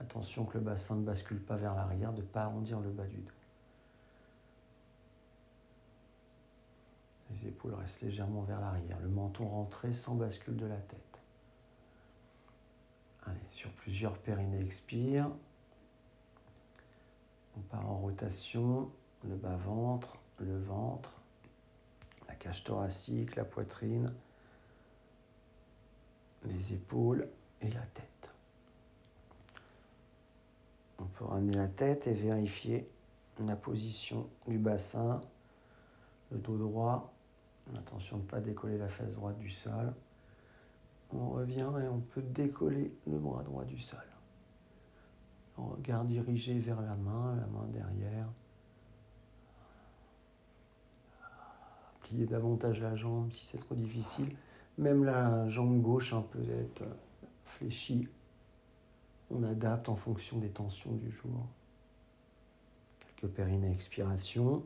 Attention 0.00 0.44
que 0.44 0.58
le 0.58 0.64
bassin 0.64 0.96
ne 0.96 1.04
bascule 1.04 1.40
pas 1.40 1.56
vers 1.56 1.74
l'arrière, 1.74 2.12
de 2.12 2.20
ne 2.20 2.26
pas 2.26 2.42
arrondir 2.42 2.80
le 2.80 2.90
bas 2.90 3.06
du 3.06 3.16
dos. 3.16 3.32
Les 7.30 7.48
épaules 7.48 7.74
restent 7.74 8.02
légèrement 8.02 8.42
vers 8.42 8.60
l'arrière. 8.60 9.00
Le 9.00 9.08
menton 9.08 9.48
rentré 9.48 9.92
sans 9.92 10.14
bascule 10.14 10.56
de 10.56 10.66
la 10.66 10.76
tête. 10.76 11.00
Allez, 13.24 13.40
sur 13.50 13.70
plusieurs 13.72 14.18
périnées, 14.18 14.60
expire. 14.60 15.30
On 17.56 17.60
part 17.60 17.90
en 17.90 17.96
rotation, 17.96 18.90
le 19.24 19.34
bas-ventre, 19.34 20.18
le 20.40 20.58
ventre, 20.58 21.12
la 22.28 22.34
cage 22.34 22.64
thoracique, 22.64 23.36
la 23.36 23.44
poitrine, 23.44 24.12
les 26.44 26.72
épaules 26.72 27.28
et 27.60 27.70
la 27.70 27.82
tête. 27.82 28.34
On 30.98 31.04
peut 31.04 31.24
ramener 31.24 31.56
la 31.56 31.68
tête 31.68 32.06
et 32.06 32.14
vérifier 32.14 32.88
la 33.38 33.56
position 33.56 34.28
du 34.46 34.58
bassin, 34.58 35.20
le 36.30 36.38
dos 36.38 36.56
droit. 36.56 37.12
Attention 37.76 38.18
de 38.18 38.22
ne 38.22 38.28
pas 38.28 38.40
décoller 38.40 38.78
la 38.78 38.88
face 38.88 39.14
droite 39.14 39.38
du 39.38 39.50
sol. 39.50 39.92
On 41.12 41.30
revient 41.30 41.70
et 41.82 41.88
on 41.88 42.00
peut 42.00 42.22
décoller 42.22 42.92
le 43.06 43.18
bras 43.18 43.42
droit 43.42 43.64
du 43.64 43.78
sol. 43.78 44.00
Regard 45.56 46.04
dirigé 46.04 46.58
vers 46.58 46.80
la 46.82 46.94
main, 46.94 47.36
la 47.36 47.46
main 47.46 47.66
derrière. 47.72 48.28
Davantage 52.12 52.80
la 52.80 52.94
jambe 52.94 53.32
si 53.32 53.44
c'est 53.44 53.58
trop 53.58 53.74
difficile. 53.74 54.34
Même 54.78 55.04
la 55.04 55.48
jambe 55.48 55.80
gauche 55.80 56.12
un 56.12 56.22
peu 56.22 56.38
être 56.38 56.84
fléchie. 57.44 58.08
On 59.30 59.42
adapte 59.42 59.88
en 59.88 59.96
fonction 59.96 60.38
des 60.38 60.50
tensions 60.50 60.92
du 60.92 61.10
jour. 61.10 61.46
Quelques 63.00 63.32
périnées 63.32 63.70
expiration. 63.70 64.62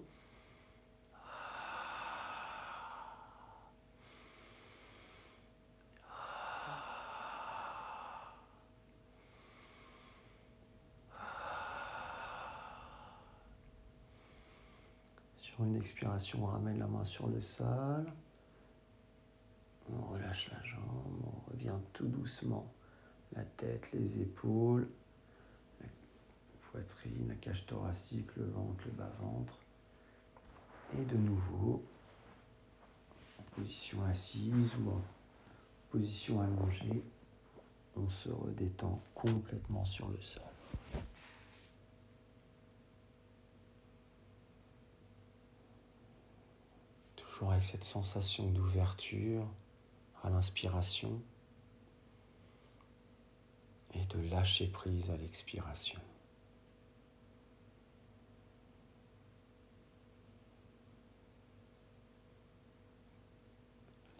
Expiration, 15.80 16.44
on 16.44 16.46
ramène 16.46 16.78
la 16.78 16.86
main 16.86 17.04
sur 17.04 17.26
le 17.26 17.40
sol. 17.40 18.06
On 19.92 20.12
relâche 20.12 20.50
la 20.52 20.62
jambe, 20.62 21.24
on 21.24 21.50
revient 21.50 21.74
tout 21.92 22.06
doucement. 22.06 22.72
La 23.34 23.42
tête, 23.42 23.90
les 23.92 24.20
épaules, 24.20 24.88
la 25.80 25.86
poitrine, 26.70 27.28
la 27.28 27.34
cage 27.34 27.66
thoracique, 27.66 28.34
le 28.36 28.44
ventre, 28.44 28.84
le 28.86 28.92
bas-ventre. 28.92 29.58
Et 30.98 31.04
de 31.04 31.16
nouveau, 31.16 31.82
en 33.38 33.42
position 33.56 34.04
assise 34.04 34.72
ou 34.76 34.90
en 34.90 35.02
position 35.90 36.40
allongée, 36.40 37.02
on 37.96 38.08
se 38.08 38.28
redétend 38.28 39.00
complètement 39.14 39.84
sur 39.84 40.08
le 40.08 40.20
sol. 40.20 40.42
Avec 47.48 47.64
cette 47.64 47.84
sensation 47.84 48.50
d'ouverture 48.50 49.46
à 50.22 50.28
l'inspiration 50.28 51.20
et 53.94 54.04
de 54.04 54.20
lâcher 54.28 54.66
prise 54.68 55.10
à 55.10 55.16
l'expiration. 55.16 56.00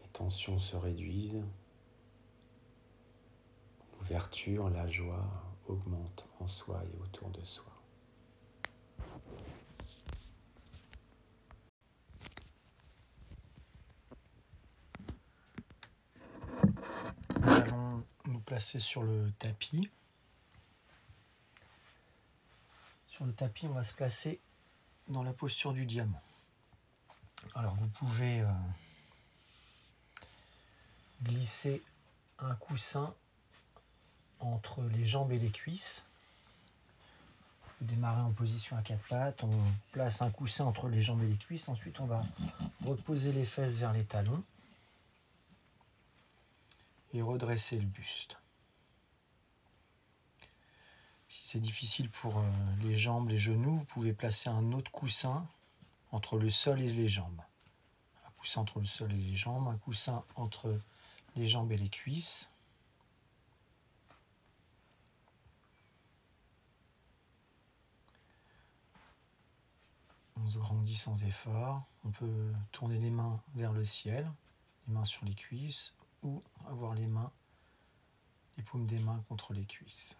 Les 0.02 0.08
tensions 0.08 0.58
se 0.58 0.76
réduisent, 0.76 1.42
l'ouverture, 3.98 4.70
la 4.70 4.88
joie 4.88 5.30
augmentent 5.68 6.26
en 6.40 6.46
soi 6.46 6.82
et 6.84 7.02
autour 7.02 7.28
de 7.30 7.44
soi. 7.44 7.79
Sur 18.59 19.03
le 19.03 19.30
tapis. 19.38 19.88
Sur 23.09 23.24
le 23.24 23.32
tapis, 23.32 23.66
on 23.66 23.72
va 23.72 23.84
se 23.84 23.92
placer 23.92 24.40
dans 25.09 25.22
la 25.22 25.32
posture 25.32 25.72
du 25.72 25.86
diamant. 25.86 26.22
Alors 27.55 27.74
vous 27.76 27.88
pouvez 27.88 28.40
euh, 28.40 28.48
glisser 31.22 31.82
un 32.38 32.55
coussin 32.55 33.14
entre 34.40 34.82
les 34.82 35.05
jambes 35.05 35.32
et 35.32 35.38
les 35.38 35.51
cuisses. 35.51 36.07
Vous 37.80 37.86
démarrez 37.86 38.20
en 38.20 38.32
position 38.32 38.76
à 38.76 38.82
quatre 38.82 39.07
pattes, 39.09 39.42
on 39.42 39.59
place 39.92 40.20
un 40.22 40.30
coussin 40.30 40.66
entre 40.66 40.88
les 40.88 41.01
jambes 41.01 41.22
et 41.22 41.26
les 41.26 41.36
cuisses, 41.36 41.68
ensuite 41.68 41.98
on 42.01 42.07
va 42.07 42.24
reposer 42.84 43.32
les 43.32 43.44
fesses 43.44 43.76
vers 43.76 43.92
les 43.92 44.05
talons 44.05 44.42
redresser 47.18 47.78
le 47.78 47.86
buste. 47.86 48.38
Si 51.28 51.46
c'est 51.46 51.61
difficile 51.61 52.11
pour 52.11 52.38
euh, 52.38 52.42
les 52.82 52.96
jambes, 52.96 53.28
les 53.28 53.36
genoux, 53.36 53.76
vous 53.76 53.84
pouvez 53.84 54.12
placer 54.12 54.48
un 54.48 54.72
autre 54.72 54.90
coussin 54.90 55.46
entre 56.12 56.38
le 56.38 56.50
sol 56.50 56.80
et 56.80 56.92
les 56.92 57.08
jambes. 57.08 57.40
Un 58.26 58.30
coussin 58.32 58.62
entre 58.62 58.80
le 58.80 58.86
sol 58.86 59.12
et 59.12 59.16
les 59.16 59.36
jambes, 59.36 59.68
un 59.68 59.76
coussin 59.78 60.24
entre 60.36 60.80
les 61.36 61.46
jambes 61.46 61.70
et 61.72 61.76
les 61.76 61.88
cuisses. 61.88 62.50
On 70.36 70.48
se 70.48 70.58
grandit 70.58 70.96
sans 70.96 71.22
effort. 71.24 71.84
On 72.04 72.11
peut 72.11 72.52
tourner 72.72 72.98
les 72.98 73.11
mains 73.11 73.40
vers 73.54 73.72
le 73.72 73.84
ciel, 73.84 74.30
les 74.88 74.95
mains 74.95 75.04
sur 75.04 75.24
les 75.26 75.34
cuisses, 75.34 75.95
ou 76.22 76.42
avoir 76.67 76.95
les 76.95 77.07
mains, 77.07 77.33
les 78.57 78.63
paumes 78.63 78.87
des 78.87 78.99
mains 78.99 79.22
contre 79.29 79.53
les 79.55 79.64
cuisses. 79.64 80.18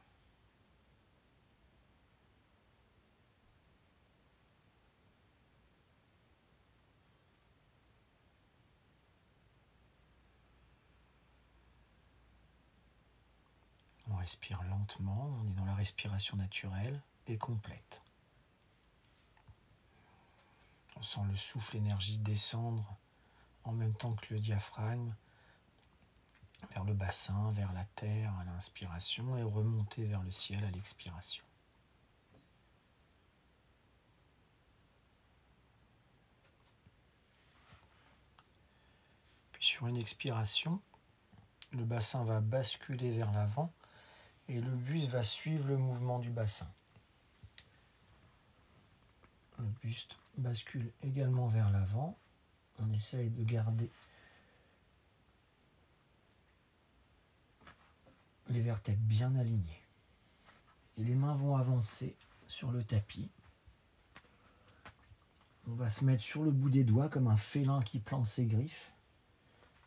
On 14.09 14.17
respire 14.17 14.63
lentement, 14.65 15.31
on 15.41 15.49
est 15.49 15.55
dans 15.55 15.65
la 15.65 15.75
respiration 15.75 16.37
naturelle 16.37 17.01
et 17.27 17.39
complète. 17.39 18.03
On 20.97 21.03
sent 21.03 21.21
le 21.29 21.37
souffle 21.37 21.77
énergie 21.77 22.19
descendre 22.19 22.97
en 23.65 23.73
même 23.73 23.95
temps 23.95 24.15
que 24.15 24.35
le 24.35 24.41
diaphragme 24.41 25.15
vers 26.73 26.85
le 26.85 26.95
bassin, 26.95 27.51
vers 27.53 27.73
la 27.73 27.85
terre 27.85 28.33
à 28.41 28.45
l'inspiration 28.45 29.37
et 29.37 29.43
remonter 29.43 30.05
vers 30.05 30.23
le 30.23 30.31
ciel 30.31 30.65
à 30.65 30.71
l'expiration. 30.71 31.45
Puis 39.53 39.65
sur 39.65 39.87
une 39.87 39.97
expiration, 39.97 40.81
le 41.73 41.85
bassin 41.85 42.25
va 42.25 42.41
basculer 42.41 43.11
vers 43.11 43.33
l'avant 43.33 43.73
et 44.49 44.61
le 44.61 44.71
buste 44.71 45.09
va 45.09 45.23
suivre 45.23 45.69
le 45.69 45.77
mouvement 45.77 46.19
du 46.19 46.31
bassin. 46.31 46.69
Le 49.59 49.67
buste 49.83 50.17
bascule 50.37 50.91
également 51.03 51.47
vers 51.47 51.71
l'avant. 51.71 52.17
On 52.79 52.93
essaye 52.93 53.29
de 53.31 53.45
garder 53.45 53.91
les 58.51 58.61
vertèbres 58.61 59.03
bien 59.03 59.35
alignées. 59.37 59.83
Et 60.99 61.05
les 61.05 61.15
mains 61.15 61.35
vont 61.35 61.57
avancer 61.57 62.17
sur 62.47 62.73
le 62.73 62.85
tapis. 62.85 63.31
On 65.67 65.75
va 65.75 65.89
se 65.89 66.05
mettre 66.05 66.23
sur 66.23 66.43
le 66.43 66.51
bout 66.51 66.71
des 66.71 66.85
doigts 66.85 67.09
comme 67.09 67.29
un 67.29 67.37
félin 67.37 67.81
qui 67.83 68.01
plante 68.01 68.27
ses 68.27 68.47
griffes. 68.47 68.93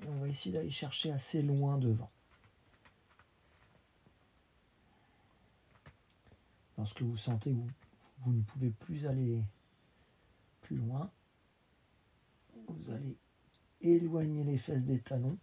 Et 0.02 0.07
on 0.07 0.19
va 0.19 0.27
essayer 0.27 0.56
d'aller 0.56 0.69
chercher 0.69 1.11
assez 1.11 1.41
loin 1.41 1.77
devant. 1.77 2.11
Lorsque 6.77 7.02
vous 7.02 7.18
sentez 7.18 7.52
que 7.52 7.60
vous, 8.19 8.34
ne 8.34 8.41
pouvez 8.41 8.72
plus 8.72 9.06
aller 9.06 9.44
plus 10.61 10.77
loin, 10.77 11.11
vous 12.68 12.90
allez 12.90 13.18
éloigner 13.81 14.44
les 14.44 14.57
fesses 14.57 14.85
des 14.85 14.99
talons 14.99 15.38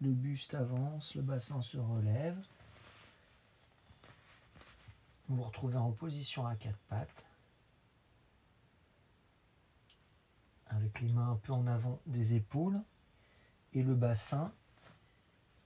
le 0.00 0.10
buste 0.10 0.54
avance, 0.54 1.14
le 1.14 1.22
bassin 1.22 1.60
se 1.62 1.76
relève. 1.76 2.38
Vous 5.28 5.36
vous 5.36 5.42
retrouvez 5.42 5.76
en 5.76 5.90
position 5.90 6.46
à 6.46 6.54
quatre 6.54 6.78
pattes. 6.88 7.24
Avec 10.68 11.00
les 11.00 11.08
mains 11.08 11.32
un 11.32 11.36
peu 11.36 11.52
en 11.52 11.66
avant 11.66 12.00
des 12.06 12.34
épaules 12.34 12.80
et 13.72 13.82
le 13.82 13.94
bassin 13.94 14.52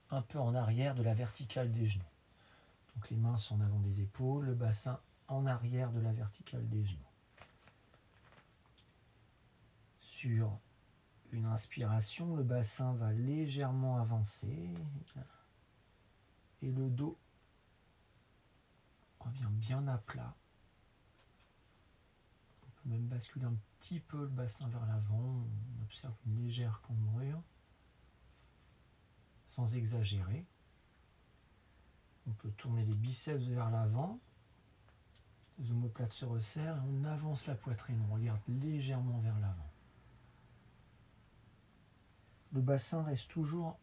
un 0.09 0.21
peu 0.21 0.39
en 0.39 0.55
arrière 0.55 0.95
de 0.95 1.03
la 1.03 1.13
verticale 1.13 1.71
des 1.71 1.87
genoux. 1.87 2.03
Donc 2.95 3.09
les 3.09 3.17
mains 3.17 3.37
sont 3.37 3.55
en 3.55 3.61
avant 3.61 3.79
des 3.79 4.01
épaules, 4.01 4.45
le 4.45 4.53
bassin 4.53 4.99
en 5.27 5.45
arrière 5.45 5.91
de 5.91 5.99
la 5.99 6.11
verticale 6.11 6.67
des 6.69 6.85
genoux. 6.85 6.99
Sur 10.01 10.57
une 11.33 11.45
inspiration, 11.45 12.35
le 12.35 12.43
bassin 12.43 12.93
va 12.93 13.11
légèrement 13.11 13.97
avancer 13.97 14.69
et 16.61 16.71
le 16.71 16.89
dos 16.89 17.17
revient 19.19 19.49
bien 19.51 19.87
à 19.87 19.97
plat. 19.97 20.35
On 22.63 22.69
peut 22.69 22.89
même 22.89 23.07
basculer 23.07 23.45
un 23.45 23.55
petit 23.79 23.99
peu 23.99 24.21
le 24.21 24.27
bassin 24.27 24.67
vers 24.69 24.85
l'avant, 24.85 25.43
on 25.79 25.83
observe 25.83 26.13
une 26.27 26.43
légère 26.43 26.81
cambrure 26.81 27.41
sans 29.47 29.75
exagérer. 29.75 30.45
On 32.27 32.31
peut 32.31 32.51
tourner 32.51 32.85
les 32.85 32.93
biceps 32.93 33.43
vers 33.45 33.71
l'avant, 33.71 34.19
les 35.57 35.71
omoplates 35.71 36.13
se 36.13 36.25
resserrent 36.25 36.77
et 36.77 36.87
on 36.89 37.03
avance 37.05 37.47
la 37.47 37.55
poitrine, 37.55 37.99
on 38.07 38.13
regarde 38.13 38.41
légèrement 38.47 39.19
vers 39.19 39.39
l'avant 39.39 39.72
le 42.53 42.61
bassin 42.61 43.03
reste 43.03 43.29
toujours 43.29 43.79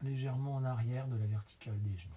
légèrement 0.00 0.56
en 0.56 0.64
arrière 0.64 1.06
de 1.06 1.16
la 1.16 1.26
verticale 1.26 1.80
des 1.82 1.96
genoux. 1.96 2.14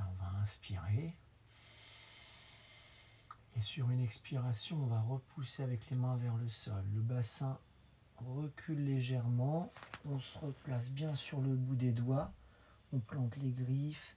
On 0.00 0.24
va 0.24 0.38
inspirer. 0.40 1.16
Et 3.56 3.62
sur 3.62 3.90
une 3.90 4.00
expiration, 4.00 4.82
on 4.82 4.86
va 4.86 5.00
repousser 5.00 5.62
avec 5.62 5.88
les 5.90 5.96
mains 5.96 6.16
vers 6.16 6.36
le 6.36 6.48
sol. 6.48 6.84
Le 6.94 7.00
bassin 7.00 7.58
recule 8.16 8.84
légèrement. 8.84 9.72
On 10.04 10.18
se 10.18 10.38
replace 10.38 10.90
bien 10.90 11.14
sur 11.14 11.40
le 11.40 11.54
bout 11.54 11.76
des 11.76 11.92
doigts. 11.92 12.32
On 12.92 12.98
plante 12.98 13.36
les 13.36 13.52
griffes. 13.52 14.16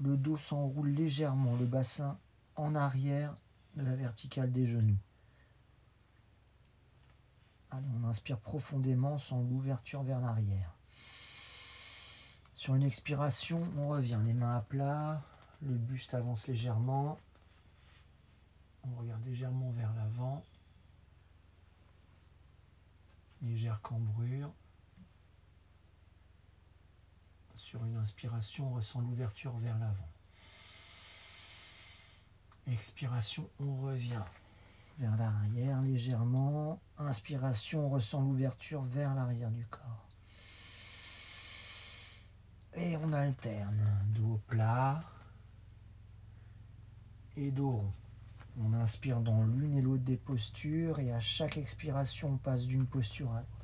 Le 0.00 0.16
dos 0.16 0.38
s'enroule 0.38 0.90
légèrement. 0.90 1.56
Le 1.56 1.66
bassin 1.66 2.18
en 2.56 2.74
arrière 2.74 3.34
de 3.76 3.82
la 3.82 3.94
verticale 3.94 4.52
des 4.52 4.66
genoux. 4.66 4.98
On 7.72 8.04
inspire 8.04 8.38
profondément 8.38 9.18
sans 9.18 9.40
l'ouverture 9.40 10.02
vers 10.02 10.20
l'arrière. 10.20 10.70
Sur 12.54 12.74
une 12.74 12.82
expiration, 12.82 13.66
on 13.78 13.88
revient 13.88 14.20
les 14.24 14.34
mains 14.34 14.56
à 14.56 14.60
plat, 14.60 15.22
le 15.62 15.74
buste 15.74 16.14
avance 16.14 16.46
légèrement. 16.46 17.18
On 18.84 18.94
regarde 18.96 19.24
légèrement 19.24 19.70
vers 19.70 19.92
l'avant. 19.94 20.44
Légère 23.42 23.80
cambrure. 23.80 24.52
Sur 27.56 27.84
une 27.84 27.96
inspiration, 27.96 28.68
on 28.68 28.74
ressent 28.74 29.00
l'ouverture 29.00 29.56
vers 29.58 29.78
l'avant. 29.78 30.08
Expiration, 32.66 33.48
on 33.58 33.80
revient 33.80 34.22
vers 34.98 35.16
l'arrière 35.16 35.80
légèrement. 35.82 36.80
Inspiration, 36.98 37.86
on 37.86 37.90
ressent 37.90 38.20
l'ouverture 38.20 38.82
vers 38.82 39.14
l'arrière 39.14 39.50
du 39.50 39.64
corps. 39.66 40.06
Et 42.74 42.96
on 42.96 43.12
alterne 43.12 43.86
dos 44.14 44.40
plat 44.46 45.02
et 47.36 47.50
dos 47.50 47.70
rond. 47.70 47.92
On 48.60 48.74
inspire 48.74 49.20
dans 49.20 49.44
l'une 49.44 49.78
et 49.78 49.80
l'autre 49.80 50.02
des 50.04 50.18
postures 50.18 50.98
et 50.98 51.10
à 51.12 51.20
chaque 51.20 51.56
expiration, 51.56 52.32
on 52.34 52.36
passe 52.36 52.66
d'une 52.66 52.86
posture 52.86 53.32
à 53.32 53.40
l'autre. 53.40 53.61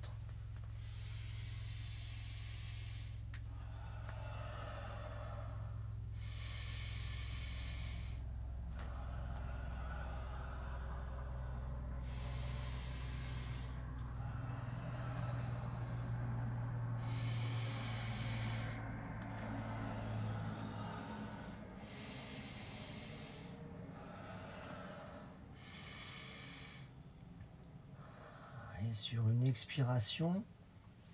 Sur 28.93 29.28
une 29.28 29.47
expiration, 29.47 30.44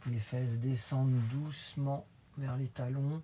les 0.07 0.19
fesses 0.19 0.59
descendent 0.59 1.19
doucement 1.29 2.07
vers 2.37 2.57
les 2.57 2.69
talons, 2.69 3.23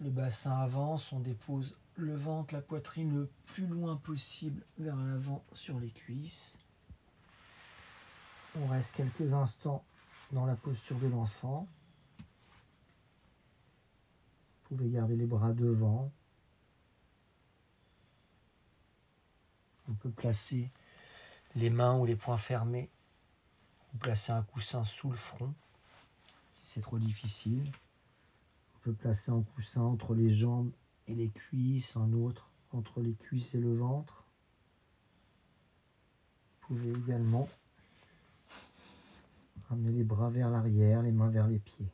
le 0.00 0.10
bassin 0.10 0.58
avance, 0.58 1.12
on 1.12 1.20
dépose 1.20 1.74
le 1.96 2.14
ventre, 2.14 2.54
la 2.54 2.60
poitrine 2.60 3.14
le 3.14 3.30
plus 3.46 3.66
loin 3.66 3.96
possible 3.96 4.62
vers 4.78 4.96
l'avant 4.96 5.42
sur 5.54 5.80
les 5.80 5.90
cuisses. 5.90 6.58
On 8.60 8.66
reste 8.66 8.94
quelques 8.94 9.32
instants 9.32 9.84
dans 10.32 10.44
la 10.44 10.56
posture 10.56 10.98
de 10.98 11.06
l'enfant. 11.06 11.66
Vous 14.68 14.76
pouvez 14.76 14.90
garder 14.90 15.16
les 15.16 15.26
bras 15.26 15.52
devant. 15.52 16.10
On 19.88 19.94
peut 19.94 20.10
placer 20.10 20.70
les 21.54 21.70
mains 21.70 21.96
ou 21.98 22.04
les 22.04 22.16
poings 22.16 22.36
fermés 22.36 22.90
placer 23.96 24.32
un 24.32 24.42
coussin 24.42 24.84
sous 24.84 25.10
le 25.10 25.16
front 25.16 25.52
si 26.52 26.66
c'est 26.66 26.80
trop 26.80 26.98
difficile. 26.98 27.70
On 28.74 28.78
peut 28.80 28.92
placer 28.92 29.30
un 29.30 29.42
coussin 29.42 29.82
entre 29.82 30.14
les 30.14 30.32
jambes 30.32 30.70
et 31.08 31.14
les 31.14 31.28
cuisses, 31.28 31.96
un 31.96 32.12
autre 32.12 32.48
entre 32.72 33.00
les 33.00 33.14
cuisses 33.14 33.54
et 33.54 33.60
le 33.60 33.74
ventre. 33.74 34.24
Vous 36.60 36.74
pouvez 36.74 36.90
également 36.90 37.48
ramener 39.68 39.92
les 39.92 40.04
bras 40.04 40.30
vers 40.30 40.50
l'arrière, 40.50 41.02
les 41.02 41.12
mains 41.12 41.28
vers 41.28 41.48
les 41.48 41.58
pieds. 41.58 41.88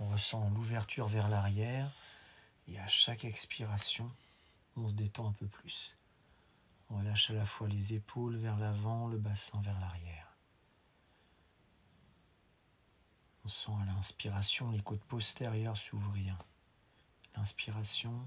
On 0.00 0.08
ressent 0.08 0.50
l'ouverture 0.50 1.06
vers 1.06 1.28
l'arrière 1.28 1.88
et 2.68 2.78
à 2.78 2.86
chaque 2.86 3.24
expiration, 3.24 4.10
on 4.76 4.88
se 4.88 4.94
détend 4.94 5.28
un 5.28 5.32
peu 5.32 5.46
plus. 5.46 5.96
On 6.90 6.98
relâche 6.98 7.30
à 7.30 7.34
la 7.34 7.44
fois 7.44 7.68
les 7.68 7.94
épaules 7.94 8.36
vers 8.36 8.58
l'avant, 8.58 9.08
le 9.08 9.18
bassin 9.18 9.60
vers 9.62 9.78
l'arrière. 9.80 10.36
On 13.44 13.48
sent 13.48 13.72
à 13.82 13.84
l'inspiration 13.86 14.70
les 14.70 14.80
côtes 14.80 15.04
postérieures 15.04 15.76
s'ouvrir. 15.76 16.38
L'inspiration 17.36 18.26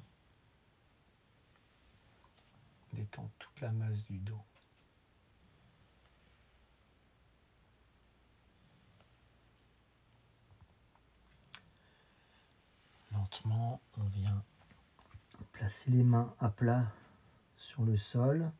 détend 2.93 3.29
toute 3.39 3.61
la 3.61 3.71
masse 3.71 4.05
du 4.05 4.19
dos. 4.19 4.43
Lentement, 13.11 13.81
on 13.97 14.03
vient 14.03 14.43
placer 15.57 15.89
les 15.89 16.03
mains 16.03 16.35
à 16.39 16.49
plat 16.49 16.85
sur 17.57 17.83
le 17.83 17.97
sol, 17.97 18.51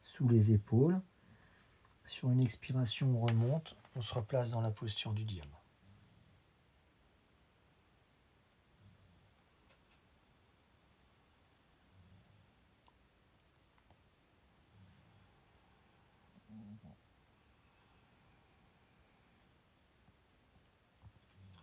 sous 0.00 0.28
les 0.28 0.52
épaules. 0.52 1.00
Sur 2.04 2.30
une 2.30 2.40
expiration, 2.40 3.16
on 3.16 3.20
remonte, 3.20 3.76
on 3.96 4.00
se 4.00 4.12
replace 4.14 4.50
dans 4.50 4.60
la 4.60 4.70
posture 4.70 5.12
du 5.12 5.24
diamant. 5.24 5.48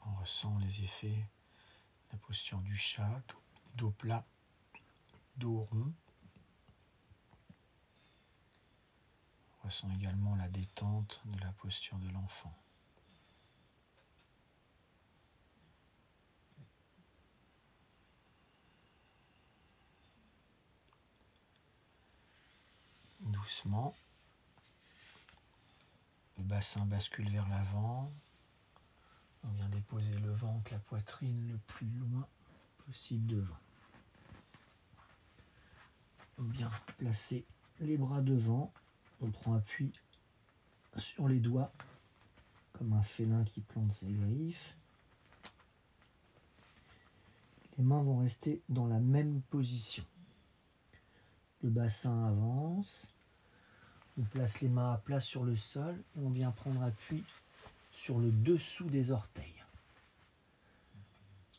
On 0.05 0.15
ressent 0.15 0.57
les 0.59 0.83
effets, 0.83 1.29
la 2.11 2.17
posture 2.17 2.59
du 2.61 2.75
chat, 2.75 3.21
dos 3.75 3.91
plat, 3.91 4.25
dos 5.37 5.67
rond. 5.71 5.93
Ressent 9.63 9.89
également 9.91 10.35
la 10.35 10.47
détente 10.47 11.21
de 11.25 11.39
la 11.39 11.51
posture 11.53 11.97
de 11.97 12.09
l'enfant. 12.09 12.53
Doucement, 23.19 23.93
le 26.37 26.43
bassin 26.43 26.85
bascule 26.85 27.29
vers 27.29 27.47
l'avant. 27.49 28.11
On 29.43 29.49
vient 29.49 29.69
déposer 29.69 30.17
le 30.19 30.31
ventre, 30.31 30.71
la 30.71 30.79
poitrine 30.79 31.47
le 31.47 31.57
plus 31.57 31.87
loin 31.87 32.27
possible 32.85 33.27
devant. 33.27 33.59
On 36.37 36.43
vient 36.43 36.71
placer 36.97 37.45
les 37.79 37.97
bras 37.97 38.21
devant 38.21 38.73
on 39.21 39.31
prend 39.31 39.55
appui 39.55 39.91
sur 40.97 41.27
les 41.27 41.39
doigts, 41.39 41.71
comme 42.73 42.93
un 42.93 43.03
félin 43.03 43.43
qui 43.43 43.61
plante 43.61 43.91
ses 43.91 44.11
griffes. 44.11 44.75
Les 47.77 47.83
mains 47.83 48.01
vont 48.01 48.17
rester 48.17 48.61
dans 48.69 48.87
la 48.87 48.99
même 48.99 49.41
position. 49.49 50.03
Le 51.63 51.69
bassin 51.69 52.25
avance. 52.25 53.13
On 54.17 54.23
place 54.23 54.59
les 54.59 54.67
mains 54.67 54.93
à 54.93 54.97
plat 54.97 55.21
sur 55.21 55.45
le 55.45 55.55
sol 55.55 55.95
et 56.17 56.19
on 56.19 56.29
vient 56.29 56.51
prendre 56.51 56.83
appui 56.83 57.23
sur 57.93 58.19
le 58.19 58.31
dessous 58.31 58.89
des 58.89 59.11
orteils. 59.11 59.63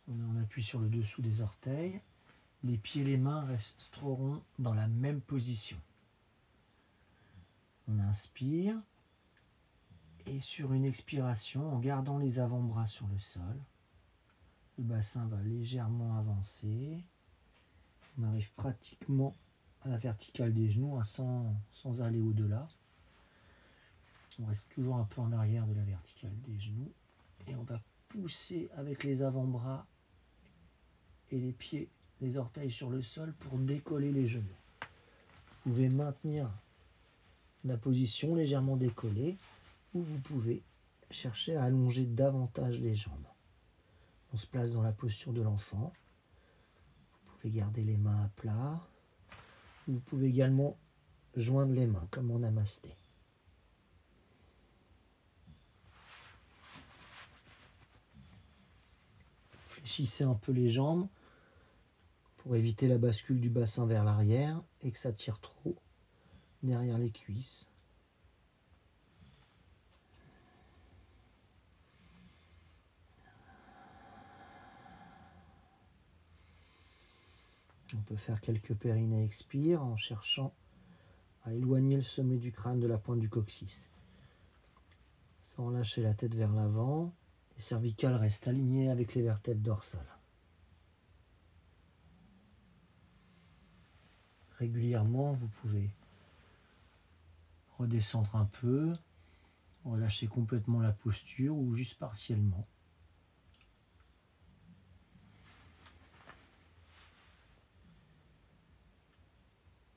On 0.08 0.18
est 0.20 0.38
en 0.38 0.42
appui 0.42 0.62
sur 0.62 0.78
le 0.78 0.88
dessous 0.88 1.22
des 1.22 1.40
orteils. 1.40 2.00
Les 2.64 2.76
pieds 2.76 3.02
et 3.02 3.06
les 3.06 3.16
mains 3.16 3.44
resteront 3.46 4.42
dans 4.58 4.74
la 4.74 4.88
même 4.88 5.20
position. 5.22 5.78
Inspire. 7.98 8.76
Et 10.26 10.40
sur 10.40 10.72
une 10.72 10.84
expiration, 10.84 11.74
en 11.74 11.78
gardant 11.78 12.18
les 12.18 12.38
avant-bras 12.38 12.86
sur 12.86 13.06
le 13.08 13.18
sol, 13.18 13.58
le 14.78 14.84
bassin 14.84 15.26
va 15.26 15.40
légèrement 15.42 16.16
avancer. 16.16 17.02
On 18.18 18.24
arrive 18.24 18.52
pratiquement 18.52 19.34
à 19.82 19.88
la 19.88 19.96
verticale 19.96 20.52
des 20.52 20.70
genoux 20.70 20.96
hein, 20.96 21.04
sans, 21.04 21.54
sans 21.72 22.02
aller 22.02 22.20
au-delà. 22.20 22.68
On 24.38 24.46
reste 24.46 24.68
toujours 24.70 24.96
un 24.96 25.04
peu 25.04 25.20
en 25.20 25.32
arrière 25.32 25.66
de 25.66 25.74
la 25.74 25.82
verticale 25.82 26.32
des 26.46 26.58
genoux. 26.58 26.92
Et 27.48 27.54
on 27.56 27.62
va 27.62 27.80
pousser 28.08 28.70
avec 28.76 29.04
les 29.04 29.22
avant-bras 29.22 29.86
et 31.30 31.38
les 31.38 31.52
pieds, 31.52 31.88
les 32.20 32.36
orteils 32.36 32.70
sur 32.70 32.90
le 32.90 33.02
sol 33.02 33.32
pour 33.34 33.58
décoller 33.58 34.12
les 34.12 34.26
genoux. 34.26 34.44
Vous 35.64 35.72
pouvez 35.72 35.88
maintenir 35.88 36.50
la 37.64 37.76
position 37.76 38.34
légèrement 38.34 38.76
décollée, 38.76 39.36
ou 39.94 40.00
vous 40.00 40.18
pouvez 40.18 40.62
chercher 41.10 41.56
à 41.56 41.64
allonger 41.64 42.06
davantage 42.06 42.80
les 42.80 42.94
jambes. 42.94 43.26
On 44.32 44.36
se 44.36 44.46
place 44.46 44.72
dans 44.72 44.82
la 44.82 44.92
posture 44.92 45.32
de 45.32 45.42
l'enfant. 45.42 45.92
Vous 47.26 47.32
pouvez 47.36 47.50
garder 47.50 47.82
les 47.82 47.96
mains 47.96 48.22
à 48.22 48.28
plat. 48.28 48.80
Vous 49.88 49.98
pouvez 50.00 50.28
également 50.28 50.78
joindre 51.36 51.72
les 51.72 51.86
mains 51.86 52.06
comme 52.10 52.30
en 52.30 52.38
namasté. 52.38 52.94
Fléchissez 59.66 60.24
un 60.24 60.34
peu 60.34 60.52
les 60.52 60.70
jambes 60.70 61.08
pour 62.38 62.54
éviter 62.54 62.86
la 62.86 62.98
bascule 62.98 63.40
du 63.40 63.50
bassin 63.50 63.86
vers 63.86 64.04
l'arrière 64.04 64.62
et 64.82 64.92
que 64.92 64.98
ça 64.98 65.12
tire 65.12 65.40
trop 65.40 65.76
derrière 66.62 66.98
les 66.98 67.10
cuisses. 67.10 67.66
On 77.92 78.02
peut 78.02 78.16
faire 78.16 78.40
quelques 78.40 78.74
périnées 78.74 79.24
expire 79.24 79.82
en 79.82 79.96
cherchant 79.96 80.54
à 81.44 81.52
éloigner 81.52 81.96
le 81.96 82.02
sommet 82.02 82.36
du 82.36 82.52
crâne 82.52 82.78
de 82.78 82.86
la 82.86 82.98
pointe 82.98 83.18
du 83.18 83.28
coccyx. 83.28 83.90
Sans 85.42 85.70
lâcher 85.70 86.02
la 86.02 86.14
tête 86.14 86.34
vers 86.34 86.52
l'avant, 86.52 87.12
les 87.56 87.62
cervicales 87.62 88.14
restent 88.14 88.46
alignées 88.46 88.90
avec 88.90 89.14
les 89.14 89.22
vertèbres 89.22 89.62
dorsales. 89.62 90.18
Régulièrement, 94.58 95.32
vous 95.32 95.48
pouvez 95.48 95.90
redescendre 97.81 98.36
un 98.36 98.44
peu, 98.44 98.94
relâcher 99.85 100.27
complètement 100.27 100.81
la 100.81 100.93
posture 100.93 101.57
ou 101.57 101.74
juste 101.74 101.98
partiellement. 101.98 102.69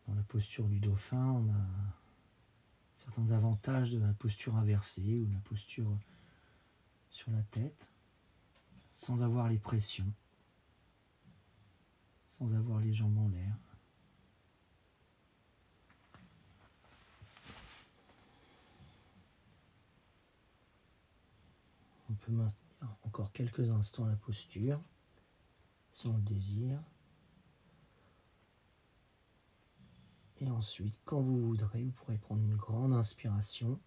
Dans 0.07 0.15
la 0.15 0.23
posture 0.23 0.67
du 0.69 0.79
dauphin, 0.79 1.31
on 1.31 1.49
a 1.49 1.65
certains 2.95 3.31
avantages 3.31 3.91
de 3.91 3.99
la 3.99 4.13
posture 4.13 4.55
inversée 4.55 5.17
ou 5.17 5.25
de 5.25 5.33
la 5.33 5.39
posture 5.41 5.91
sur 7.09 7.31
la 7.31 7.43
tête, 7.43 7.89
sans 8.93 9.21
avoir 9.21 9.49
les 9.49 9.59
pressions, 9.59 10.11
sans 12.27 12.53
avoir 12.53 12.79
les 12.79 12.93
jambes 12.93 13.17
en 13.17 13.27
l'air. 13.27 13.72
Peut 22.23 22.31
maintenir 22.31 22.97
encore 23.03 23.31
quelques 23.33 23.69
instants 23.69 24.05
la 24.05 24.15
posture, 24.15 24.79
si 25.91 26.07
on 26.07 26.15
le 26.15 26.21
désire. 26.21 26.79
Et 30.39 30.49
ensuite, 30.49 30.95
quand 31.05 31.21
vous 31.21 31.39
voudrez, 31.47 31.83
vous 31.83 31.91
pourrez 31.91 32.17
prendre 32.17 32.41
une 32.41 32.55
grande 32.55 32.93
inspiration. 32.93 33.79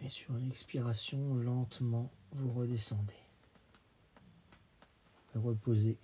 Et 0.00 0.08
sur 0.08 0.34
l'expiration, 0.34 1.34
lentement, 1.34 2.10
vous 2.32 2.52
redescendez. 2.52 3.14
Reposez 5.34 5.98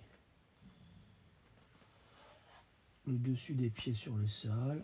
le 3.07 3.17
dessus 3.17 3.53
des 3.53 3.69
pieds 3.69 3.93
sur 3.93 4.15
le 4.15 4.27
sol. 4.27 4.83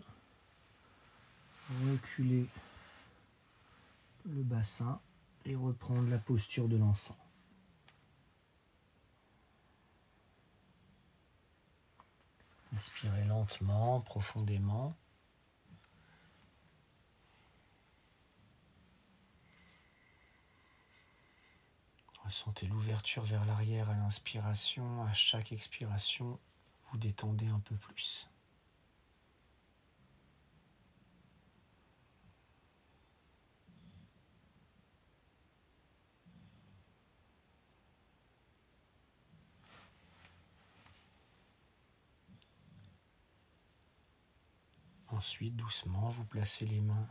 Reculez 1.84 2.46
le 4.24 4.42
bassin 4.42 5.00
et 5.44 5.54
reprendre 5.54 6.08
la 6.08 6.18
posture 6.18 6.68
de 6.68 6.76
l'enfant. 6.76 7.16
Inspirez 12.76 13.24
lentement, 13.24 14.00
profondément. 14.00 14.94
Ressentez 22.24 22.66
l'ouverture 22.66 23.24
vers 23.24 23.44
l'arrière 23.46 23.88
à 23.88 23.94
l'inspiration. 23.94 25.02
À 25.04 25.14
chaque 25.14 25.50
expiration, 25.50 26.38
vous 26.90 26.98
détendez 26.98 27.48
un 27.48 27.60
peu 27.60 27.74
plus. 27.74 28.30
Ensuite, 45.18 45.56
doucement, 45.56 46.10
vous 46.10 46.24
placez 46.24 46.64
les 46.64 46.80
mains 46.80 47.08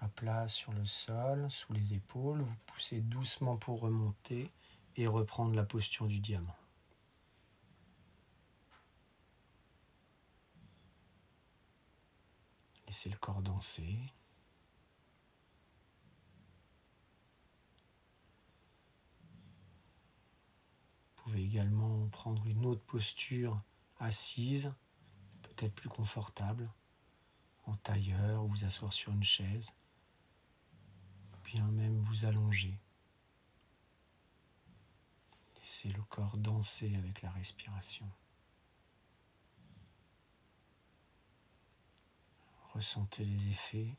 à 0.00 0.08
plat 0.08 0.48
sur 0.48 0.72
le 0.72 0.84
sol, 0.84 1.48
sous 1.48 1.72
les 1.72 1.94
épaules. 1.94 2.40
Vous 2.40 2.56
poussez 2.66 3.00
doucement 3.00 3.56
pour 3.56 3.78
remonter 3.78 4.50
et 4.96 5.06
reprendre 5.06 5.54
la 5.54 5.62
posture 5.62 6.08
du 6.08 6.18
diamant. 6.18 6.56
Laissez 12.88 13.08
le 13.08 13.18
corps 13.18 13.40
danser. 13.40 13.96
Vous 21.14 21.22
pouvez 21.22 21.44
également 21.44 22.08
prendre 22.08 22.44
une 22.48 22.66
autre 22.66 22.82
posture 22.82 23.62
assise, 24.00 24.70
peut-être 25.42 25.72
plus 25.76 25.88
confortable 25.88 26.68
en 27.64 27.74
tailleur, 27.76 28.44
vous 28.44 28.64
asseoir 28.64 28.92
sur 28.92 29.12
une 29.12 29.22
chaise, 29.22 29.72
bien 31.44 31.66
même 31.66 32.00
vous 32.00 32.24
allonger. 32.24 32.78
Laissez 35.56 35.88
le 35.88 36.02
corps 36.02 36.36
danser 36.36 36.94
avec 36.96 37.22
la 37.22 37.30
respiration. 37.30 38.10
Ressentez 42.74 43.24
les 43.24 43.48
effets 43.50 43.94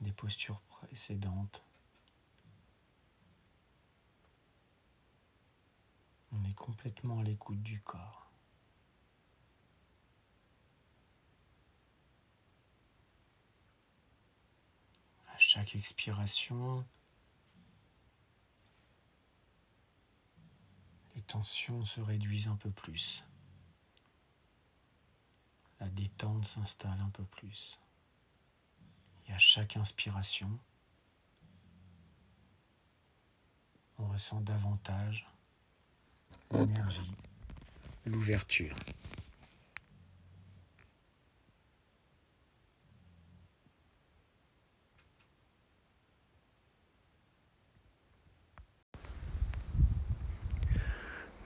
des 0.00 0.12
postures 0.12 0.60
précédentes. 0.60 1.62
On 6.32 6.44
est 6.44 6.54
complètement 6.54 7.20
à 7.20 7.22
l'écoute 7.22 7.62
du 7.62 7.80
corps. 7.80 8.23
Chaque 15.38 15.74
expiration, 15.74 16.84
les 21.14 21.22
tensions 21.22 21.84
se 21.84 22.00
réduisent 22.00 22.48
un 22.48 22.56
peu 22.56 22.70
plus. 22.70 23.24
La 25.80 25.88
détente 25.88 26.44
s'installe 26.44 27.00
un 27.00 27.10
peu 27.10 27.24
plus. 27.24 27.80
Et 29.28 29.32
à 29.32 29.38
chaque 29.38 29.76
inspiration, 29.76 30.58
on 33.98 34.08
ressent 34.08 34.40
davantage 34.40 35.26
l'énergie, 36.52 37.12
l'ouverture. 38.06 38.76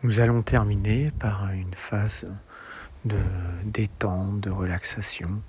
Nous 0.04 0.20
allons 0.20 0.42
terminer 0.42 1.10
par 1.18 1.50
une 1.50 1.74
phase 1.74 2.28
de 3.04 3.18
détente, 3.64 4.40
de 4.40 4.48
relaxation. 4.48 5.42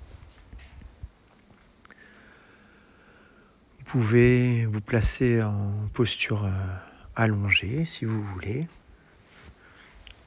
Vous 3.78 3.84
pouvez 3.84 4.66
vous 4.66 4.80
placer 4.80 5.40
en 5.40 5.72
posture 5.92 6.46
euh, 6.46 6.50
allongée 7.14 7.84
si 7.84 8.04
vous 8.04 8.20
voulez. 8.24 8.66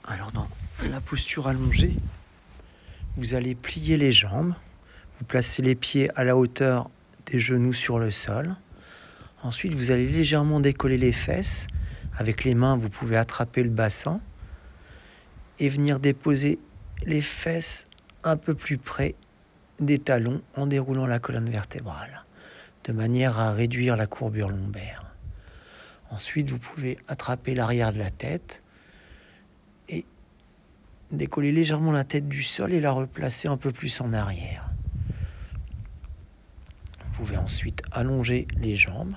Alors 0.05 0.31
dans 0.31 0.47
la 0.89 1.01
posture 1.01 1.49
allongée, 1.49 1.97
vous 3.17 3.33
allez 3.33 3.55
plier 3.55 3.97
les 3.97 4.13
jambes, 4.13 4.55
vous 5.19 5.25
placez 5.25 5.61
les 5.61 5.75
pieds 5.75 6.09
à 6.17 6.23
la 6.23 6.37
hauteur 6.37 6.89
des 7.25 7.39
genoux 7.39 7.73
sur 7.73 7.99
le 7.99 8.09
sol. 8.09 8.55
Ensuite, 9.41 9.75
vous 9.75 9.91
allez 9.91 10.07
légèrement 10.07 10.61
décoller 10.61 10.97
les 10.97 11.11
fesses 11.11 11.67
avec 12.17 12.43
les 12.43 12.55
mains, 12.55 12.75
vous 12.75 12.89
pouvez 12.89 13.17
attraper 13.17 13.63
le 13.63 13.69
bassin 13.69 14.21
et 15.59 15.69
venir 15.69 15.99
déposer 15.99 16.59
les 17.05 17.21
fesses 17.21 17.85
un 18.23 18.37
peu 18.37 18.53
plus 18.53 18.77
près 18.77 19.15
des 19.79 19.99
talons 19.99 20.41
en 20.55 20.67
déroulant 20.67 21.07
la 21.07 21.19
colonne 21.19 21.49
vertébrale, 21.49 22.25
de 22.85 22.93
manière 22.93 23.39
à 23.39 23.51
réduire 23.51 23.95
la 23.97 24.07
courbure 24.07 24.49
lombaire. 24.49 25.13
Ensuite, 26.11 26.51
vous 26.51 26.59
pouvez 26.59 26.97
attraper 27.07 27.55
l'arrière 27.55 27.91
de 27.91 27.97
la 27.97 28.11
tête 28.11 28.61
et 29.89 30.05
décoller 31.11 31.51
légèrement 31.51 31.91
la 31.91 32.03
tête 32.03 32.29
du 32.29 32.43
sol 32.43 32.71
et 32.71 32.79
la 32.79 32.91
replacer 32.91 33.47
un 33.47 33.57
peu 33.57 33.71
plus 33.71 33.99
en 33.99 34.13
arrière. 34.13 34.69
Vous 36.99 37.11
pouvez 37.25 37.37
ensuite 37.37 37.81
allonger 37.91 38.47
les 38.57 38.75
jambes 38.75 39.15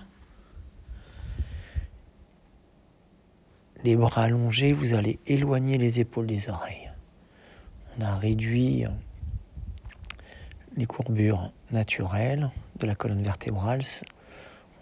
les 3.87 3.95
bras 3.95 4.25
allongés, 4.25 4.73
vous 4.73 4.95
allez 4.95 5.21
éloigner 5.29 5.79
les 5.79 6.01
épaules 6.01 6.27
des 6.27 6.51
oreilles. 6.51 6.91
On 7.97 8.05
a 8.05 8.17
réduit 8.17 8.85
les 10.77 10.87
courbures 10.87 11.53
naturelles 11.71 12.51
de 12.81 12.87
la 12.87 12.97
colonne 12.97 13.23
vertébrale. 13.23 13.83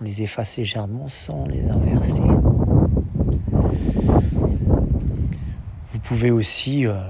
On 0.00 0.04
les 0.04 0.22
efface 0.22 0.56
légèrement 0.56 1.06
sans 1.06 1.44
les 1.44 1.68
inverser. 1.68 2.22
Vous 5.88 5.98
pouvez 6.02 6.30
aussi 6.30 6.86
euh, 6.86 7.02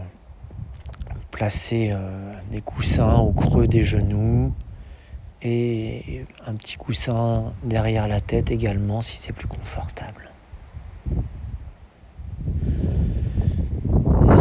placer 1.31 1.91
euh, 1.93 2.35
des 2.51 2.61
coussins 2.61 3.19
au 3.19 3.33
creux 3.33 3.69
des 3.69 3.85
genoux 3.85 4.53
et 5.43 6.27
un 6.45 6.55
petit 6.57 6.77
coussin 6.77 7.53
derrière 7.63 8.09
la 8.09 8.21
tête 8.21 8.51
également 8.51 9.01
si 9.01 9.17
c'est 9.17 9.33
plus 9.33 9.49
confortable. 9.49 10.33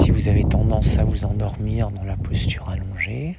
Si 0.02 0.12
vous 0.12 0.28
avez 0.28 0.44
tendance 0.44 0.98
à 0.98 1.04
vous 1.04 1.26
endormir 1.26 1.92
dans 1.92 2.04
la 2.04 2.18
posture 2.18 2.70
allongée, 2.70 3.38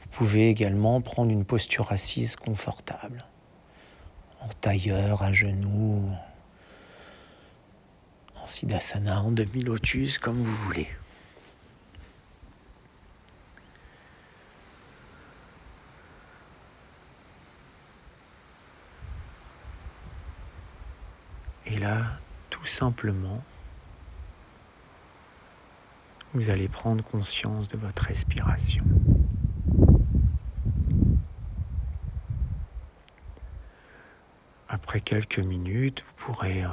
vous 0.00 0.08
pouvez 0.10 0.48
également 0.50 1.00
prendre 1.00 1.30
une 1.30 1.44
posture 1.44 1.92
assise 1.92 2.36
confortable, 2.36 3.24
en 4.40 4.48
tailleur, 4.60 5.22
à 5.22 5.32
genoux, 5.32 6.10
en 8.42 8.46
siddhasana, 8.46 9.22
en 9.22 9.30
demi-lotus, 9.30 10.18
comme 10.18 10.36
vous 10.36 10.56
voulez. 10.66 10.88
Et 21.70 21.76
là, 21.76 22.18
tout 22.48 22.64
simplement, 22.64 23.42
vous 26.32 26.48
allez 26.48 26.66
prendre 26.66 27.04
conscience 27.04 27.68
de 27.68 27.76
votre 27.76 28.04
respiration. 28.04 28.84
Après 34.66 35.00
quelques 35.02 35.40
minutes, 35.40 36.02
vous 36.06 36.12
pourrez 36.16 36.64
euh, 36.64 36.68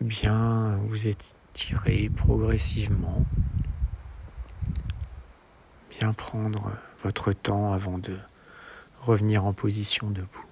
bien 0.00 0.78
vous 0.78 1.06
étirer 1.06 2.10
progressivement, 2.10 3.24
bien 5.90 6.12
prendre 6.12 6.72
votre 7.04 7.32
temps 7.32 7.72
avant 7.72 7.98
de 7.98 8.18
revenir 9.06 9.44
en 9.44 9.52
position 9.52 10.10
debout. 10.10 10.44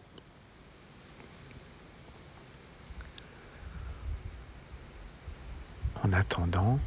En 6.05 6.13
attendant, 6.13 6.79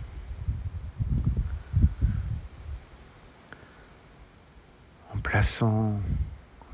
en 5.13 5.17
plaçant 5.19 5.99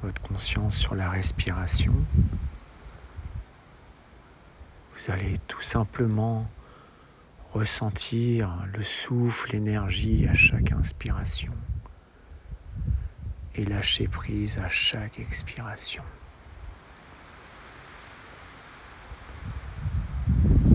votre 0.04 0.22
conscience 0.22 0.78
sur 0.78 0.94
la 0.94 1.10
respiration, 1.10 1.96
vous 4.94 5.12
allez 5.12 5.38
tout 5.48 5.62
simplement 5.62 6.46
ressentir 7.54 8.64
le 8.74 8.84
souffle, 8.84 9.54
l'énergie 9.54 10.28
à 10.28 10.34
chaque 10.34 10.72
inspiration 10.72 11.54
et 13.56 13.64
lâcher 13.66 14.08
prise 14.08 14.60
à 14.60 14.70
chaque 14.70 15.20
expiration. 15.20 16.04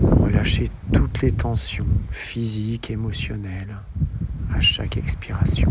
Relâchez 0.03 0.69
toutes 0.93 1.21
les 1.21 1.31
tensions 1.31 1.87
physiques, 2.11 2.91
émotionnelles 2.91 3.77
à 4.53 4.59
chaque 4.59 4.97
expiration. 4.97 5.69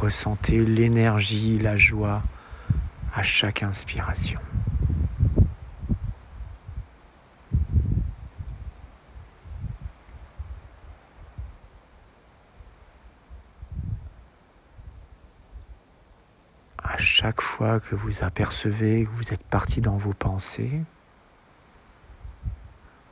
Ressentez 0.00 0.60
l'énergie, 0.60 1.58
la 1.58 1.76
joie 1.76 2.22
à 3.14 3.22
chaque 3.22 3.62
inspiration. 3.62 4.40
chaque 17.20 17.40
que 17.58 17.96
vous 17.96 18.22
apercevez 18.22 19.04
que 19.04 19.10
vous 19.10 19.34
êtes 19.34 19.44
parti 19.44 19.80
dans 19.80 19.96
vos 19.96 20.12
pensées, 20.12 20.80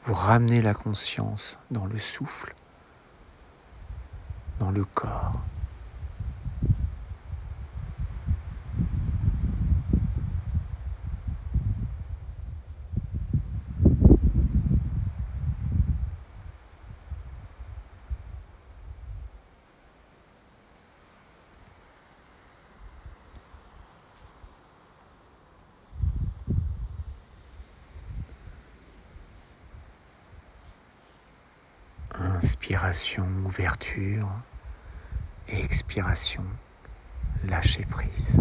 vous 0.05 0.15
ramenez 0.15 0.63
la 0.63 0.73
conscience 0.73 1.59
dans 1.73 1.87
le 1.87 1.99
souffle, 1.99 2.55
dans 4.61 4.71
le 4.71 4.85
corps. 4.85 5.41
Inspiration, 32.19 33.29
ouverture. 33.47 34.29
Et 35.49 35.63
expiration, 35.63 36.43
lâcher 37.45 37.87
prise. 37.89 38.41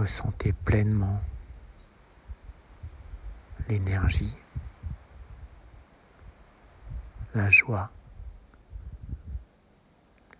ressentez 0.00 0.52
pleinement 0.52 1.20
la 7.34 7.48
joie, 7.48 7.90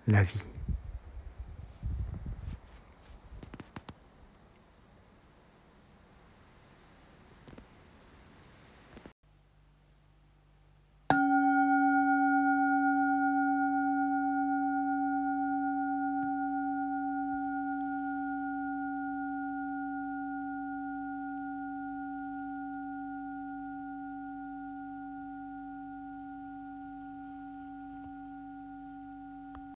la 0.07 0.23
vie. 0.23 0.60